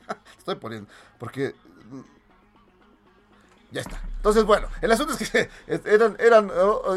Estoy 0.38 0.56
poniendo, 0.56 0.90
porque 1.18 1.56
ya 3.72 3.82
está. 3.82 4.02
Entonces, 4.18 4.44
bueno, 4.44 4.68
el 4.82 4.92
asunto 4.92 5.14
es 5.14 5.30
que 5.30 5.50
eran, 5.68 6.16
eran, 6.20 6.52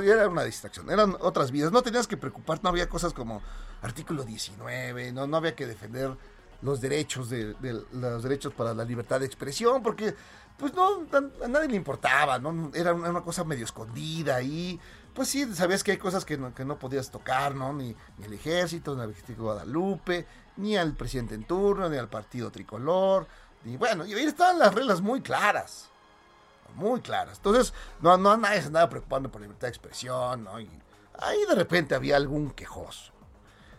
era 0.04 0.28
una 0.28 0.44
distracción, 0.44 0.90
eran 0.90 1.16
otras 1.20 1.50
vidas. 1.50 1.72
No 1.72 1.82
tenías 1.82 2.06
que 2.06 2.16
preocuparte, 2.16 2.62
no 2.62 2.70
había 2.70 2.88
cosas 2.88 3.12
como 3.12 3.42
artículo 3.82 4.24
19, 4.24 5.12
no, 5.12 5.26
no 5.26 5.36
había 5.36 5.54
que 5.54 5.66
defender 5.66 6.16
los 6.62 6.80
derechos 6.80 7.30
de, 7.30 7.54
los 7.92 8.22
derechos 8.22 8.52
para 8.52 8.74
la 8.74 8.84
libertad 8.84 9.20
de 9.20 9.26
expresión, 9.26 9.82
porque 9.82 10.14
pues 10.56 10.74
no, 10.74 11.06
a, 11.12 11.48
nadie 11.48 11.68
le 11.68 11.76
importaba, 11.76 12.38
¿no? 12.38 12.72
Era 12.74 12.92
una, 12.92 13.20
cosa 13.20 13.44
medio 13.44 13.64
escondida 13.64 14.42
y 14.42 14.80
pues 15.14 15.28
sí, 15.28 15.46
sabías 15.54 15.84
que 15.84 15.92
hay 15.92 15.98
cosas 15.98 16.24
que 16.24 16.36
no, 16.36 16.54
que 16.54 16.64
no 16.64 16.78
podías 16.78 17.10
tocar, 17.10 17.54
¿no? 17.54 17.72
Ni, 17.72 17.94
ni 18.18 18.24
el 18.24 18.32
ejército, 18.32 18.96
ni 18.96 19.02
el 19.02 19.14
de 19.14 19.34
Guadalupe, 19.34 20.26
ni 20.56 20.76
al 20.76 20.94
presidente 20.94 21.34
en 21.34 21.44
turno, 21.44 21.88
ni 21.88 21.96
al 21.96 22.08
partido 22.08 22.50
tricolor, 22.50 23.26
y 23.64 23.76
bueno, 23.76 24.06
y 24.06 24.14
ahí 24.14 24.24
estaban 24.24 24.58
las 24.58 24.74
reglas 24.74 25.00
muy 25.00 25.20
claras, 25.20 25.90
muy 26.74 27.00
claras. 27.00 27.38
Entonces, 27.38 27.72
no, 28.00 28.16
no 28.16 28.36
nadie 28.36 28.60
se 28.60 28.68
andaba 28.68 28.88
preocupando 28.88 29.30
por 29.30 29.40
libertad 29.40 29.66
de 29.66 29.70
expresión, 29.70 30.44
¿no? 30.44 30.60
Y 30.60 30.70
ahí 31.18 31.44
de 31.46 31.54
repente 31.54 31.94
había 31.94 32.16
algún 32.16 32.50
quejoso. 32.50 33.12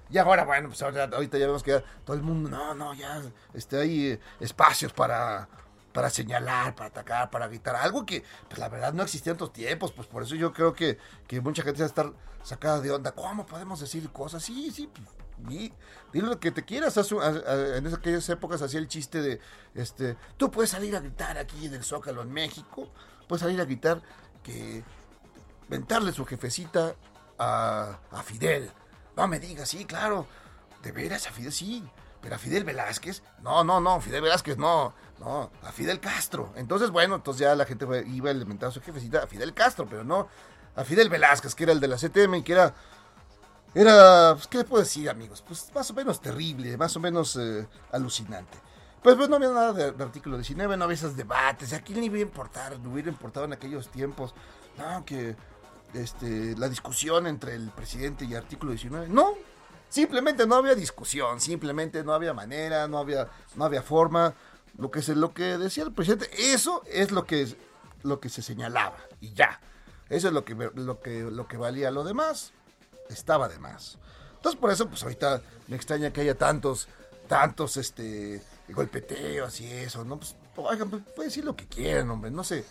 Y 0.09 0.17
ahora, 0.17 0.43
bueno, 0.43 0.69
pues 0.69 0.81
ahorita 0.81 1.37
ya 1.37 1.45
vemos 1.45 1.61
que 1.61 1.83
todo 2.03 2.15
el 2.15 2.23
mundo, 2.23 2.49
no, 2.49 2.73
no, 2.73 2.93
ya 2.95 3.21
este, 3.53 3.79
hay 3.79 4.07
eh, 4.07 4.19
espacios 4.39 4.91
para, 4.91 5.47
para 5.93 6.09
señalar, 6.09 6.75
para 6.75 6.89
atacar, 6.89 7.29
para 7.29 7.47
gritar. 7.47 7.75
Algo 7.75 8.05
que, 8.05 8.23
pues 8.47 8.57
la 8.57 8.69
verdad, 8.69 8.91
no 8.91 9.03
existía 9.03 9.31
en 9.31 9.35
otros 9.35 9.53
tiempos. 9.53 9.91
Pues 9.91 10.07
por 10.07 10.23
eso 10.23 10.35
yo 10.35 10.51
creo 10.51 10.73
que, 10.73 10.97
que 11.27 11.41
mucha 11.41 11.61
gente 11.61 11.79
va 11.79 11.85
a 11.85 11.87
estar 11.87 12.11
sacada 12.41 12.81
de 12.81 12.91
onda. 12.91 13.11
¿Cómo 13.11 13.45
podemos 13.45 13.79
decir 13.79 14.09
cosas? 14.11 14.43
Sí, 14.43 14.71
sí, 14.71 14.89
pues, 14.91 15.07
Dile 15.47 16.27
lo 16.27 16.39
que 16.39 16.51
te 16.51 16.63
quieras. 16.63 16.97
En 16.97 17.93
aquellas 17.93 18.27
épocas 18.29 18.61
hacía 18.61 18.79
el 18.79 18.87
chiste 18.87 19.21
de, 19.21 19.39
este, 19.73 20.17
tú 20.37 20.51
puedes 20.51 20.71
salir 20.71 20.95
a 20.95 20.99
gritar 20.99 21.37
aquí 21.37 21.65
en 21.65 21.73
el 21.73 21.83
Zócalo 21.83 22.21
en 22.21 22.31
México, 22.31 22.91
puedes 23.27 23.41
salir 23.41 23.59
a 23.61 23.65
gritar 23.65 24.01
que 24.43 24.83
ventarle 25.67 26.11
su 26.11 26.25
jefecita 26.25 26.95
a, 27.37 27.99
a 28.11 28.23
Fidel. 28.23 28.71
No 29.15 29.27
me 29.27 29.39
digas, 29.39 29.69
sí, 29.69 29.85
claro, 29.85 30.27
de 30.81 30.91
veras 30.91 31.27
a 31.27 31.31
Fidel, 31.31 31.51
sí, 31.51 31.83
pero 32.21 32.35
a 32.35 32.37
Fidel 32.37 32.63
Velázquez, 32.63 33.23
no, 33.41 33.63
no, 33.63 33.79
no, 33.79 34.01
Fidel 34.01 34.21
Velázquez, 34.21 34.57
no, 34.57 34.93
no, 35.19 35.51
a 35.63 35.71
Fidel 35.71 35.99
Castro. 35.99 36.53
Entonces, 36.55 36.89
bueno, 36.89 37.15
entonces 37.15 37.41
ya 37.41 37.55
la 37.55 37.65
gente 37.65 37.85
iba 38.07 38.29
a 38.29 38.31
alimentar 38.31 38.71
su 38.71 38.81
jefecita 38.81 39.23
a 39.23 39.27
Fidel 39.27 39.53
Castro, 39.53 39.87
pero 39.89 40.03
no 40.03 40.27
a 40.75 40.83
Fidel 40.83 41.09
Velázquez, 41.09 41.55
que 41.55 41.63
era 41.63 41.73
el 41.73 41.79
de 41.79 41.87
la 41.87 41.97
CTM 41.97 42.35
y 42.35 42.43
que 42.43 42.53
era 42.53 42.73
era, 43.73 44.33
pues, 44.35 44.47
¿qué 44.47 44.59
le 44.59 44.63
puedo 44.63 44.83
decir, 44.83 45.09
amigos? 45.09 45.43
Pues 45.45 45.71
más 45.73 45.89
o 45.91 45.93
menos 45.93 46.21
terrible, 46.21 46.75
más 46.77 46.95
o 46.95 46.99
menos 46.99 47.35
eh, 47.35 47.67
alucinante. 47.91 48.57
Pues, 49.03 49.15
pues 49.15 49.29
no 49.29 49.37
había 49.37 49.49
nada 49.49 49.73
de, 49.73 50.03
artículo 50.03 50.37
19, 50.37 50.75
no 50.75 50.83
había 50.85 50.95
esos 50.95 51.15
debates. 51.15 51.73
¿A 51.73 51.81
quién 51.81 51.99
le 51.99 52.05
iba 52.05 52.17
a 52.17 52.21
importar? 52.21 52.79
No 52.79 52.91
hubiera 52.91 53.09
importado 53.09 53.45
en 53.45 53.53
aquellos 53.53 53.89
tiempos. 53.89 54.33
No, 54.77 55.05
que 55.05 55.35
este, 55.93 56.55
la 56.57 56.69
discusión 56.69 57.27
entre 57.27 57.55
el 57.55 57.69
presidente 57.69 58.25
y 58.25 58.35
artículo 58.35 58.71
19. 58.71 59.07
No, 59.07 59.35
simplemente 59.87 60.45
no 60.45 60.55
había 60.55 60.75
discusión, 60.75 61.39
simplemente 61.39 62.03
no 62.03 62.13
había 62.13 62.33
manera, 62.33 62.87
no 62.87 62.97
había, 62.97 63.27
no 63.55 63.65
había 63.65 63.81
forma. 63.81 64.33
Lo 64.77 64.91
que, 64.91 65.01
se, 65.01 65.15
lo 65.15 65.33
que 65.33 65.57
decía 65.57 65.83
el 65.83 65.91
presidente, 65.91 66.29
eso 66.53 66.83
es 66.87 67.11
lo 67.11 67.25
que, 67.25 67.47
lo 68.03 68.19
que 68.19 68.29
se 68.29 68.41
señalaba 68.41 68.97
y 69.19 69.33
ya. 69.33 69.59
Eso 70.09 70.27
es 70.27 70.33
lo 70.33 70.43
que, 70.43 70.55
lo 70.55 70.99
que, 71.01 71.21
lo 71.21 71.47
que 71.47 71.57
valía. 71.57 71.91
Lo 71.91 72.03
demás, 72.03 72.53
estaba 73.09 73.49
de 73.49 73.59
más. 73.59 73.97
Entonces 74.35 74.59
por 74.59 74.71
eso, 74.71 74.87
pues 74.87 75.03
ahorita 75.03 75.41
me 75.67 75.75
extraña 75.75 76.11
que 76.11 76.21
haya 76.21 76.37
tantos, 76.37 76.87
tantos, 77.27 77.77
este, 77.77 78.41
golpeteos 78.69 79.59
y 79.61 79.67
eso, 79.67 80.05
¿no? 80.05 80.17
Pues 80.17 80.35
oigan, 80.55 80.89
pues, 80.89 81.03
pueden 81.15 81.29
decir 81.29 81.43
lo 81.43 81.55
que 81.55 81.67
quieran, 81.67 82.09
hombre, 82.09 82.31
no 82.31 82.43
se, 82.43 82.63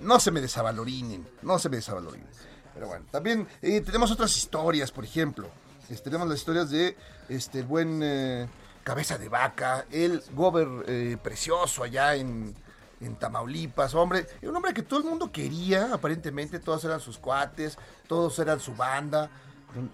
no 0.00 0.18
se 0.18 0.30
me 0.30 0.40
desavalorinen, 0.40 1.26
no 1.42 1.58
se 1.58 1.68
me 1.68 1.76
desavalorinen. 1.76 2.28
Pero 2.74 2.88
bueno, 2.88 3.04
también 3.10 3.46
eh, 3.62 3.80
tenemos 3.80 4.10
otras 4.10 4.36
historias, 4.36 4.90
por 4.90 5.04
ejemplo. 5.04 5.48
Este, 5.88 6.04
tenemos 6.04 6.28
las 6.28 6.38
historias 6.38 6.70
de 6.70 6.96
este 7.28 7.62
buen 7.62 8.00
eh, 8.02 8.48
Cabeza 8.82 9.18
de 9.18 9.28
Vaca, 9.28 9.86
el 9.90 10.22
gober 10.32 10.68
eh, 10.88 11.16
precioso 11.22 11.84
allá 11.84 12.16
en, 12.16 12.54
en 13.00 13.16
Tamaulipas, 13.16 13.94
hombre, 13.94 14.26
un 14.42 14.56
hombre 14.56 14.74
que 14.74 14.82
todo 14.82 15.00
el 15.00 15.06
mundo 15.06 15.30
quería, 15.30 15.94
aparentemente, 15.94 16.58
todos 16.58 16.84
eran 16.84 17.00
sus 17.00 17.18
cuates, 17.18 17.78
todos 18.08 18.38
eran 18.38 18.60
su 18.60 18.74
banda, 18.74 19.30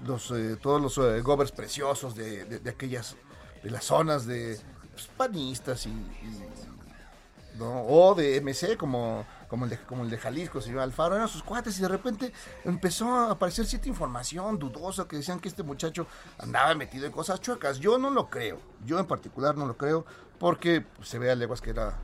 los, 0.05 0.31
eh, 0.33 0.57
todos 0.61 0.81
los 0.81 0.99
eh, 0.99 1.21
gobers 1.21 1.53
preciosos 1.53 2.15
de, 2.15 2.45
de- 2.45 2.59
de 2.59 2.71
aquellas, 2.71 3.17
de 3.63 3.71
las 3.71 3.85
zonas 3.85 4.27
de 4.27 4.59
pues, 4.93 5.07
panistas 5.17 5.87
y, 5.87 5.91
y- 5.91 7.59
¿no? 7.59 7.83
o 7.87 8.15
de 8.15 8.41
MC 8.41 8.77
como, 8.77 9.27
como, 9.49 9.65
el 9.65 9.71
de, 9.71 9.79
como 9.81 10.05
el 10.05 10.11
de 10.11 10.19
Jalisco, 10.19 10.61
señor 10.61 10.81
Alfaro, 10.81 11.17
eran 11.17 11.29
sus 11.29 11.43
cuates 11.43 11.79
y 11.79 11.83
de 11.83 11.89
repente 11.89 12.33
empezó 12.65 13.13
a 13.15 13.31
aparecer 13.33 13.67
cierta 13.67 13.89
información 13.89 14.59
dudosa 14.59 15.07
que 15.07 15.17
decían 15.17 15.41
que 15.41 15.49
este 15.49 15.63
muchacho 15.63 16.07
andaba 16.39 16.75
metido 16.75 17.07
en 17.07 17.13
cosas 17.13 17.41
chuecas. 17.41 17.79
Yo 17.79 17.99
no 17.99 18.11
lo 18.11 18.29
creo, 18.31 18.59
yo 18.87 18.99
en 18.99 19.07
particular 19.07 19.57
no 19.57 19.67
lo 19.67 19.77
creo 19.77 20.05
porque 20.39 20.87
se 21.03 21.19
ve 21.19 21.31
a 21.31 21.35
leguas 21.35 21.61
que 21.61 21.71
era, 21.71 21.99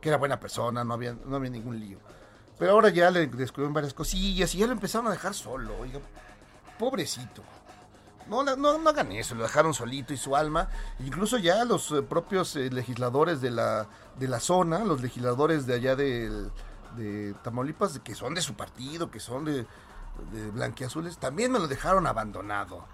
que 0.00 0.08
era 0.08 0.18
buena 0.18 0.38
persona, 0.38 0.84
no 0.84 0.94
había, 0.94 1.16
no 1.26 1.36
había 1.36 1.50
ningún 1.50 1.80
lío. 1.80 1.98
Pero 2.58 2.72
ahora 2.72 2.90
ya 2.90 3.10
le 3.10 3.26
descubrieron 3.26 3.72
varias 3.74 3.94
cosillas 3.94 4.54
y 4.54 4.58
ya 4.58 4.66
lo 4.66 4.72
empezaron 4.72 5.08
a 5.08 5.10
dejar 5.10 5.34
solo, 5.34 5.76
oiga, 5.80 5.98
pobrecito. 6.82 7.42
No, 8.26 8.42
no, 8.42 8.56
no 8.56 8.88
hagan 8.90 9.12
eso, 9.12 9.36
lo 9.36 9.44
dejaron 9.44 9.72
solito 9.72 10.12
y 10.12 10.16
su 10.16 10.34
alma. 10.34 10.68
Incluso 10.98 11.38
ya 11.38 11.64
los 11.64 11.92
eh, 11.92 12.02
propios 12.02 12.56
eh, 12.56 12.70
legisladores 12.70 13.40
de 13.40 13.50
la, 13.52 13.86
de 14.18 14.26
la 14.26 14.40
zona, 14.40 14.80
los 14.80 15.00
legisladores 15.00 15.64
de 15.66 15.74
allá 15.74 15.94
del- 15.94 16.50
de 16.96 17.34
Tamaulipas, 17.44 18.00
que 18.00 18.14
son 18.16 18.34
de 18.34 18.42
su 18.42 18.54
partido, 18.54 19.10
que 19.12 19.20
son 19.20 19.44
de, 19.44 19.64
blanquiazules, 20.52 21.18
también 21.18 21.52
me 21.52 21.58
lo 21.60 21.68
dejaron 21.68 22.06
abandonado. 22.08 22.84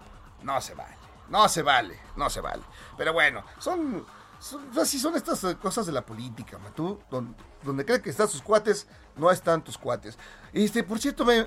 No 0.43 0.61
se 0.61 0.75
vale, 0.75 0.97
no 1.31 1.49
se 1.49 1.63
vale, 1.63 1.99
no 2.17 2.29
se 2.29 2.41
vale. 2.43 2.63
Pero 2.99 3.13
bueno, 3.15 3.43
son, 3.59 4.05
son 4.39 4.69
así 4.79 4.99
son 4.99 5.17
estas 5.17 5.43
eh, 5.45 5.57
cosas 5.57 5.87
de 5.87 5.93
la 5.93 6.05
política, 6.05 6.59
Matú. 6.59 7.01
Don- 7.11 7.35
donde 7.63 7.85
creen 7.87 8.03
que 8.03 8.11
están 8.11 8.29
sus 8.29 8.41
cuates, 8.43 8.87
no 9.17 9.31
están 9.31 9.65
tus 9.65 9.77
cuates. 9.79 10.17
Este, 10.53 10.85
por 10.85 10.99
cierto, 11.01 11.25
me- 11.25 11.45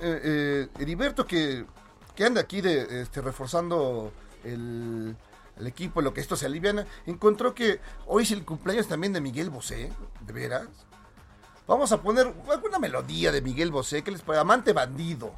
Heriberto, 0.77 1.25
que, 1.25 1.65
que 2.16 2.26
anda 2.26 2.41
aquí 2.41 2.62
de, 2.62 3.01
este, 3.01 3.22
reforzando 3.22 4.12
el, 4.43 5.16
equipo, 5.66 6.01
lo 6.01 6.14
que 6.14 6.22
esto 6.22 6.36
se 6.36 6.47
aliviana, 6.47 6.88
encontró 7.05 7.53
que 7.53 7.80
hoy 8.07 8.24
es 8.24 8.32
el 8.32 8.43
cumpleaños 8.43 8.88
también 8.88 9.14
de 9.14 9.22
Miguel 9.22 9.51
Bosé, 9.51 9.91
de 10.22 10.34
veras. 10.34 10.68
Vamos 11.68 11.91
a 11.91 12.01
poner 12.01 12.34
alguna 12.49 12.80
melodía 12.80 13.32
de 13.32 13.41
Miguel 13.41 13.70
Bosé, 13.72 14.03
que 14.03 14.12
les 14.12 14.22
parece? 14.22 14.41
Amante 14.41 14.74
bandido. 14.74 15.32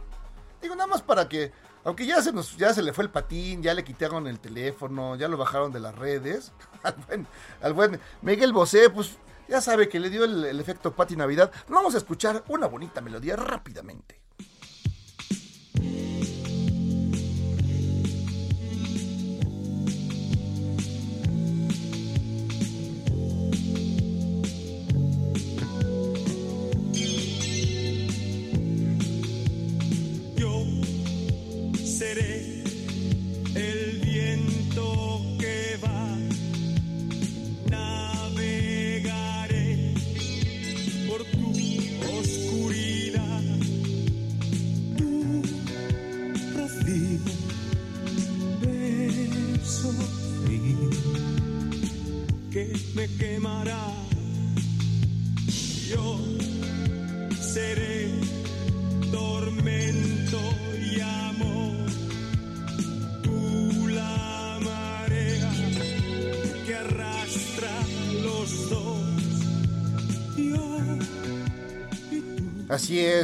Digo, 0.61 0.75
nada 0.75 0.87
más 0.87 1.01
para 1.01 1.27
que, 1.27 1.51
aunque 1.83 2.05
ya 2.05 2.21
se 2.21 2.31
nos, 2.31 2.55
ya 2.55 2.73
se 2.73 2.81
le 2.81 2.93
fue 2.93 3.03
el 3.03 3.09
patín, 3.09 3.61
ya 3.61 3.73
le 3.73 3.83
quitaron 3.83 4.27
el 4.27 4.39
teléfono, 4.39 5.17
ya 5.17 5.27
lo 5.27 5.37
bajaron 5.37 5.73
de 5.73 5.81
las 5.81 5.93
redes, 5.93 6.53
al 6.83 6.95
buen, 7.05 7.27
al 7.61 7.73
buen 7.73 7.99
Miguel 8.21 8.53
Bosé, 8.53 8.89
pues 8.89 9.17
ya 9.49 9.59
sabe 9.59 9.89
que 9.89 9.99
le 9.99 10.09
dio 10.09 10.23
el, 10.23 10.45
el 10.45 10.59
efecto 10.61 10.93
Pati 10.93 11.17
Navidad. 11.17 11.51
Vamos 11.67 11.95
a 11.95 11.97
escuchar 11.97 12.45
una 12.47 12.67
bonita 12.67 13.01
melodía 13.01 13.35
rápidamente. 13.35 14.22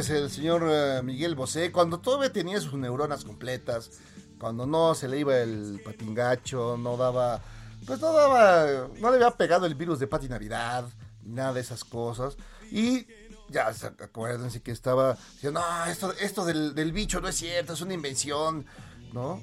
El 0.08 0.30
señor 0.30 0.62
eh, 0.66 1.00
Miguel 1.04 1.34
Bosé, 1.34 1.70
cuando 1.70 1.98
todavía 2.00 2.32
tenía 2.32 2.60
sus 2.60 2.74
neuronas 2.74 3.24
completas, 3.24 3.90
cuando 4.38 4.64
no 4.66 4.94
se 4.94 5.08
le 5.08 5.18
iba 5.18 5.36
el 5.38 5.82
patingacho, 5.84 6.78
no 6.78 6.96
daba, 6.96 7.42
pues 7.86 8.00
no 8.00 8.12
daba, 8.12 8.88
no 8.98 9.10
le 9.10 9.16
había 9.16 9.32
pegado 9.32 9.66
el 9.66 9.74
virus 9.74 9.98
de 9.98 10.06
Pati 10.06 10.28
Navidad, 10.28 10.86
ni 11.24 11.34
nada 11.34 11.52
de 11.52 11.60
esas 11.60 11.84
cosas, 11.84 12.36
y 12.70 13.06
ya 13.50 13.74
se- 13.74 13.88
acuérdense 13.88 14.62
que 14.62 14.70
estaba 14.70 15.18
diciendo, 15.34 15.60
no, 15.60 15.84
esto, 15.90 16.12
esto 16.20 16.44
del, 16.46 16.92
bicho 16.92 17.20
no 17.20 17.28
es 17.28 17.36
cierto, 17.36 17.74
es 17.74 17.80
una 17.82 17.92
invención, 17.92 18.64
¿no? 19.12 19.42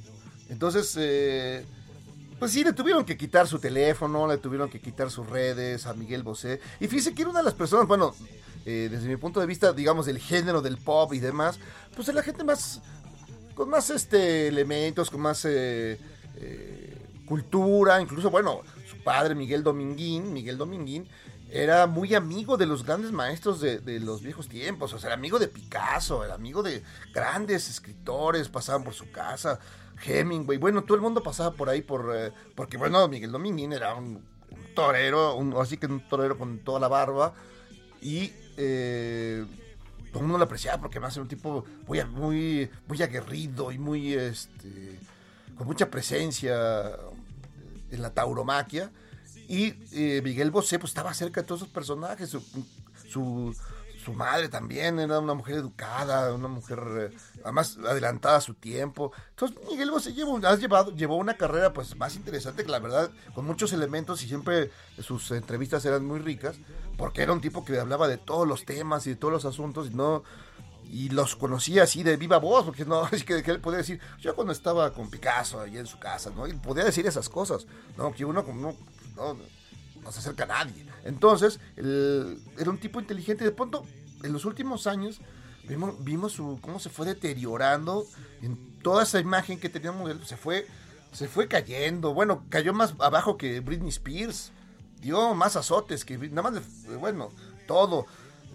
Entonces, 0.49 0.95
eh, 0.97 1.65
pues 2.39 2.51
sí, 2.51 2.63
le 2.63 2.73
tuvieron 2.73 3.03
que 3.05 3.17
quitar 3.17 3.47
su 3.47 3.59
teléfono, 3.59 4.27
le 4.27 4.37
tuvieron 4.37 4.69
que 4.69 4.79
quitar 4.79 5.11
sus 5.11 5.27
redes 5.27 5.85
a 5.85 5.93
Miguel 5.93 6.23
Bosé. 6.23 6.61
Y 6.79 6.87
fíjese 6.87 7.13
que 7.13 7.23
era 7.23 7.31
una 7.31 7.39
de 7.39 7.45
las 7.45 7.53
personas, 7.53 7.85
bueno, 7.87 8.15
eh, 8.69 8.89
desde 8.91 9.07
mi 9.07 9.15
punto 9.15 9.39
de 9.39 9.45
vista, 9.45 9.71
digamos, 9.71 10.07
del 10.07 10.19
género 10.19 10.61
del 10.61 10.75
pop 10.75 11.13
y 11.13 11.19
demás, 11.19 11.57
pues 11.95 12.09
es 12.09 12.13
la 12.13 12.21
gente 12.21 12.43
más, 12.43 12.81
con 13.55 13.69
más 13.69 13.89
este 13.89 14.49
elementos, 14.49 15.09
con 15.09 15.21
más 15.21 15.45
eh, 15.45 15.97
eh, 16.35 16.97
cultura, 17.25 18.01
incluso, 18.01 18.29
bueno, 18.29 18.63
su 18.85 19.01
padre 19.05 19.35
Miguel 19.35 19.63
Dominguín, 19.63 20.33
Miguel 20.33 20.57
Dominguín, 20.57 21.07
era 21.49 21.87
muy 21.87 22.13
amigo 22.13 22.57
de 22.57 22.65
los 22.65 22.83
grandes 22.83 23.13
maestros 23.13 23.61
de, 23.61 24.01
los 24.01 24.21
viejos 24.21 24.49
tiempos, 24.49 24.91
o 24.91 24.99
sea, 24.99 25.11
era 25.11 25.15
amigo 25.15 25.39
de 25.39 25.47
Picasso, 25.47 26.25
era 26.25 26.33
amigo 26.33 26.61
de 26.61 26.83
grandes 27.13 27.69
escritores, 27.69 28.49
pasaban 28.49 28.83
por 28.83 28.93
su 28.93 29.09
casa, 29.11 29.61
Hemingway, 30.05 30.57
bueno, 30.57 30.83
todo 30.83 30.95
el 30.95 31.01
mundo 31.01 31.23
pasaba 31.23 31.51
por 31.55 31.69
ahí 31.69 31.81
por, 31.81 32.33
porque 32.53 32.75
bueno, 32.75 33.07
Miguel 33.07 33.31
Dominguín 33.31 33.71
era 33.71 33.95
un, 33.95 34.25
un 34.51 34.75
torero, 34.75 35.39
así 35.61 35.77
que 35.77 35.85
un 35.85 36.05
torero 36.09 36.37
con 36.37 36.59
toda 36.59 36.81
la 36.81 36.89
barba, 36.89 37.33
y 38.01 38.33
eh, 38.57 39.45
todo 40.11 40.19
el 40.19 40.23
mundo 40.23 40.37
lo 40.39 40.45
apreciaba 40.45 40.81
porque 40.81 40.99
más 40.99 41.15
era 41.15 41.21
un 41.21 41.27
tipo 41.27 41.65
muy, 41.87 42.03
muy, 42.87 43.01
aguerrido 43.01 43.71
y 43.71 43.77
muy, 43.77 44.13
este, 44.13 44.99
con 45.55 45.67
mucha 45.67 45.89
presencia 45.89 46.95
en 47.91 48.01
la 48.01 48.13
tauromaquia. 48.13 48.91
Y 49.47 49.75
eh, 49.93 50.21
Miguel 50.23 50.51
Bosé 50.51 50.79
pues 50.79 50.91
estaba 50.91 51.13
cerca 51.13 51.41
de 51.41 51.47
todos 51.47 51.61
esos 51.61 51.73
personajes. 51.73 52.29
Su, 53.07 53.55
su 54.07 54.13
madre 54.13 54.47
también 54.47 55.01
era 55.01 55.19
una 55.19 55.33
mujer 55.33 55.55
educada, 55.55 56.33
una 56.33 56.47
mujer 56.47 57.11
eh, 57.11 57.17
además 57.43 57.77
adelantada 57.85 58.37
a 58.37 58.41
su 58.41 58.53
tiempo. 58.53 59.11
Entonces 59.31 59.57
Miguel 59.69 59.91
Bosé 59.91 60.13
llevó, 60.13 60.39
ha 60.47 60.55
llevado, 60.55 60.95
llevó 60.95 61.17
una 61.17 61.35
carrera 61.35 61.73
pues 61.73 61.93
más 61.97 62.15
interesante 62.15 62.63
que 62.63 62.71
la 62.71 62.79
verdad, 62.79 63.11
con 63.35 63.43
muchos 63.43 63.73
elementos 63.73 64.23
y 64.23 64.29
siempre 64.29 64.71
sus 65.01 65.29
entrevistas 65.31 65.83
eran 65.83 66.05
muy 66.05 66.19
ricas, 66.19 66.55
porque 66.97 67.21
era 67.21 67.33
un 67.33 67.41
tipo 67.41 67.65
que 67.65 67.77
hablaba 67.77 68.07
de 68.07 68.17
todos 68.17 68.47
los 68.47 68.63
temas 68.63 69.05
y 69.07 69.09
de 69.09 69.15
todos 69.17 69.33
los 69.33 69.43
asuntos 69.43 69.87
y 69.91 69.93
no 69.93 70.23
y 70.85 71.09
los 71.09 71.35
conocía 71.35 71.83
así 71.83 72.01
de 72.01 72.15
viva 72.15 72.37
voz, 72.37 72.63
porque 72.63 72.85
no, 72.85 73.05
es 73.11 73.25
que, 73.25 73.43
que 73.43 73.51
él 73.51 73.59
podía 73.59 73.79
decir, 73.79 73.99
yo 74.21 74.35
cuando 74.35 74.53
estaba 74.53 74.93
con 74.93 75.09
Picasso 75.09 75.59
ahí 75.59 75.77
en 75.77 75.85
su 75.85 75.99
casa, 75.99 76.31
¿no? 76.33 76.47
Y 76.47 76.53
podía 76.53 76.85
decir 76.85 77.05
esas 77.05 77.27
cosas, 77.27 77.67
¿no? 77.97 78.13
Que 78.13 78.23
uno 78.23 78.45
como 78.45 78.61
no, 78.61 78.77
no, 79.17 79.37
no 80.01 80.11
se 80.13 80.19
acerca 80.19 80.45
a 80.45 80.47
nadie. 80.47 80.85
Entonces, 81.07 81.59
él 81.75 82.39
era 82.57 82.69
un 82.69 82.77
tipo 82.77 82.99
inteligente 82.99 83.43
de 83.43 83.51
pronto, 83.51 83.83
en 84.23 84.33
los 84.33 84.45
últimos 84.45 84.87
años, 84.87 85.21
vimos, 85.67 86.03
vimos 86.03 86.33
su, 86.33 86.59
cómo 86.61 86.79
se 86.79 86.89
fue 86.89 87.05
deteriorando 87.05 88.05
en 88.41 88.57
toda 88.81 89.03
esa 89.03 89.19
imagen 89.19 89.59
que 89.59 89.69
teníamos 89.69 90.07
de 90.07 90.13
él, 90.13 90.25
se 90.25 90.37
fue, 90.37 90.67
se 91.11 91.27
fue 91.27 91.47
cayendo, 91.47 92.13
bueno, 92.13 92.43
cayó 92.49 92.73
más 92.73 92.93
abajo 92.99 93.37
que 93.37 93.59
Britney 93.61 93.89
Spears, 93.89 94.51
dio 95.01 95.33
más 95.33 95.55
azotes 95.55 96.03
que, 96.05 96.17
nada 96.17 96.49
más, 96.49 96.53
le- 96.87 96.95
bueno, 96.97 97.29
todo. 97.67 98.05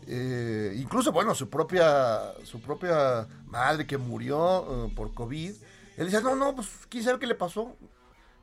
Eh, 0.07 0.75
incluso, 0.77 1.13
bueno, 1.13 1.35
su 1.35 1.49
propia, 1.49 2.21
su 2.45 2.61
propia 2.61 3.27
madre 3.47 3.87
que 3.87 3.97
murió 3.99 4.87
eh, 4.87 4.93
por 4.95 5.15
COVID, 5.15 5.51
él 5.97 6.05
decía, 6.07 6.21
no, 6.21 6.35
no, 6.35 6.55
pues 6.57 6.69
quién 6.89 7.05
sabe 7.05 7.19
qué 7.19 7.27
le 7.27 7.35
pasó. 7.35 7.77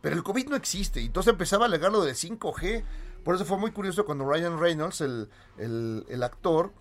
Pero 0.01 0.16
el 0.16 0.24
COVID 0.24 0.47
no 0.47 0.55
existe. 0.55 1.01
Y 1.01 1.07
entonces 1.07 1.32
empezaba 1.34 1.66
a 1.66 1.68
alegar 1.68 1.91
lo 1.91 2.01
del 2.03 2.16
5G. 2.16 2.84
Por 3.24 3.36
eso 3.36 3.45
fue 3.45 3.57
muy 3.57 3.72
curioso 3.72 4.05
cuando 4.05 4.26
Ryan 4.30 4.59
Reynolds, 4.59 5.01
el, 5.01 5.30
el- 5.57 6.24
actor, 6.24 6.72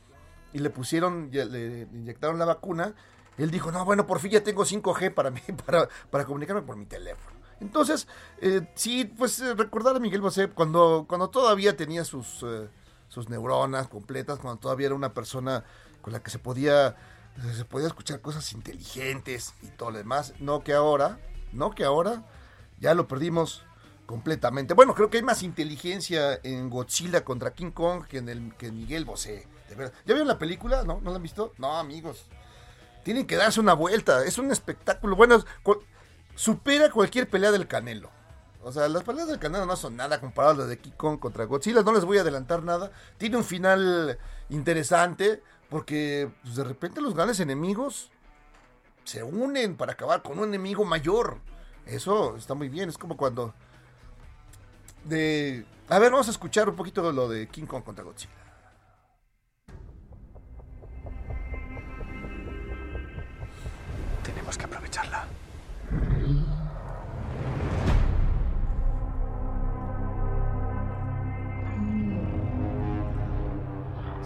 y 0.53 0.61
le 0.61 0.71
pusieron, 0.71 1.31
le 1.33 1.83
inyectaron 1.93 2.39
la 2.39 2.45
vacuna, 2.47 2.95
él 3.37 3.51
dijo, 3.51 3.71
no, 3.71 3.85
bueno, 3.85 4.07
por 4.07 4.19
fin 4.19 4.31
ya 4.33 4.43
tengo 4.43 4.65
5G 4.65 5.13
para 5.15 5.31
mí, 5.31 5.41
para, 5.67 5.89
para 6.11 6.25
comunicarme 6.25 6.63
por 6.63 6.77
mi 6.77 6.87
teléfono. 6.87 7.37
Entonces, 7.61 8.07
eh, 8.41 8.63
sí, 8.75 9.05
pues 9.05 9.41
eh, 9.41 9.55
recordar 9.55 9.97
a 9.97 9.99
Miguel 10.01 10.21
Bosé 10.21 10.49
cuando, 10.49 11.07
cuando 11.09 11.29
todavía 11.29 11.77
tenía 11.77 12.05
sus, 12.05 12.43
eh, 12.45 12.69
sus 13.09 13.29
neuronas 13.29 13.89
completas, 13.89 14.39
cuando 14.39 14.61
todavía 14.61 14.87
era 14.87 14.95
una 14.95 15.13
persona 15.13 15.65
con 16.01 16.13
la 16.13 16.21
que 16.23 16.31
se 16.31 16.39
podía, 16.39 16.97
se 17.57 17.65
podía 17.65 17.89
escuchar 17.89 18.21
cosas 18.21 18.53
inteligentes 18.53 19.55
y 19.63 19.67
todo 19.69 19.91
lo 19.91 19.99
demás. 19.99 20.35
No 20.39 20.63
que 20.63 20.73
ahora, 20.73 21.19
no 21.53 21.71
que 21.73 21.85
ahora 21.85 22.25
ya 22.79 22.95
lo 22.95 23.09
perdimos 23.09 23.65
completamente. 24.09 24.73
Bueno, 24.73 24.95
creo 24.95 25.11
que 25.11 25.19
hay 25.19 25.23
más 25.23 25.43
inteligencia 25.43 26.41
en 26.43 26.71
Godzilla 26.71 27.27
contra 27.27 27.53
King 27.53 27.73
Kong 27.73 28.07
que 28.09 28.17
en, 28.17 28.31
el, 28.31 28.55
que 28.57 28.73
Miguel 28.73 29.05
Bosé. 29.05 29.47
¿Ya 29.69 30.15
vieron 30.15 30.27
la 30.27 30.39
película? 30.39 30.83
¿No? 30.83 30.99
¿No 31.03 31.11
la 31.11 31.17
han 31.17 31.23
visto? 31.23 31.53
No, 31.59 31.77
amigos. 31.77 32.25
Tienen 33.05 33.27
que 33.27 33.37
darse 33.37 33.61
una 33.61 33.75
vuelta. 33.75 34.25
Es 34.25 34.39
un 34.39 34.51
espectáculo. 34.51 35.15
Bueno, 35.15 35.45
supera 36.35 36.91
cualquier 36.91 37.29
pelea 37.29 37.53
del 37.53 37.69
Canelo. 37.69 38.11
O 38.63 38.73
sea, 38.73 38.89
las 38.89 39.03
peleas 39.03 39.29
del 39.29 39.39
Canelo 39.39 39.67
no 39.67 39.77
son 39.77 39.95
nada 39.95 40.19
comparadas 40.23 40.57
a 40.57 40.61
las 40.61 40.69
de 40.71 40.79
King 40.79 40.93
Kong 40.97 41.19
contra 41.19 41.45
Godzilla. 41.45 41.83
No 41.83 41.93
les 41.93 42.07
voy 42.07 42.17
a 42.17 42.23
adelantar 42.23 42.63
nada. 42.63 42.91
Tiene 43.19 43.37
un 43.37 43.45
final 43.45 44.19
interesante 44.49 45.43
porque 45.69 46.31
pues, 46.43 46.57
de 46.57 46.65
repente 46.65 47.03
los 47.03 47.15
grandes 47.15 47.41
enemigos 47.41 48.11
se 49.05 49.23
unen 49.23 49.77
para 49.77 49.93
acabar 49.93 50.23
con 50.23 50.39
un 50.39 50.49
enemigo 50.49 50.87
mayor. 50.87 51.43
Eso 51.85 52.37
está 52.39 52.55
muy 52.55 52.71
bien. 52.71 52.89
Es 52.89 52.97
como 52.97 53.19
cuando... 53.19 53.53
De... 55.09 55.65
A 55.89 55.99
ver, 55.99 56.11
vamos 56.13 56.29
a 56.29 56.31
escuchar 56.31 56.69
un 56.69 56.77
poquito 56.77 57.03
de 57.07 57.13
lo 57.13 57.29
de 57.29 57.49
King 57.49 57.67
Kong 57.67 57.83
contra 57.83 58.05
Godzilla. 58.05 58.33
Tenemos 64.23 64.57
que 64.59 64.65
aprovecharla. 64.65 65.27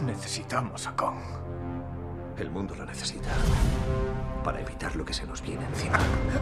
Necesitamos 0.04 0.86
a 0.86 0.96
Kong. 0.96 1.16
El 2.38 2.50
mundo 2.50 2.74
lo 2.74 2.84
necesita. 2.84 3.28
Para 4.42 4.60
evitar 4.60 4.96
lo 4.96 5.04
que 5.04 5.12
se 5.14 5.26
nos 5.26 5.42
viene 5.42 5.64
encima. 5.66 5.98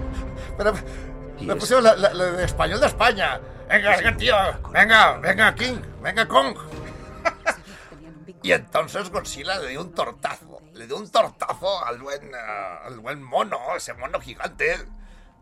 Pero 0.57 0.73
me 1.41 1.53
es- 1.53 1.59
pusieron 1.59 1.85
la, 1.85 1.97
la- 1.97 2.15
la 2.15 2.25
de 2.33 2.45
español 2.45 2.81
de 2.81 2.87
España. 2.87 3.41
Venga, 3.71 3.97
venga, 3.97 4.17
tío. 4.17 4.35
Venga, 4.73 5.19
venga, 5.19 5.55
King. 5.55 5.79
Venga, 6.03 6.27
Kong. 6.27 6.57
y 8.43 8.53
entonces 8.53 9.11
Godzilla 9.11 9.59
le 9.61 9.69
dio 9.69 9.83
un 9.83 9.93
tortazo. 9.93 10.61
Le 10.75 10.87
dio 10.87 10.97
un 10.97 11.09
tortazo 11.09 11.85
al 11.85 11.99
buen, 11.99 12.33
ah, 12.35 12.81
al 12.87 12.99
buen 13.01 13.23
mono, 13.23 13.59
ese 13.77 13.95
mono 13.95 14.21
gigante. 14.21 14.77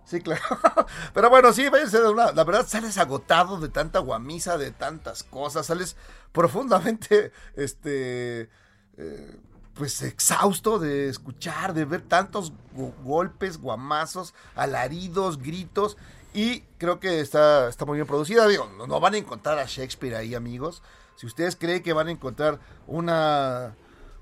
Sí, 0.05 0.21
claro. 0.21 0.43
Pero 1.15 1.31
bueno, 1.31 1.53
sí, 1.53 1.69
váyanse 1.69 2.01
de 2.01 2.09
una. 2.09 2.33
La 2.33 2.45
verdad, 2.45 2.67
sales 2.67 2.99
agotado 2.99 3.59
de 3.61 3.69
tanta 3.69 3.99
guamisa, 4.01 4.59
de 4.59 4.73
tantas 4.73 5.23
cosas. 5.23 5.67
Sales 5.67 5.97
profundamente, 6.33 7.33
este. 7.57 8.51
eh, 8.97 9.37
pues 9.75 10.03
exhausto 10.03 10.81
de 10.81 11.09
escuchar, 11.09 11.73
de 11.73 11.85
ver 11.85 12.03
tantos 12.03 12.53
go- 12.73 12.93
golpes, 13.05 13.59
guamazos, 13.59 14.35
alaridos, 14.57 15.39
gritos. 15.39 15.97
Y 16.35 16.61
creo 16.79 17.01
que 17.01 17.21
está, 17.21 17.69
está 17.69 17.85
muy 17.85 17.97
bien 17.97 18.07
producida. 18.07 18.47
Digo, 18.47 18.69
no, 18.87 19.01
van 19.01 19.15
a 19.15 19.19
encontrar 19.19 19.59
a 19.59 19.65
Shakespeare 19.65 20.17
ahí, 20.17 20.35
amigos. 20.35 20.83
Si 21.17 21.27
ustedes 21.27 21.57
creen 21.57 21.83
que 21.83 21.93
van 21.93 22.09
a 22.09 22.13
encontrar 22.13 22.61
una, 22.87 23.75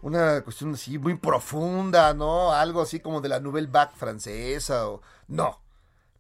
una 0.03 0.41
cuestión 0.43 0.75
así 0.75 0.99
muy 0.99 1.17
profunda, 1.17 2.15
¿no? 2.15 2.53
Algo 2.53 2.81
así 2.81 3.01
como 3.01 3.21
de 3.21 3.29
la 3.29 3.41
Nouvelle 3.41 3.69
Vague 3.71 3.93
francesa 3.97 4.89
o... 4.89 5.03
No. 5.29 5.61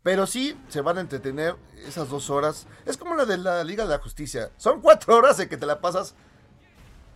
Pero 0.02 0.26
sí 0.26 0.56
se 0.68 0.82
van 0.82 0.98
a 0.98 1.00
entretener 1.00 1.56
esas 1.86 2.08
dos 2.08 2.30
horas. 2.30 2.66
Es 2.84 2.96
como 2.96 3.14
la 3.14 3.24
de 3.24 3.38
la 3.38 3.64
Liga 3.64 3.84
de 3.84 3.90
la 3.90 3.98
Justicia. 3.98 4.50
Son 4.56 4.80
cuatro 4.80 5.16
horas 5.16 5.36
de 5.36 5.48
que 5.48 5.56
te 5.56 5.66
la 5.66 5.80
pasas 5.80 6.14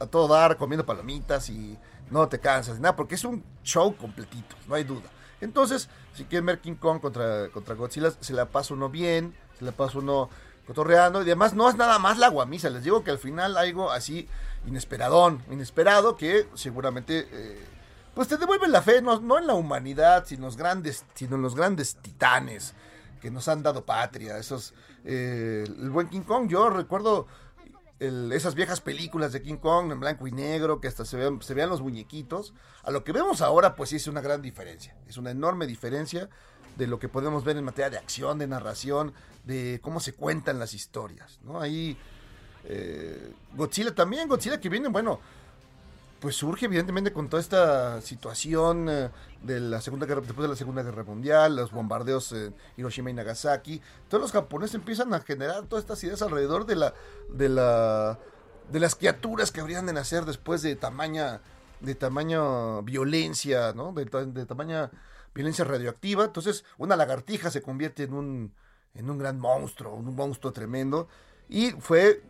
a 0.01 0.07
todo 0.07 0.27
dar, 0.29 0.57
comiendo 0.57 0.87
palomitas 0.87 1.51
y 1.51 1.79
no 2.11 2.29
te 2.29 2.41
cansas 2.41 2.81
nada, 2.81 2.97
porque 2.97 3.15
es 3.15 3.25
un 3.25 3.45
show 3.63 3.95
completito, 3.97 4.57
no 4.67 4.75
hay 4.75 4.85
duda. 4.85 5.09
Entonces, 5.41 5.89
si 6.15 6.25
quieren 6.25 6.47
ver 6.47 6.61
King 6.61 6.75
Kong 6.75 7.01
contra, 7.01 7.49
contra 7.49 7.75
Godzilla, 7.75 8.11
se 8.11 8.33
la 8.33 8.47
pasa 8.47 8.75
uno 8.75 8.89
bien, 8.89 9.35
se 9.59 9.65
la 9.65 9.73
pasa 9.73 9.99
uno 9.99 10.29
cotorreando, 10.67 11.21
y 11.21 11.25
además 11.25 11.55
no 11.55 11.69
es 11.69 11.77
nada 11.77 11.99
más 11.99 12.19
la 12.19 12.29
guamisa, 12.29 12.71
les 12.71 12.85
digo 12.85 13.03
que 13.03 13.11
al 13.11 13.19
final 13.19 13.57
algo 13.57 13.91
así 13.91 14.29
inesperadón, 14.67 15.43
inesperado, 15.51 16.17
que 16.17 16.47
seguramente 16.55 17.27
eh, 17.33 17.65
pues 18.15 18.29
te 18.29 18.37
devuelve 18.37 18.69
la 18.69 18.83
fe, 18.83 19.03
no, 19.03 19.19
no 19.21 19.39
en 19.39 19.47
la 19.47 19.55
humanidad, 19.55 20.25
sino 20.27 20.47
los 20.47 20.57
grandes, 20.57 21.05
sino 21.15 21.37
en 21.37 21.43
los 21.43 21.57
grandes 21.57 21.97
titanes 21.97 22.75
que 23.21 23.31
nos 23.31 23.49
han 23.49 23.63
dado 23.63 23.85
patria, 23.85 24.39
esos, 24.39 24.73
eh, 25.05 25.65
el 25.67 25.91
buen 25.91 26.09
King 26.09 26.23
Kong, 26.23 26.49
yo 26.49 26.71
recuerdo 26.71 27.27
esas 28.01 28.55
viejas 28.55 28.81
películas 28.81 29.33
de 29.33 29.43
King 29.43 29.57
Kong 29.57 29.93
en 29.93 30.01
blanco 30.01 30.27
y 30.27 30.33
negro, 30.33 30.81
que 30.81 30.89
hasta 30.89 31.05
se 31.05 31.17
vean, 31.17 31.43
se 31.43 31.55
vean 31.55 31.69
los 31.69 31.83
muñequitos, 31.83 32.55
a 32.83 32.91
lo 32.91 33.05
que 33.05 33.13
vemos 33.13 33.43
ahora, 33.43 33.77
pues 33.77 33.91
sí 33.91 33.97
es 33.97 34.07
una 34.07 34.23
gran 34.23 34.41
diferencia. 34.41 34.97
Es 35.07 35.19
una 35.19 35.31
enorme 35.31 35.67
diferencia 35.67 36.31
de 36.77 36.87
lo 36.87 36.99
que 36.99 37.09
podemos 37.09 37.45
ver 37.45 37.59
en 37.59 37.65
materia 37.65 37.91
de 37.91 37.99
acción, 37.99 38.39
de 38.39 38.47
narración, 38.47 39.13
de 39.45 39.81
cómo 39.83 40.01
se 40.01 40.15
cuentan 40.15 40.59
las 40.59 40.73
historias, 40.73 41.41
¿no? 41.43 41.61
Ahí 41.61 41.97
eh, 42.65 43.33
Godzilla 43.55 43.95
también, 43.95 44.29
Godzilla 44.29 44.61
que 44.61 44.69
viene, 44.69 44.89
bueno, 44.89 45.21
pues 46.21 46.37
surge 46.37 46.67
evidentemente 46.67 47.13
con 47.13 47.29
toda 47.29 47.41
esta 47.41 48.01
situación 48.03 48.89
eh, 48.89 49.11
de 49.43 49.59
la 49.59 49.81
segunda 49.81 50.07
guerra, 50.07 50.21
después 50.21 50.43
de 50.43 50.49
la 50.49 50.57
segunda 50.57 50.83
guerra 50.83 51.03
mundial, 51.03 51.57
los 51.57 51.73
bombardeos 51.73 52.33
en 52.33 52.55
Hiroshima 52.77 53.11
y 53.11 53.15
Nagasaki, 53.15 53.81
todos 54.09 54.21
los 54.21 54.33
japoneses 54.33 54.75
empiezan 54.75 55.15
a 55.15 55.21
generar 55.21 55.65
todas 55.65 55.85
estas 55.85 56.05
ideas 56.05 56.21
alrededor 56.21 56.67
de 56.67 56.77
la, 56.77 56.95
de 57.31 57.49
la, 57.49 58.19
de 58.71 58.81
las 58.81 58.95
criaturas 58.95 59.51
que 59.51 59.61
habrían 59.61 59.87
de 59.87 59.95
nacer 59.95 60.27
después 60.27 60.61
de 60.61 60.77
tamaña, 60.77 61.41
de 61.81 61.95
tamaño 61.95 62.83
violencia, 62.83 63.73
¿no? 63.73 63.93
De, 63.93 64.05
de 64.05 64.47
tamaña 64.47 64.91
violencia 65.35 65.65
radioactiva. 65.65 66.25
Entonces, 66.25 66.65
una 66.77 66.97
lagartija 66.97 67.51
se 67.51 67.63
convierte 67.63 68.03
en 68.03 68.13
un, 68.13 68.53
en 68.95 69.09
un 69.09 69.19
gran 69.19 69.39
monstruo, 69.39 69.95
un 69.95 70.15
monstruo 70.15 70.53
tremendo, 70.53 71.09
y 71.49 71.71
fue 71.73 72.23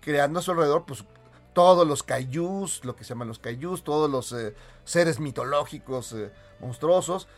creando 0.00 0.38
a 0.38 0.42
su 0.42 0.52
alrededor, 0.52 0.84
pues, 0.86 1.04
todos 1.52 1.86
los 1.86 2.02
kaijus, 2.02 2.84
lo 2.84 2.96
que 2.96 3.04
se 3.04 3.10
llaman 3.10 3.28
los 3.28 3.38
kaijus, 3.38 3.84
todos 3.84 4.10
los 4.10 4.32
eh, 4.32 4.54
seres 4.84 5.20
mitológicos 5.20 6.12
eh, 6.12 6.32
monstruosos. 6.60 7.28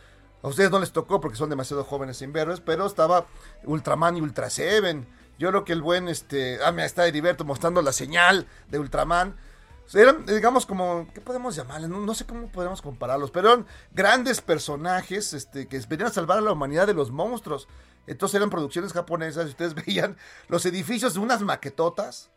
A 0.41 0.47
ustedes 0.47 0.71
no 0.71 0.79
les 0.79 0.91
tocó 0.91 1.19
porque 1.19 1.37
son 1.37 1.49
demasiado 1.49 1.83
jóvenes 1.83 2.17
sin 2.17 2.31
verlos, 2.31 2.61
pero 2.61 2.85
estaba 2.85 3.25
Ultraman 3.63 4.17
y 4.17 4.21
Ultra 4.21 4.49
Seven. 4.49 5.07
Yo 5.39 5.49
creo 5.49 5.65
que 5.65 5.73
el 5.73 5.81
buen, 5.81 6.07
este, 6.07 6.59
ah, 6.63 6.71
mira, 6.71 6.85
está 6.85 7.07
Heriberto 7.07 7.43
mostrando 7.43 7.81
la 7.81 7.91
señal 7.91 8.47
de 8.69 8.79
Ultraman. 8.79 9.35
Eran, 9.93 10.25
digamos, 10.25 10.65
como, 10.65 11.07
¿qué 11.13 11.21
podemos 11.21 11.55
llamarles? 11.55 11.89
No, 11.89 12.13
sé 12.15 12.25
cómo 12.25 12.47
podemos 12.47 12.81
compararlos, 12.81 13.31
pero 13.31 13.49
eran 13.49 13.67
grandes 13.91 14.41
personajes 14.41 15.33
este, 15.33 15.67
que 15.67 15.79
venían 15.87 16.09
a 16.09 16.13
salvar 16.13 16.39
a 16.39 16.41
la 16.41 16.51
humanidad 16.51 16.87
de 16.87 16.93
los 16.93 17.11
monstruos. 17.11 17.67
Entonces 18.07 18.35
eran 18.35 18.49
producciones 18.49 18.93
japonesas 18.93 19.47
y 19.47 19.49
ustedes 19.49 19.73
veían 19.85 20.17
los 20.47 20.65
edificios 20.65 21.13
de 21.13 21.19
unas 21.19 21.41
maquetotas 21.41 22.31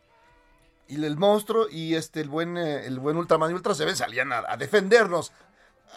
y 0.89 1.03
el 1.05 1.15
monstruo 1.17 1.67
y 1.69 1.95
este 1.95 2.19
el 2.21 2.27
buen 2.29 2.57
eh, 2.57 2.85
el 2.85 2.99
buen 2.99 3.15
Ultraman 3.15 3.51
y 3.51 3.53
Ultra 3.53 3.73
Seven 3.75 3.95
salían 3.95 4.33
a, 4.33 4.43
a 4.47 4.57
defendernos 4.57 5.31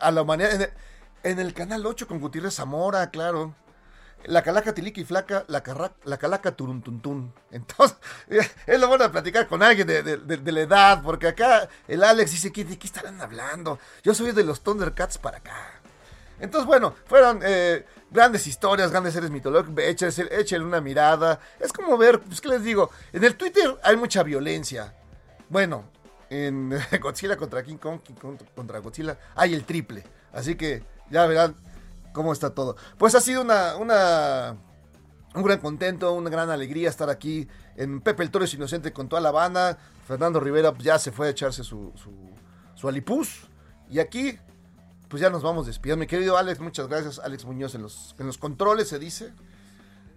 a 0.00 0.10
la 0.12 0.22
humanidad 0.22 0.70
en 1.24 1.38
el, 1.40 1.54
canal 1.54 1.84
8 1.86 2.06
con 2.06 2.20
Gutiérrez 2.20 2.54
Zamora, 2.54 3.10
claro. 3.10 3.54
La 4.24 4.42
calaca 4.42 4.72
tilica 4.72 5.00
y 5.00 5.04
flaca, 5.04 5.44
la, 5.48 5.62
la 6.04 6.16
calaca 6.16 6.52
turuntuntún. 6.52 7.34
Entonces, 7.50 7.96
es 8.66 8.80
lo 8.80 8.86
bueno 8.88 9.02
de 9.04 9.10
platicar 9.10 9.48
con 9.48 9.62
alguien 9.64 9.86
de, 9.86 10.02
de- 10.04 10.16
de- 10.18 10.36
de 10.36 10.52
la 10.52 10.60
edad, 10.60 11.02
porque 11.02 11.26
acá 11.28 11.68
el 11.88 12.04
Alex 12.04 12.30
dice, 12.30 12.52
¿qué, 12.52 12.64
¿de 12.64 12.78
qué 12.78 12.86
estarán 12.86 13.20
hablando? 13.20 13.78
Yo 14.04 14.14
soy 14.14 14.30
de 14.32 14.44
los 14.44 14.62
Thundercats 14.62 15.18
para 15.18 15.38
acá. 15.38 15.81
Entonces, 16.42 16.66
bueno, 16.66 16.92
fueron 17.06 17.40
eh, 17.44 17.86
grandes 18.10 18.48
historias, 18.48 18.90
grandes 18.90 19.14
seres 19.14 19.30
mitológicos. 19.30 19.78
Échenle, 19.78 20.66
una 20.66 20.80
mirada. 20.80 21.38
Es 21.60 21.72
como 21.72 21.96
ver, 21.96 22.18
pues, 22.18 22.40
¿qué 22.40 22.48
les 22.48 22.64
digo? 22.64 22.90
En 23.12 23.22
el 23.22 23.36
Twitter 23.36 23.78
hay 23.84 23.96
mucha 23.96 24.24
violencia. 24.24 24.92
Bueno, 25.48 25.84
en 26.28 26.74
Godzilla 27.00 27.36
contra 27.36 27.62
King 27.62 27.76
Kong, 27.76 28.00
King 28.02 28.14
Kong 28.20 28.38
contra 28.56 28.80
Godzilla, 28.80 29.16
hay 29.36 29.54
el 29.54 29.64
triple. 29.64 30.02
Así 30.32 30.56
que 30.56 30.82
ya 31.10 31.24
verán 31.26 31.54
cómo 32.12 32.32
está 32.32 32.50
todo. 32.50 32.76
Pues 32.98 33.14
ha 33.14 33.20
sido 33.20 33.40
una, 33.40 33.76
una 33.76 34.56
un 35.36 35.42
gran 35.44 35.60
contento, 35.60 36.12
una 36.12 36.28
gran 36.28 36.50
alegría 36.50 36.88
estar 36.88 37.08
aquí 37.08 37.46
en 37.76 38.00
Pepe 38.00 38.24
el 38.24 38.32
Toro 38.32 38.44
es 38.44 38.54
Inocente 38.54 38.92
con 38.92 39.08
toda 39.08 39.22
la 39.22 39.30
banda. 39.30 39.78
Fernando 40.08 40.40
Rivera 40.40 40.72
pues, 40.72 40.82
ya 40.82 40.98
se 40.98 41.12
fue 41.12 41.28
a 41.28 41.30
echarse 41.30 41.62
su, 41.62 41.92
su, 41.94 42.12
su 42.74 42.88
alipuz. 42.88 43.48
Y 43.88 44.00
aquí, 44.00 44.38
pues 45.12 45.20
ya 45.20 45.28
nos 45.28 45.42
vamos 45.42 45.66
despidiendo. 45.66 46.00
Mi 46.00 46.06
querido 46.06 46.38
Alex, 46.38 46.58
muchas 46.58 46.88
gracias. 46.88 47.18
Alex 47.18 47.44
Muñoz 47.44 47.74
en 47.74 47.82
los, 47.82 48.16
en 48.18 48.26
los 48.26 48.38
controles, 48.38 48.88
se 48.88 48.98
dice. 48.98 49.34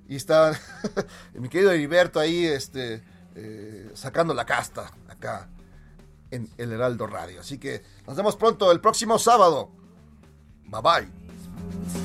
Y 0.08 0.16
está 0.16 0.58
mi 1.34 1.50
querido 1.50 1.72
Heriberto 1.72 2.18
ahí, 2.18 2.46
este, 2.46 3.04
eh, 3.36 3.92
sacando 3.94 4.34
la 4.34 4.46
casta 4.46 4.90
acá 5.10 5.50
en 6.32 6.50
el 6.58 6.72
Heraldo 6.72 7.08
Radio. 7.08 7.42
Así 7.42 7.58
que 7.58 7.84
nos 8.08 8.16
vemos 8.16 8.38
pronto 8.38 8.72
el 8.72 8.80
próximo 8.80 9.20
sábado. 9.20 9.70
Bye 10.64 10.82
bye. 10.82 12.05